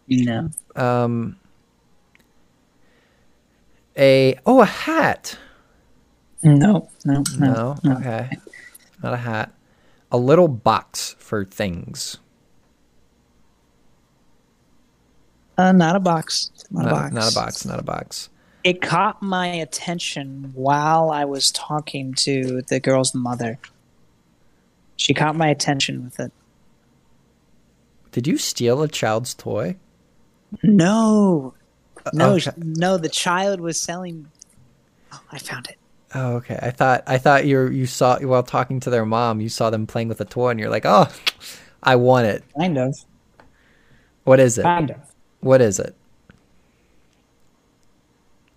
no. 0.08 0.50
Um, 0.76 1.36
a 3.96 4.38
oh 4.46 4.60
a 4.60 4.64
hat. 4.66 5.38
No, 6.42 6.88
no, 7.04 7.24
No, 7.38 7.76
no. 7.82 7.96
okay, 7.96 8.30
not 9.02 9.12
a 9.14 9.18
hat. 9.18 9.52
A 10.10 10.16
little 10.18 10.48
box 10.48 11.16
for 11.18 11.44
things. 11.44 12.18
Uh, 15.56 15.72
not 15.72 15.96
a 15.96 16.00
box. 16.00 16.50
Not, 16.70 16.84
Not, 16.84 16.90
a 16.90 16.94
box. 16.94 17.12
not 17.14 17.32
a 17.32 17.34
box. 17.34 17.64
Not 17.66 17.80
a 17.80 17.82
box. 17.82 18.30
It 18.62 18.80
caught 18.80 19.20
my 19.22 19.46
attention 19.46 20.52
while 20.54 21.10
I 21.10 21.24
was 21.24 21.50
talking 21.50 22.14
to 22.14 22.62
the 22.62 22.78
girl's 22.80 23.14
mother. 23.14 23.58
She 24.96 25.14
caught 25.14 25.36
my 25.36 25.48
attention 25.48 26.04
with 26.04 26.20
it. 26.20 26.32
Did 28.18 28.26
you 28.26 28.36
steal 28.36 28.82
a 28.82 28.88
child's 28.88 29.32
toy? 29.32 29.76
No, 30.64 31.54
uh, 32.04 32.10
no, 32.12 32.32
okay. 32.32 32.50
no. 32.56 32.96
The 32.96 33.08
child 33.08 33.60
was 33.60 33.80
selling. 33.80 34.28
Oh, 35.12 35.20
I 35.30 35.38
found 35.38 35.68
it. 35.68 35.76
Oh, 36.16 36.32
okay. 36.38 36.58
I 36.60 36.72
thought 36.72 37.04
I 37.06 37.16
thought 37.16 37.46
you 37.46 37.68
you 37.68 37.86
saw 37.86 38.18
while 38.18 38.42
talking 38.42 38.80
to 38.80 38.90
their 38.90 39.06
mom, 39.06 39.40
you 39.40 39.48
saw 39.48 39.70
them 39.70 39.86
playing 39.86 40.08
with 40.08 40.20
a 40.20 40.24
toy, 40.24 40.48
and 40.48 40.58
you're 40.58 40.68
like, 40.68 40.84
oh, 40.84 41.06
I 41.84 41.94
want 41.94 42.26
it. 42.26 42.42
Kind 42.58 42.76
of. 42.76 42.96
What 44.24 44.40
is 44.40 44.58
it? 44.58 44.62
Kind 44.62 44.90
of. 44.90 45.14
What 45.38 45.60
is 45.60 45.78
it? 45.78 45.94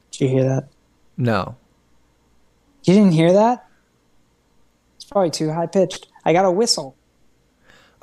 Did 0.09 0.22
you 0.22 0.28
hear 0.28 0.43
that? 0.45 0.70
No. 1.18 1.55
You 2.86 2.95
didn't 2.95 3.12
hear 3.12 3.32
that? 3.34 3.64
It's 4.95 5.05
probably 5.05 5.30
too 5.30 5.51
high 5.51 5.68
pitched. 5.68 6.07
I 6.26 6.34
got 6.34 6.45
a 6.45 6.51
whistle. 6.51 6.95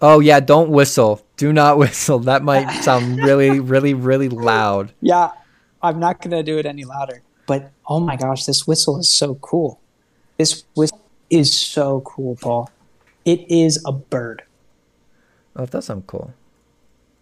Oh 0.00 0.20
yeah, 0.20 0.40
don't 0.40 0.70
whistle. 0.70 1.22
Do 1.36 1.52
not 1.52 1.78
whistle. 1.82 2.20
That 2.20 2.42
might 2.42 2.70
sound 2.82 3.18
really, 3.18 3.60
really, 3.60 3.94
really 3.94 4.28
loud. 4.28 4.92
Yeah, 5.00 5.30
I'm 5.82 5.98
not 5.98 6.20
gonna 6.20 6.42
do 6.42 6.58
it 6.58 6.66
any 6.66 6.84
louder. 6.84 7.22
But 7.46 7.70
oh 7.86 8.00
my 8.00 8.16
gosh, 8.16 8.44
this 8.44 8.66
whistle 8.66 8.98
is 8.98 9.08
so 9.08 9.36
cool. 9.36 9.80
This 10.36 10.64
whistle 10.76 11.00
is 11.30 11.52
so 11.56 12.00
cool, 12.02 12.36
Paul. 12.36 12.70
It 13.24 13.50
is 13.50 13.82
a 13.86 13.92
bird. 13.92 14.42
Oh, 15.56 15.62
that 15.62 15.70
does 15.70 15.86
sound 15.86 16.06
cool. 16.06 16.32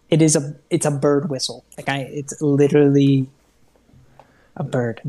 It 0.09 0.21
is 0.21 0.35
a 0.35 0.55
it's 0.69 0.85
a 0.85 0.91
bird 0.91 1.29
whistle. 1.29 1.65
Like 1.77 1.89
I, 1.89 1.99
it's 2.01 2.39
literally 2.41 3.27
a 4.55 4.63
bird. 4.63 5.01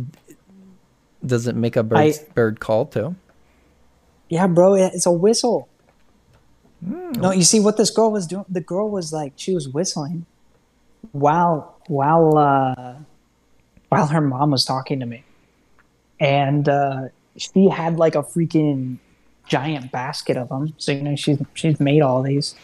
Does 1.24 1.46
it 1.46 1.56
make 1.56 1.76
a 1.76 1.82
bird 1.82 1.98
I- 1.98 2.14
bird 2.34 2.60
call 2.60 2.86
too? 2.86 3.16
Yeah, 4.28 4.46
bro, 4.46 4.74
it's 4.74 5.06
a 5.06 5.12
whistle. 5.12 5.68
No, 6.80 7.32
you 7.32 7.42
see 7.42 7.60
what 7.60 7.76
this 7.76 7.90
girl 7.90 8.10
was 8.12 8.26
doing? 8.26 8.44
The 8.48 8.60
girl 8.60 8.88
was 8.88 9.12
like 9.12 9.32
she 9.36 9.54
was 9.54 9.68
whistling 9.68 10.26
while 11.12 11.76
while 11.88 12.36
uh, 12.38 12.94
while 13.88 14.06
her 14.06 14.20
mom 14.20 14.50
was 14.52 14.64
talking 14.64 15.00
to 15.00 15.06
me, 15.06 15.24
and 16.20 16.68
uh, 16.68 17.08
she 17.36 17.68
had 17.68 17.96
like 17.98 18.14
a 18.14 18.22
freaking 18.22 18.98
giant 19.48 19.90
basket 19.90 20.36
of 20.36 20.48
them. 20.50 20.72
So 20.78 20.92
you 20.92 21.02
know 21.02 21.16
she's 21.16 21.38
she's 21.54 21.80
made 21.80 22.00
all 22.02 22.22
these, 22.22 22.54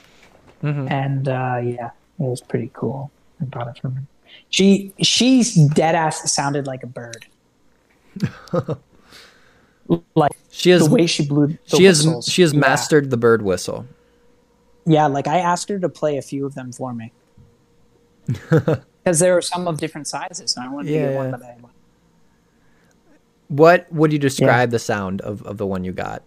Mhm. 0.63 0.91
and 0.91 1.29
uh, 1.29 1.61
yeah, 1.65 1.87
it 2.19 2.23
was 2.23 2.41
pretty 2.41 2.71
cool. 2.73 3.11
I 3.41 3.45
bought 3.47 3.69
it 3.69 3.81
from 3.81 3.95
her. 3.97 4.03
She 4.51 4.93
she's 5.01 5.55
dead 5.55 5.95
ass 5.97 6.31
sounded 6.33 6.67
like 6.69 6.83
a 6.85 6.87
bird. 6.87 7.27
like 10.15 10.33
She 10.51 10.71
has 10.71 10.87
the 10.89 10.95
way 10.95 11.07
she 11.07 11.27
blew. 11.27 11.49
The 11.49 11.59
she 11.77 11.85
has 11.85 12.07
she 12.29 12.43
has 12.43 12.53
Yeah. 12.53 12.61
mastered 12.61 13.11
the 13.11 13.17
bird 13.17 13.43
whistle. 13.43 13.87
Yeah, 14.87 15.07
like 15.07 15.27
I 15.27 15.39
asked 15.39 15.69
her 15.71 15.79
to 15.79 15.89
play 15.89 16.19
a 16.19 16.23
few 16.23 16.45
of 16.47 16.55
them 16.55 16.73
for 16.73 16.93
me. 16.95 17.13
Because 19.05 19.19
there 19.19 19.35
were 19.35 19.43
some 19.43 19.69
of 19.69 19.79
different 19.79 20.07
sizes, 20.07 20.57
and 20.57 20.65
I 20.67 20.73
wanted 20.73 20.89
to 20.89 20.95
Yeah, 20.95 21.09
get 21.09 21.17
one 21.17 21.25
yeah. 21.27 21.37
that 21.37 21.43
I 21.43 21.57
What 23.49 23.93
would 23.93 24.15
you 24.15 24.19
describe 24.19 24.71
the 24.71 24.79
sound 24.79 25.21
of, 25.21 25.43
of 25.43 25.59
the 25.59 25.67
one 25.67 25.85
you 25.85 25.93
got? 25.93 26.23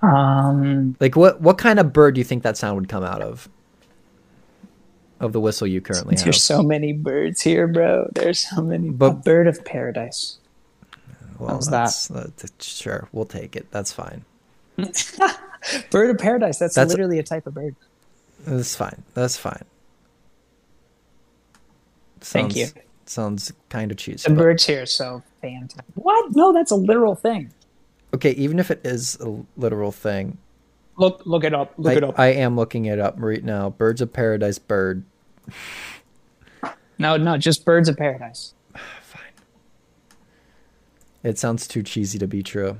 Um, 0.00 0.96
Like 1.00 1.16
what 1.16 1.40
what 1.40 1.58
kind 1.58 1.78
of 1.80 1.92
bird 1.92 2.14
do 2.14 2.20
you 2.20 2.24
think 2.24 2.44
that 2.44 2.56
sound 2.56 2.76
would 2.76 2.88
come 2.88 3.02
out 3.02 3.22
of? 3.22 3.48
Of 5.18 5.32
the 5.32 5.40
whistle 5.40 5.66
you 5.66 5.80
currently 5.80 6.14
have. 6.16 6.24
there's 6.24 6.42
so 6.42 6.62
many 6.62 6.92
birds 6.92 7.40
here, 7.40 7.66
bro. 7.68 8.08
There's 8.14 8.48
so 8.48 8.62
many. 8.62 8.90
But- 8.90 9.10
a 9.10 9.14
bird 9.14 9.48
of 9.48 9.64
paradise. 9.64 10.38
well, 11.40 11.50
how's 11.50 11.68
that's, 11.68 12.06
that's 12.06 12.52
sure, 12.64 13.08
we'll 13.12 13.24
take 13.26 13.56
it. 13.56 13.66
That's 13.72 13.92
fine. 13.92 14.24
Bird 15.90 16.10
of 16.10 16.18
paradise. 16.18 16.58
That's, 16.58 16.74
That's- 16.74 16.90
literally 16.90 17.18
a 17.18 17.22
type 17.22 17.46
of 17.46 17.54
bird. 17.54 17.76
That's 18.46 18.74
fine. 18.74 19.02
That's 19.14 19.36
fine. 19.36 19.64
Thank 22.20 22.52
Sounds, 22.52 22.56
you. 22.56 22.82
Sounds 23.06 23.52
kind 23.68 23.90
of 23.90 23.96
cheesy. 23.98 24.28
The 24.28 24.34
but- 24.34 24.42
birds 24.42 24.66
here 24.66 24.82
are 24.82 24.86
so 24.86 25.22
fantastic. 25.40 25.84
What? 25.94 26.34
No, 26.34 26.52
that's 26.52 26.70
a 26.70 26.76
literal 26.76 27.14
thing. 27.14 27.52
Okay, 28.14 28.32
even 28.32 28.58
if 28.58 28.70
it 28.70 28.80
is 28.84 29.16
a 29.20 29.42
literal 29.56 29.90
thing, 29.92 30.38
Look, 30.96 31.22
look 31.24 31.44
it 31.44 31.54
up. 31.54 31.72
Look 31.78 31.92
I, 31.92 31.96
it 31.96 32.04
up. 32.04 32.18
I 32.18 32.26
am 32.28 32.56
looking 32.56 32.84
it 32.84 32.98
up 32.98 33.14
right 33.18 33.42
now. 33.42 33.70
Birds 33.70 34.00
of 34.00 34.12
paradise 34.12 34.58
bird. 34.58 35.04
no, 36.98 37.16
no, 37.16 37.38
just 37.38 37.64
birds 37.64 37.88
of 37.88 37.96
paradise. 37.96 38.54
Fine. 39.02 39.22
It 41.22 41.38
sounds 41.38 41.66
too 41.66 41.82
cheesy 41.82 42.18
to 42.18 42.26
be 42.26 42.42
true. 42.42 42.76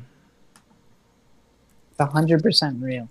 It's 1.99 2.12
hundred 2.12 2.43
percent 2.43 2.82
real. 2.82 3.09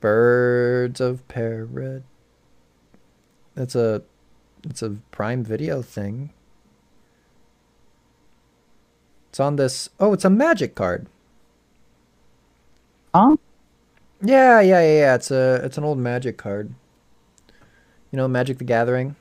Birds 0.00 1.00
of 1.00 1.26
paradise. 1.28 2.02
That's 3.54 3.74
a, 3.74 4.02
it's 4.62 4.82
a 4.82 4.90
Prime 5.10 5.42
Video 5.42 5.82
thing. 5.82 6.30
It's 9.30 9.40
on 9.40 9.56
this. 9.56 9.90
Oh, 9.98 10.12
it's 10.12 10.24
a 10.24 10.30
magic 10.30 10.74
card. 10.74 11.06
Huh? 13.14 13.36
Yeah, 14.22 14.60
yeah, 14.60 14.80
yeah, 14.80 14.98
yeah. 14.98 15.14
It's 15.16 15.30
a, 15.30 15.60
it's 15.64 15.78
an 15.78 15.84
old 15.84 15.98
magic 15.98 16.36
card. 16.36 16.72
You 18.10 18.16
know, 18.16 18.28
Magic 18.28 18.58
the 18.58 18.64
Gathering. 18.64 19.16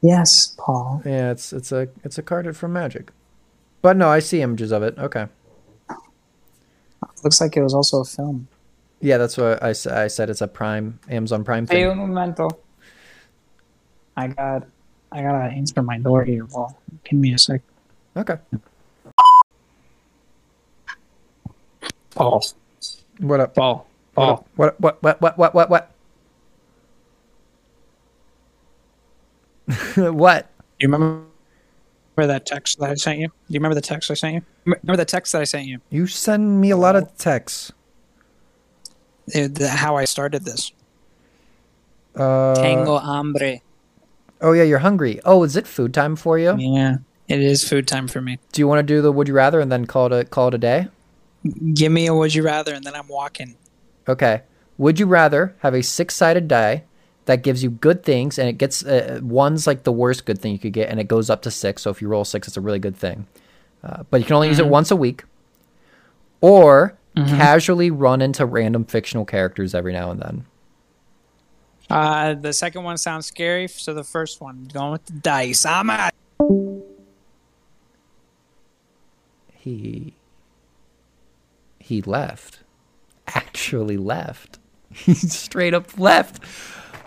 Yes, 0.00 0.54
Paul. 0.58 1.02
Yeah, 1.04 1.30
it's 1.30 1.52
it's 1.52 1.70
a 1.70 1.88
it's 2.02 2.18
a 2.18 2.22
card 2.22 2.56
from 2.56 2.72
Magic. 2.72 3.12
But 3.82 3.96
no, 3.96 4.08
I 4.08 4.20
see 4.20 4.40
images 4.40 4.72
of 4.72 4.82
it. 4.82 4.98
Okay. 4.98 5.26
Looks 7.22 7.40
like 7.40 7.56
it 7.56 7.62
was 7.62 7.74
also 7.74 8.00
a 8.00 8.04
film. 8.04 8.48
Yeah, 9.00 9.18
that's 9.18 9.36
what 9.36 9.62
I, 9.62 9.70
s- 9.70 9.86
I 9.86 10.06
said. 10.08 10.30
It's 10.30 10.40
a 10.40 10.48
Prime 10.48 10.98
Amazon 11.08 11.44
Prime 11.44 11.66
thing. 11.66 11.76
Hey, 11.78 11.84
un 11.84 11.98
momento. 11.98 12.48
I 14.16 14.28
got, 14.28 14.66
I 15.10 15.22
gotta 15.22 15.52
answer 15.52 15.82
my 15.82 15.98
door 15.98 16.24
here, 16.24 16.46
Paul. 16.46 16.78
Give 17.04 17.18
me 17.18 17.32
a 17.34 17.38
sec. 17.38 17.62
Okay. 18.16 18.36
Paul. 22.14 22.44
What 23.18 23.40
up? 23.40 23.54
Paul. 23.54 23.86
What 24.14 24.24
Paul. 24.24 24.32
up? 24.32 24.48
What 24.56 24.80
what 24.80 25.02
what 25.02 25.20
what 25.20 25.38
what 25.38 25.54
what 25.54 25.70
what? 25.70 25.90
what? 30.14 30.50
You 30.78 30.88
remember 30.88 31.24
that 32.16 32.46
text 32.46 32.78
that 32.78 32.90
I 32.90 32.94
sent 32.94 33.18
you? 33.18 33.28
Do 33.28 33.34
you 33.48 33.58
remember 33.58 33.74
the 33.74 33.80
text 33.80 34.10
I 34.10 34.14
sent 34.14 34.34
you? 34.34 34.42
Remember 34.64 34.96
the 34.96 35.04
text 35.04 35.32
that 35.32 35.40
I 35.40 35.44
sent 35.44 35.66
you? 35.66 35.80
You 35.90 36.06
send 36.06 36.60
me 36.60 36.70
a 36.70 36.76
lot 36.76 36.96
of 36.96 37.16
texts. 37.16 37.72
it, 39.28 39.54
the, 39.54 39.68
how 39.68 39.96
I 39.96 40.04
started 40.04 40.44
this. 40.44 40.72
Uh, 42.14 42.54
Tango 42.54 42.98
hambre. 42.98 43.60
oh 44.42 44.52
yeah, 44.52 44.62
you're 44.64 44.80
hungry. 44.80 45.20
Oh, 45.24 45.42
is 45.44 45.56
it 45.56 45.66
food 45.66 45.94
time 45.94 46.16
for 46.16 46.38
you? 46.38 46.54
Yeah, 46.58 46.98
it 47.28 47.40
is 47.40 47.66
food 47.66 47.88
time 47.88 48.06
for 48.06 48.20
me. 48.20 48.38
Do 48.52 48.60
you 48.60 48.68
want 48.68 48.80
to 48.80 48.82
do 48.82 49.00
the 49.00 49.10
would 49.10 49.28
you 49.28 49.34
rather 49.34 49.60
and 49.60 49.72
then 49.72 49.86
call 49.86 50.06
it 50.06 50.12
a, 50.12 50.24
call 50.24 50.48
it 50.48 50.54
a 50.54 50.58
day? 50.58 50.88
Give 51.74 51.90
me 51.90 52.06
a 52.06 52.14
would 52.14 52.34
you 52.34 52.42
rather, 52.42 52.74
and 52.74 52.84
then 52.84 52.94
I'm 52.94 53.08
walking. 53.08 53.56
Okay. 54.06 54.42
Would 54.78 55.00
you 55.00 55.06
rather 55.06 55.54
have 55.60 55.74
a 55.74 55.82
six-sided 55.82 56.48
die 56.48 56.84
that 57.26 57.42
gives 57.42 57.62
you 57.62 57.70
good 57.70 58.02
things 58.02 58.38
and 58.38 58.48
it 58.48 58.54
gets 58.58 58.84
uh, 58.84 59.20
one's 59.22 59.66
like 59.66 59.84
the 59.84 59.92
worst 59.92 60.26
good 60.26 60.38
thing 60.38 60.52
you 60.52 60.58
could 60.58 60.72
get 60.72 60.88
and 60.88 60.98
it 60.98 61.08
goes 61.08 61.30
up 61.30 61.42
to 61.42 61.50
six. 61.50 61.82
So 61.82 61.90
if 61.90 62.02
you 62.02 62.08
roll 62.08 62.24
six, 62.24 62.48
it's 62.48 62.56
a 62.56 62.60
really 62.60 62.78
good 62.78 62.96
thing. 62.96 63.26
Uh, 63.84 64.04
but 64.10 64.20
you 64.20 64.26
can 64.26 64.34
only 64.34 64.48
use 64.48 64.58
it 64.58 64.66
once 64.66 64.90
a 64.90 64.96
week. 64.96 65.24
Or 66.40 66.98
casually 67.14 67.90
run 67.90 68.22
into 68.22 68.46
random 68.46 68.84
fictional 68.84 69.24
characters 69.24 69.74
every 69.74 69.92
now 69.92 70.10
and 70.10 70.20
then. 70.20 70.44
Uh, 71.90 72.34
the 72.34 72.52
second 72.52 72.84
one 72.84 72.96
sounds 72.96 73.26
scary, 73.26 73.68
so 73.68 73.92
the 73.92 74.04
first 74.04 74.40
one 74.40 74.68
going 74.72 74.92
with 74.92 75.04
the 75.04 75.12
dice. 75.12 75.66
I'm 75.66 75.90
out. 75.90 76.12
He 79.52 80.14
he 81.78 82.02
left. 82.02 82.60
Actually 83.28 83.96
left. 83.96 84.58
He 84.94 85.14
straight 85.14 85.72
up 85.72 85.98
left. 85.98 86.44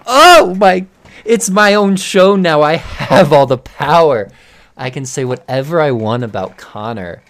Oh 0.06 0.56
my 0.56 0.86
it's 1.24 1.50
my 1.50 1.74
own 1.74 1.96
show 1.96 2.36
now. 2.36 2.62
I 2.62 2.76
have 2.76 3.34
all 3.34 3.46
the 3.46 3.58
power. 3.58 4.30
I 4.78 4.90
can 4.90 5.06
say 5.06 5.26
whatever 5.26 5.82
I 5.82 5.92
want 5.92 6.24
about 6.24 6.58
Connor. 6.58 7.24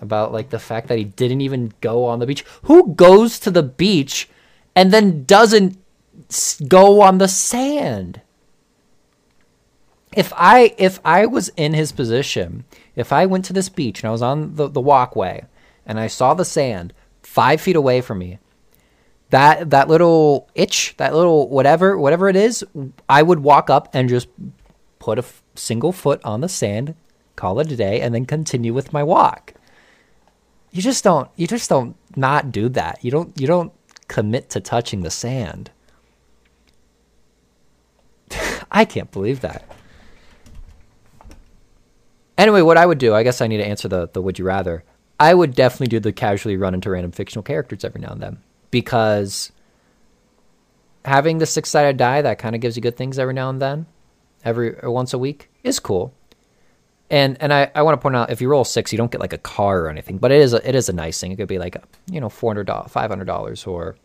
About 0.00 0.32
like 0.32 0.50
the 0.50 0.58
fact 0.58 0.88
that 0.88 0.98
he 0.98 1.04
didn't 1.04 1.40
even 1.40 1.72
go 1.80 2.04
on 2.04 2.18
the 2.18 2.26
beach. 2.26 2.44
Who 2.62 2.94
goes 2.94 3.38
to 3.40 3.50
the 3.50 3.62
beach 3.62 4.28
and 4.76 4.92
then 4.92 5.24
doesn't 5.24 5.78
go 6.68 7.00
on 7.00 7.18
the 7.18 7.28
sand? 7.28 8.20
if 10.12 10.32
I 10.36 10.74
if 10.78 11.00
I 11.04 11.26
was 11.26 11.50
in 11.56 11.74
his 11.74 11.92
position, 11.92 12.64
if 12.96 13.12
I 13.12 13.26
went 13.26 13.44
to 13.46 13.52
this 13.52 13.68
beach 13.68 14.02
and 14.02 14.08
I 14.08 14.12
was 14.12 14.22
on 14.22 14.56
the, 14.56 14.68
the 14.68 14.80
walkway 14.80 15.44
and 15.86 16.00
I 16.00 16.06
saw 16.06 16.34
the 16.34 16.44
sand 16.44 16.92
five 17.22 17.60
feet 17.60 17.76
away 17.76 18.00
from 18.00 18.18
me, 18.18 18.38
that 19.30 19.70
that 19.70 19.88
little 19.88 20.48
itch, 20.54 20.94
that 20.96 21.14
little 21.14 21.48
whatever 21.48 21.98
whatever 21.98 22.28
it 22.28 22.36
is, 22.36 22.64
I 23.08 23.22
would 23.22 23.40
walk 23.40 23.68
up 23.68 23.88
and 23.92 24.08
just 24.08 24.28
put 24.98 25.18
a 25.18 25.22
f- 25.22 25.42
single 25.54 25.92
foot 25.92 26.20
on 26.24 26.40
the 26.40 26.48
sand, 26.48 26.94
call 27.36 27.60
it 27.60 27.70
a 27.70 27.76
day, 27.76 28.00
and 28.00 28.14
then 28.14 28.24
continue 28.24 28.72
with 28.72 28.92
my 28.92 29.02
walk. 29.02 29.54
You 30.70 30.82
just 30.82 31.04
don't 31.04 31.28
you 31.36 31.46
just 31.46 31.68
don't 31.68 31.96
not 32.16 32.50
do 32.50 32.68
that. 32.70 33.00
You 33.02 33.10
don't 33.10 33.38
you 33.38 33.46
don't 33.46 33.72
commit 34.08 34.48
to 34.50 34.60
touching 34.60 35.02
the 35.02 35.10
sand. 35.10 35.70
I 38.70 38.84
can't 38.84 39.10
believe 39.10 39.40
that. 39.40 39.64
Anyway, 42.38 42.62
what 42.62 42.76
I 42.76 42.86
would 42.86 42.98
do, 42.98 43.14
I 43.14 43.24
guess 43.24 43.40
I 43.40 43.46
need 43.46 43.56
to 43.58 43.66
answer 43.66 43.88
the 43.88 44.08
the 44.08 44.22
would 44.22 44.38
you 44.38 44.46
rather. 44.46 44.84
I 45.20 45.34
would 45.34 45.54
definitely 45.54 45.88
do 45.88 46.00
the 46.00 46.12
casually 46.12 46.56
run 46.56 46.74
into 46.74 46.90
random 46.90 47.10
fictional 47.10 47.42
characters 47.42 47.84
every 47.84 48.00
now 48.00 48.12
and 48.12 48.22
then 48.22 48.38
because 48.70 49.52
having 51.04 51.38
the 51.38 51.46
six 51.46 51.70
sided 51.70 51.96
die 51.96 52.22
that 52.22 52.38
kind 52.38 52.54
of 52.54 52.60
gives 52.60 52.76
you 52.76 52.82
good 52.82 52.96
things 52.96 53.18
every 53.18 53.34
now 53.34 53.48
and 53.50 53.60
then, 53.60 53.86
every 54.44 54.78
or 54.82 54.90
once 54.90 55.12
a 55.12 55.18
week 55.18 55.50
is 55.62 55.80
cool. 55.80 56.12
And 57.10 57.38
and 57.40 57.52
I, 57.52 57.70
I 57.74 57.82
want 57.82 57.94
to 57.94 58.02
point 58.02 58.16
out 58.16 58.30
if 58.30 58.40
you 58.40 58.48
roll 58.48 58.64
six, 58.64 58.92
you 58.92 58.98
don't 58.98 59.10
get 59.10 59.20
like 59.20 59.32
a 59.32 59.38
car 59.38 59.80
or 59.80 59.88
anything, 59.88 60.18
but 60.18 60.30
it 60.30 60.40
is 60.40 60.52
a, 60.52 60.68
it 60.68 60.74
is 60.74 60.88
a 60.88 60.92
nice 60.92 61.18
thing. 61.18 61.32
It 61.32 61.36
could 61.36 61.48
be 61.48 61.58
like 61.58 61.76
you 62.10 62.20
know 62.20 62.28
four 62.28 62.50
hundred 62.50 62.66
dollars, 62.66 62.90
five 62.90 63.10
hundred 63.10 63.24
dollars, 63.24 63.66
or 63.66 63.96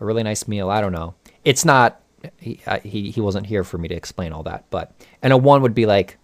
a 0.00 0.04
really 0.04 0.24
nice 0.24 0.48
meal. 0.48 0.68
I 0.68 0.80
don't 0.80 0.92
know. 0.92 1.14
It's 1.44 1.64
not. 1.64 2.00
He, 2.36 2.60
I, 2.66 2.80
he 2.80 3.12
he 3.12 3.20
wasn't 3.20 3.46
here 3.46 3.62
for 3.62 3.78
me 3.78 3.86
to 3.88 3.94
explain 3.94 4.32
all 4.32 4.42
that, 4.42 4.64
but 4.70 4.92
and 5.22 5.32
a 5.32 5.36
one 5.36 5.62
would 5.62 5.74
be 5.74 5.86
like 5.86 6.18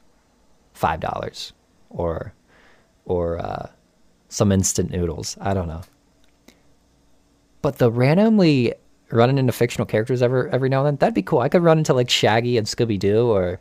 five 0.73 0.99
dollars 0.99 1.53
or 1.89 2.35
or 3.05 3.39
uh, 3.39 3.69
some 4.29 4.51
instant 4.51 4.91
noodles. 4.91 5.37
I 5.41 5.55
don't 5.55 5.69
know. 5.69 5.83
But 7.65 7.79
the 7.79 7.91
randomly 7.91 8.75
running 9.11 9.39
into 9.39 9.51
fictional 9.51 9.87
characters 9.87 10.21
ever 10.21 10.51
every 10.51 10.69
now 10.69 10.81
and 10.81 10.87
then 10.89 10.97
that'd 10.97 11.15
be 11.15 11.23
cool. 11.23 11.39
I 11.39 11.49
could 11.49 11.63
run 11.63 11.79
into 11.79 11.95
like 11.95 12.11
Shaggy 12.11 12.59
and 12.59 12.67
Scooby 12.67 12.99
Doo 12.99 13.31
or 13.31 13.59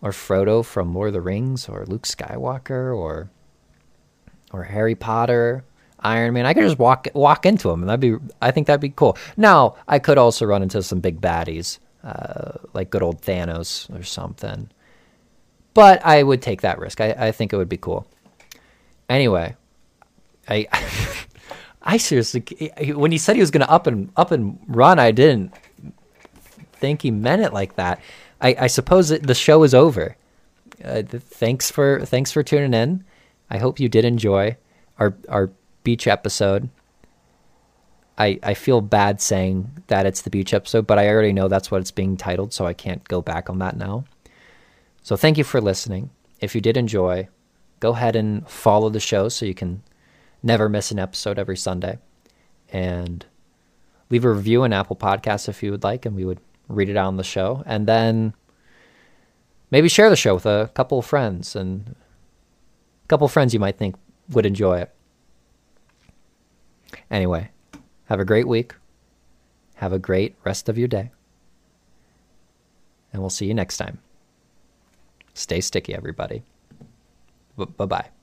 or 0.00 0.12
Frodo 0.12 0.64
from 0.64 0.94
Lord 0.94 1.08
of 1.08 1.12
the 1.12 1.20
Rings 1.20 1.68
or 1.68 1.84
Luke 1.84 2.04
Skywalker 2.04 2.96
or 2.96 3.28
or 4.54 4.62
Harry 4.62 4.94
Potter, 4.94 5.64
Iron 6.00 6.32
Man. 6.32 6.46
I 6.46 6.54
could 6.54 6.62
just 6.62 6.78
walk 6.78 7.08
walk 7.12 7.44
into 7.44 7.68
them, 7.68 7.82
and 7.82 7.90
that'd 7.90 8.00
be. 8.00 8.16
I 8.40 8.52
think 8.52 8.68
that'd 8.68 8.80
be 8.80 8.88
cool. 8.88 9.18
Now 9.36 9.76
I 9.86 9.98
could 9.98 10.16
also 10.16 10.46
run 10.46 10.62
into 10.62 10.82
some 10.82 11.00
big 11.00 11.20
baddies, 11.20 11.78
uh, 12.04 12.52
like 12.72 12.88
good 12.88 13.02
old 13.02 13.20
Thanos 13.20 13.94
or 13.94 14.02
something. 14.02 14.70
But 15.74 16.00
I 16.06 16.22
would 16.22 16.40
take 16.40 16.62
that 16.62 16.78
risk. 16.78 17.02
I, 17.02 17.10
I 17.10 17.32
think 17.32 17.52
it 17.52 17.58
would 17.58 17.68
be 17.68 17.76
cool. 17.76 18.06
Anyway, 19.10 19.56
I 20.48 20.68
I 21.86 21.98
seriously 21.98 22.42
when 22.94 23.12
he 23.12 23.18
said 23.18 23.36
he 23.36 23.40
was 23.40 23.52
going 23.52 23.64
to 23.64 23.70
up 23.70 23.86
and 23.86 24.10
up 24.16 24.32
and 24.32 24.58
run, 24.66 24.98
I 24.98 25.12
didn't 25.12 25.54
think 26.72 27.02
he 27.02 27.12
meant 27.12 27.42
it 27.42 27.52
like 27.52 27.76
that. 27.76 28.00
I, 28.40 28.56
I 28.60 28.66
suppose 28.66 29.08
the 29.08 29.34
show 29.34 29.62
is 29.62 29.72
over. 29.72 30.16
Uh, 30.84 31.02
thanks 31.06 31.70
for 31.70 32.04
thanks 32.04 32.32
for 32.32 32.42
tuning 32.42 32.74
in. 32.74 33.04
I 33.48 33.58
hope 33.58 33.78
you 33.80 33.88
did 33.88 34.04
enjoy 34.04 34.56
our 34.98 35.14
our 35.28 35.50
beach 35.84 36.08
episode. 36.08 36.68
I 38.18 38.40
I 38.42 38.54
feel 38.54 38.80
bad 38.80 39.20
saying 39.20 39.70
that 39.86 40.06
it's 40.06 40.22
the 40.22 40.30
beach 40.30 40.52
episode, 40.52 40.88
but 40.88 40.98
I 40.98 41.08
already 41.08 41.32
know 41.32 41.46
that's 41.46 41.70
what 41.70 41.80
it's 41.80 41.92
being 41.92 42.16
titled, 42.16 42.52
so 42.52 42.66
I 42.66 42.74
can't 42.74 43.06
go 43.06 43.22
back 43.22 43.48
on 43.48 43.60
that 43.60 43.76
now. 43.76 44.04
So 45.02 45.16
thank 45.16 45.38
you 45.38 45.44
for 45.44 45.60
listening. 45.60 46.10
If 46.40 46.54
you 46.56 46.60
did 46.60 46.76
enjoy, 46.76 47.28
go 47.78 47.92
ahead 47.92 48.16
and 48.16 48.46
follow 48.48 48.90
the 48.90 49.00
show 49.00 49.28
so 49.28 49.46
you 49.46 49.54
can 49.54 49.82
never 50.42 50.68
miss 50.68 50.90
an 50.90 50.98
episode 50.98 51.38
every 51.38 51.56
Sunday. 51.56 51.98
And 52.72 53.24
leave 54.10 54.24
a 54.24 54.32
review 54.32 54.64
in 54.64 54.72
Apple 54.72 54.96
Podcasts 54.96 55.48
if 55.48 55.62
you 55.62 55.70
would 55.70 55.84
like, 55.84 56.06
and 56.06 56.16
we 56.16 56.24
would 56.24 56.40
read 56.68 56.88
it 56.88 56.96
on 56.96 57.16
the 57.16 57.24
show. 57.24 57.62
And 57.66 57.86
then 57.86 58.34
maybe 59.70 59.88
share 59.88 60.10
the 60.10 60.16
show 60.16 60.34
with 60.34 60.46
a 60.46 60.70
couple 60.74 60.98
of 60.98 61.06
friends 61.06 61.56
and 61.56 61.94
a 63.04 63.08
couple 63.08 63.24
of 63.24 63.32
friends 63.32 63.54
you 63.54 63.60
might 63.60 63.78
think 63.78 63.96
would 64.30 64.46
enjoy 64.46 64.78
it. 64.78 64.92
Anyway, 67.10 67.50
have 68.06 68.20
a 68.20 68.24
great 68.24 68.48
week. 68.48 68.74
Have 69.76 69.92
a 69.92 69.98
great 69.98 70.36
rest 70.44 70.68
of 70.68 70.78
your 70.78 70.88
day. 70.88 71.10
And 73.12 73.22
we'll 73.22 73.30
see 73.30 73.46
you 73.46 73.54
next 73.54 73.76
time. 73.76 73.98
Stay 75.34 75.60
sticky, 75.60 75.94
everybody. 75.94 76.42
B- 77.58 77.66
bye 77.76 77.86
bye. 77.86 78.15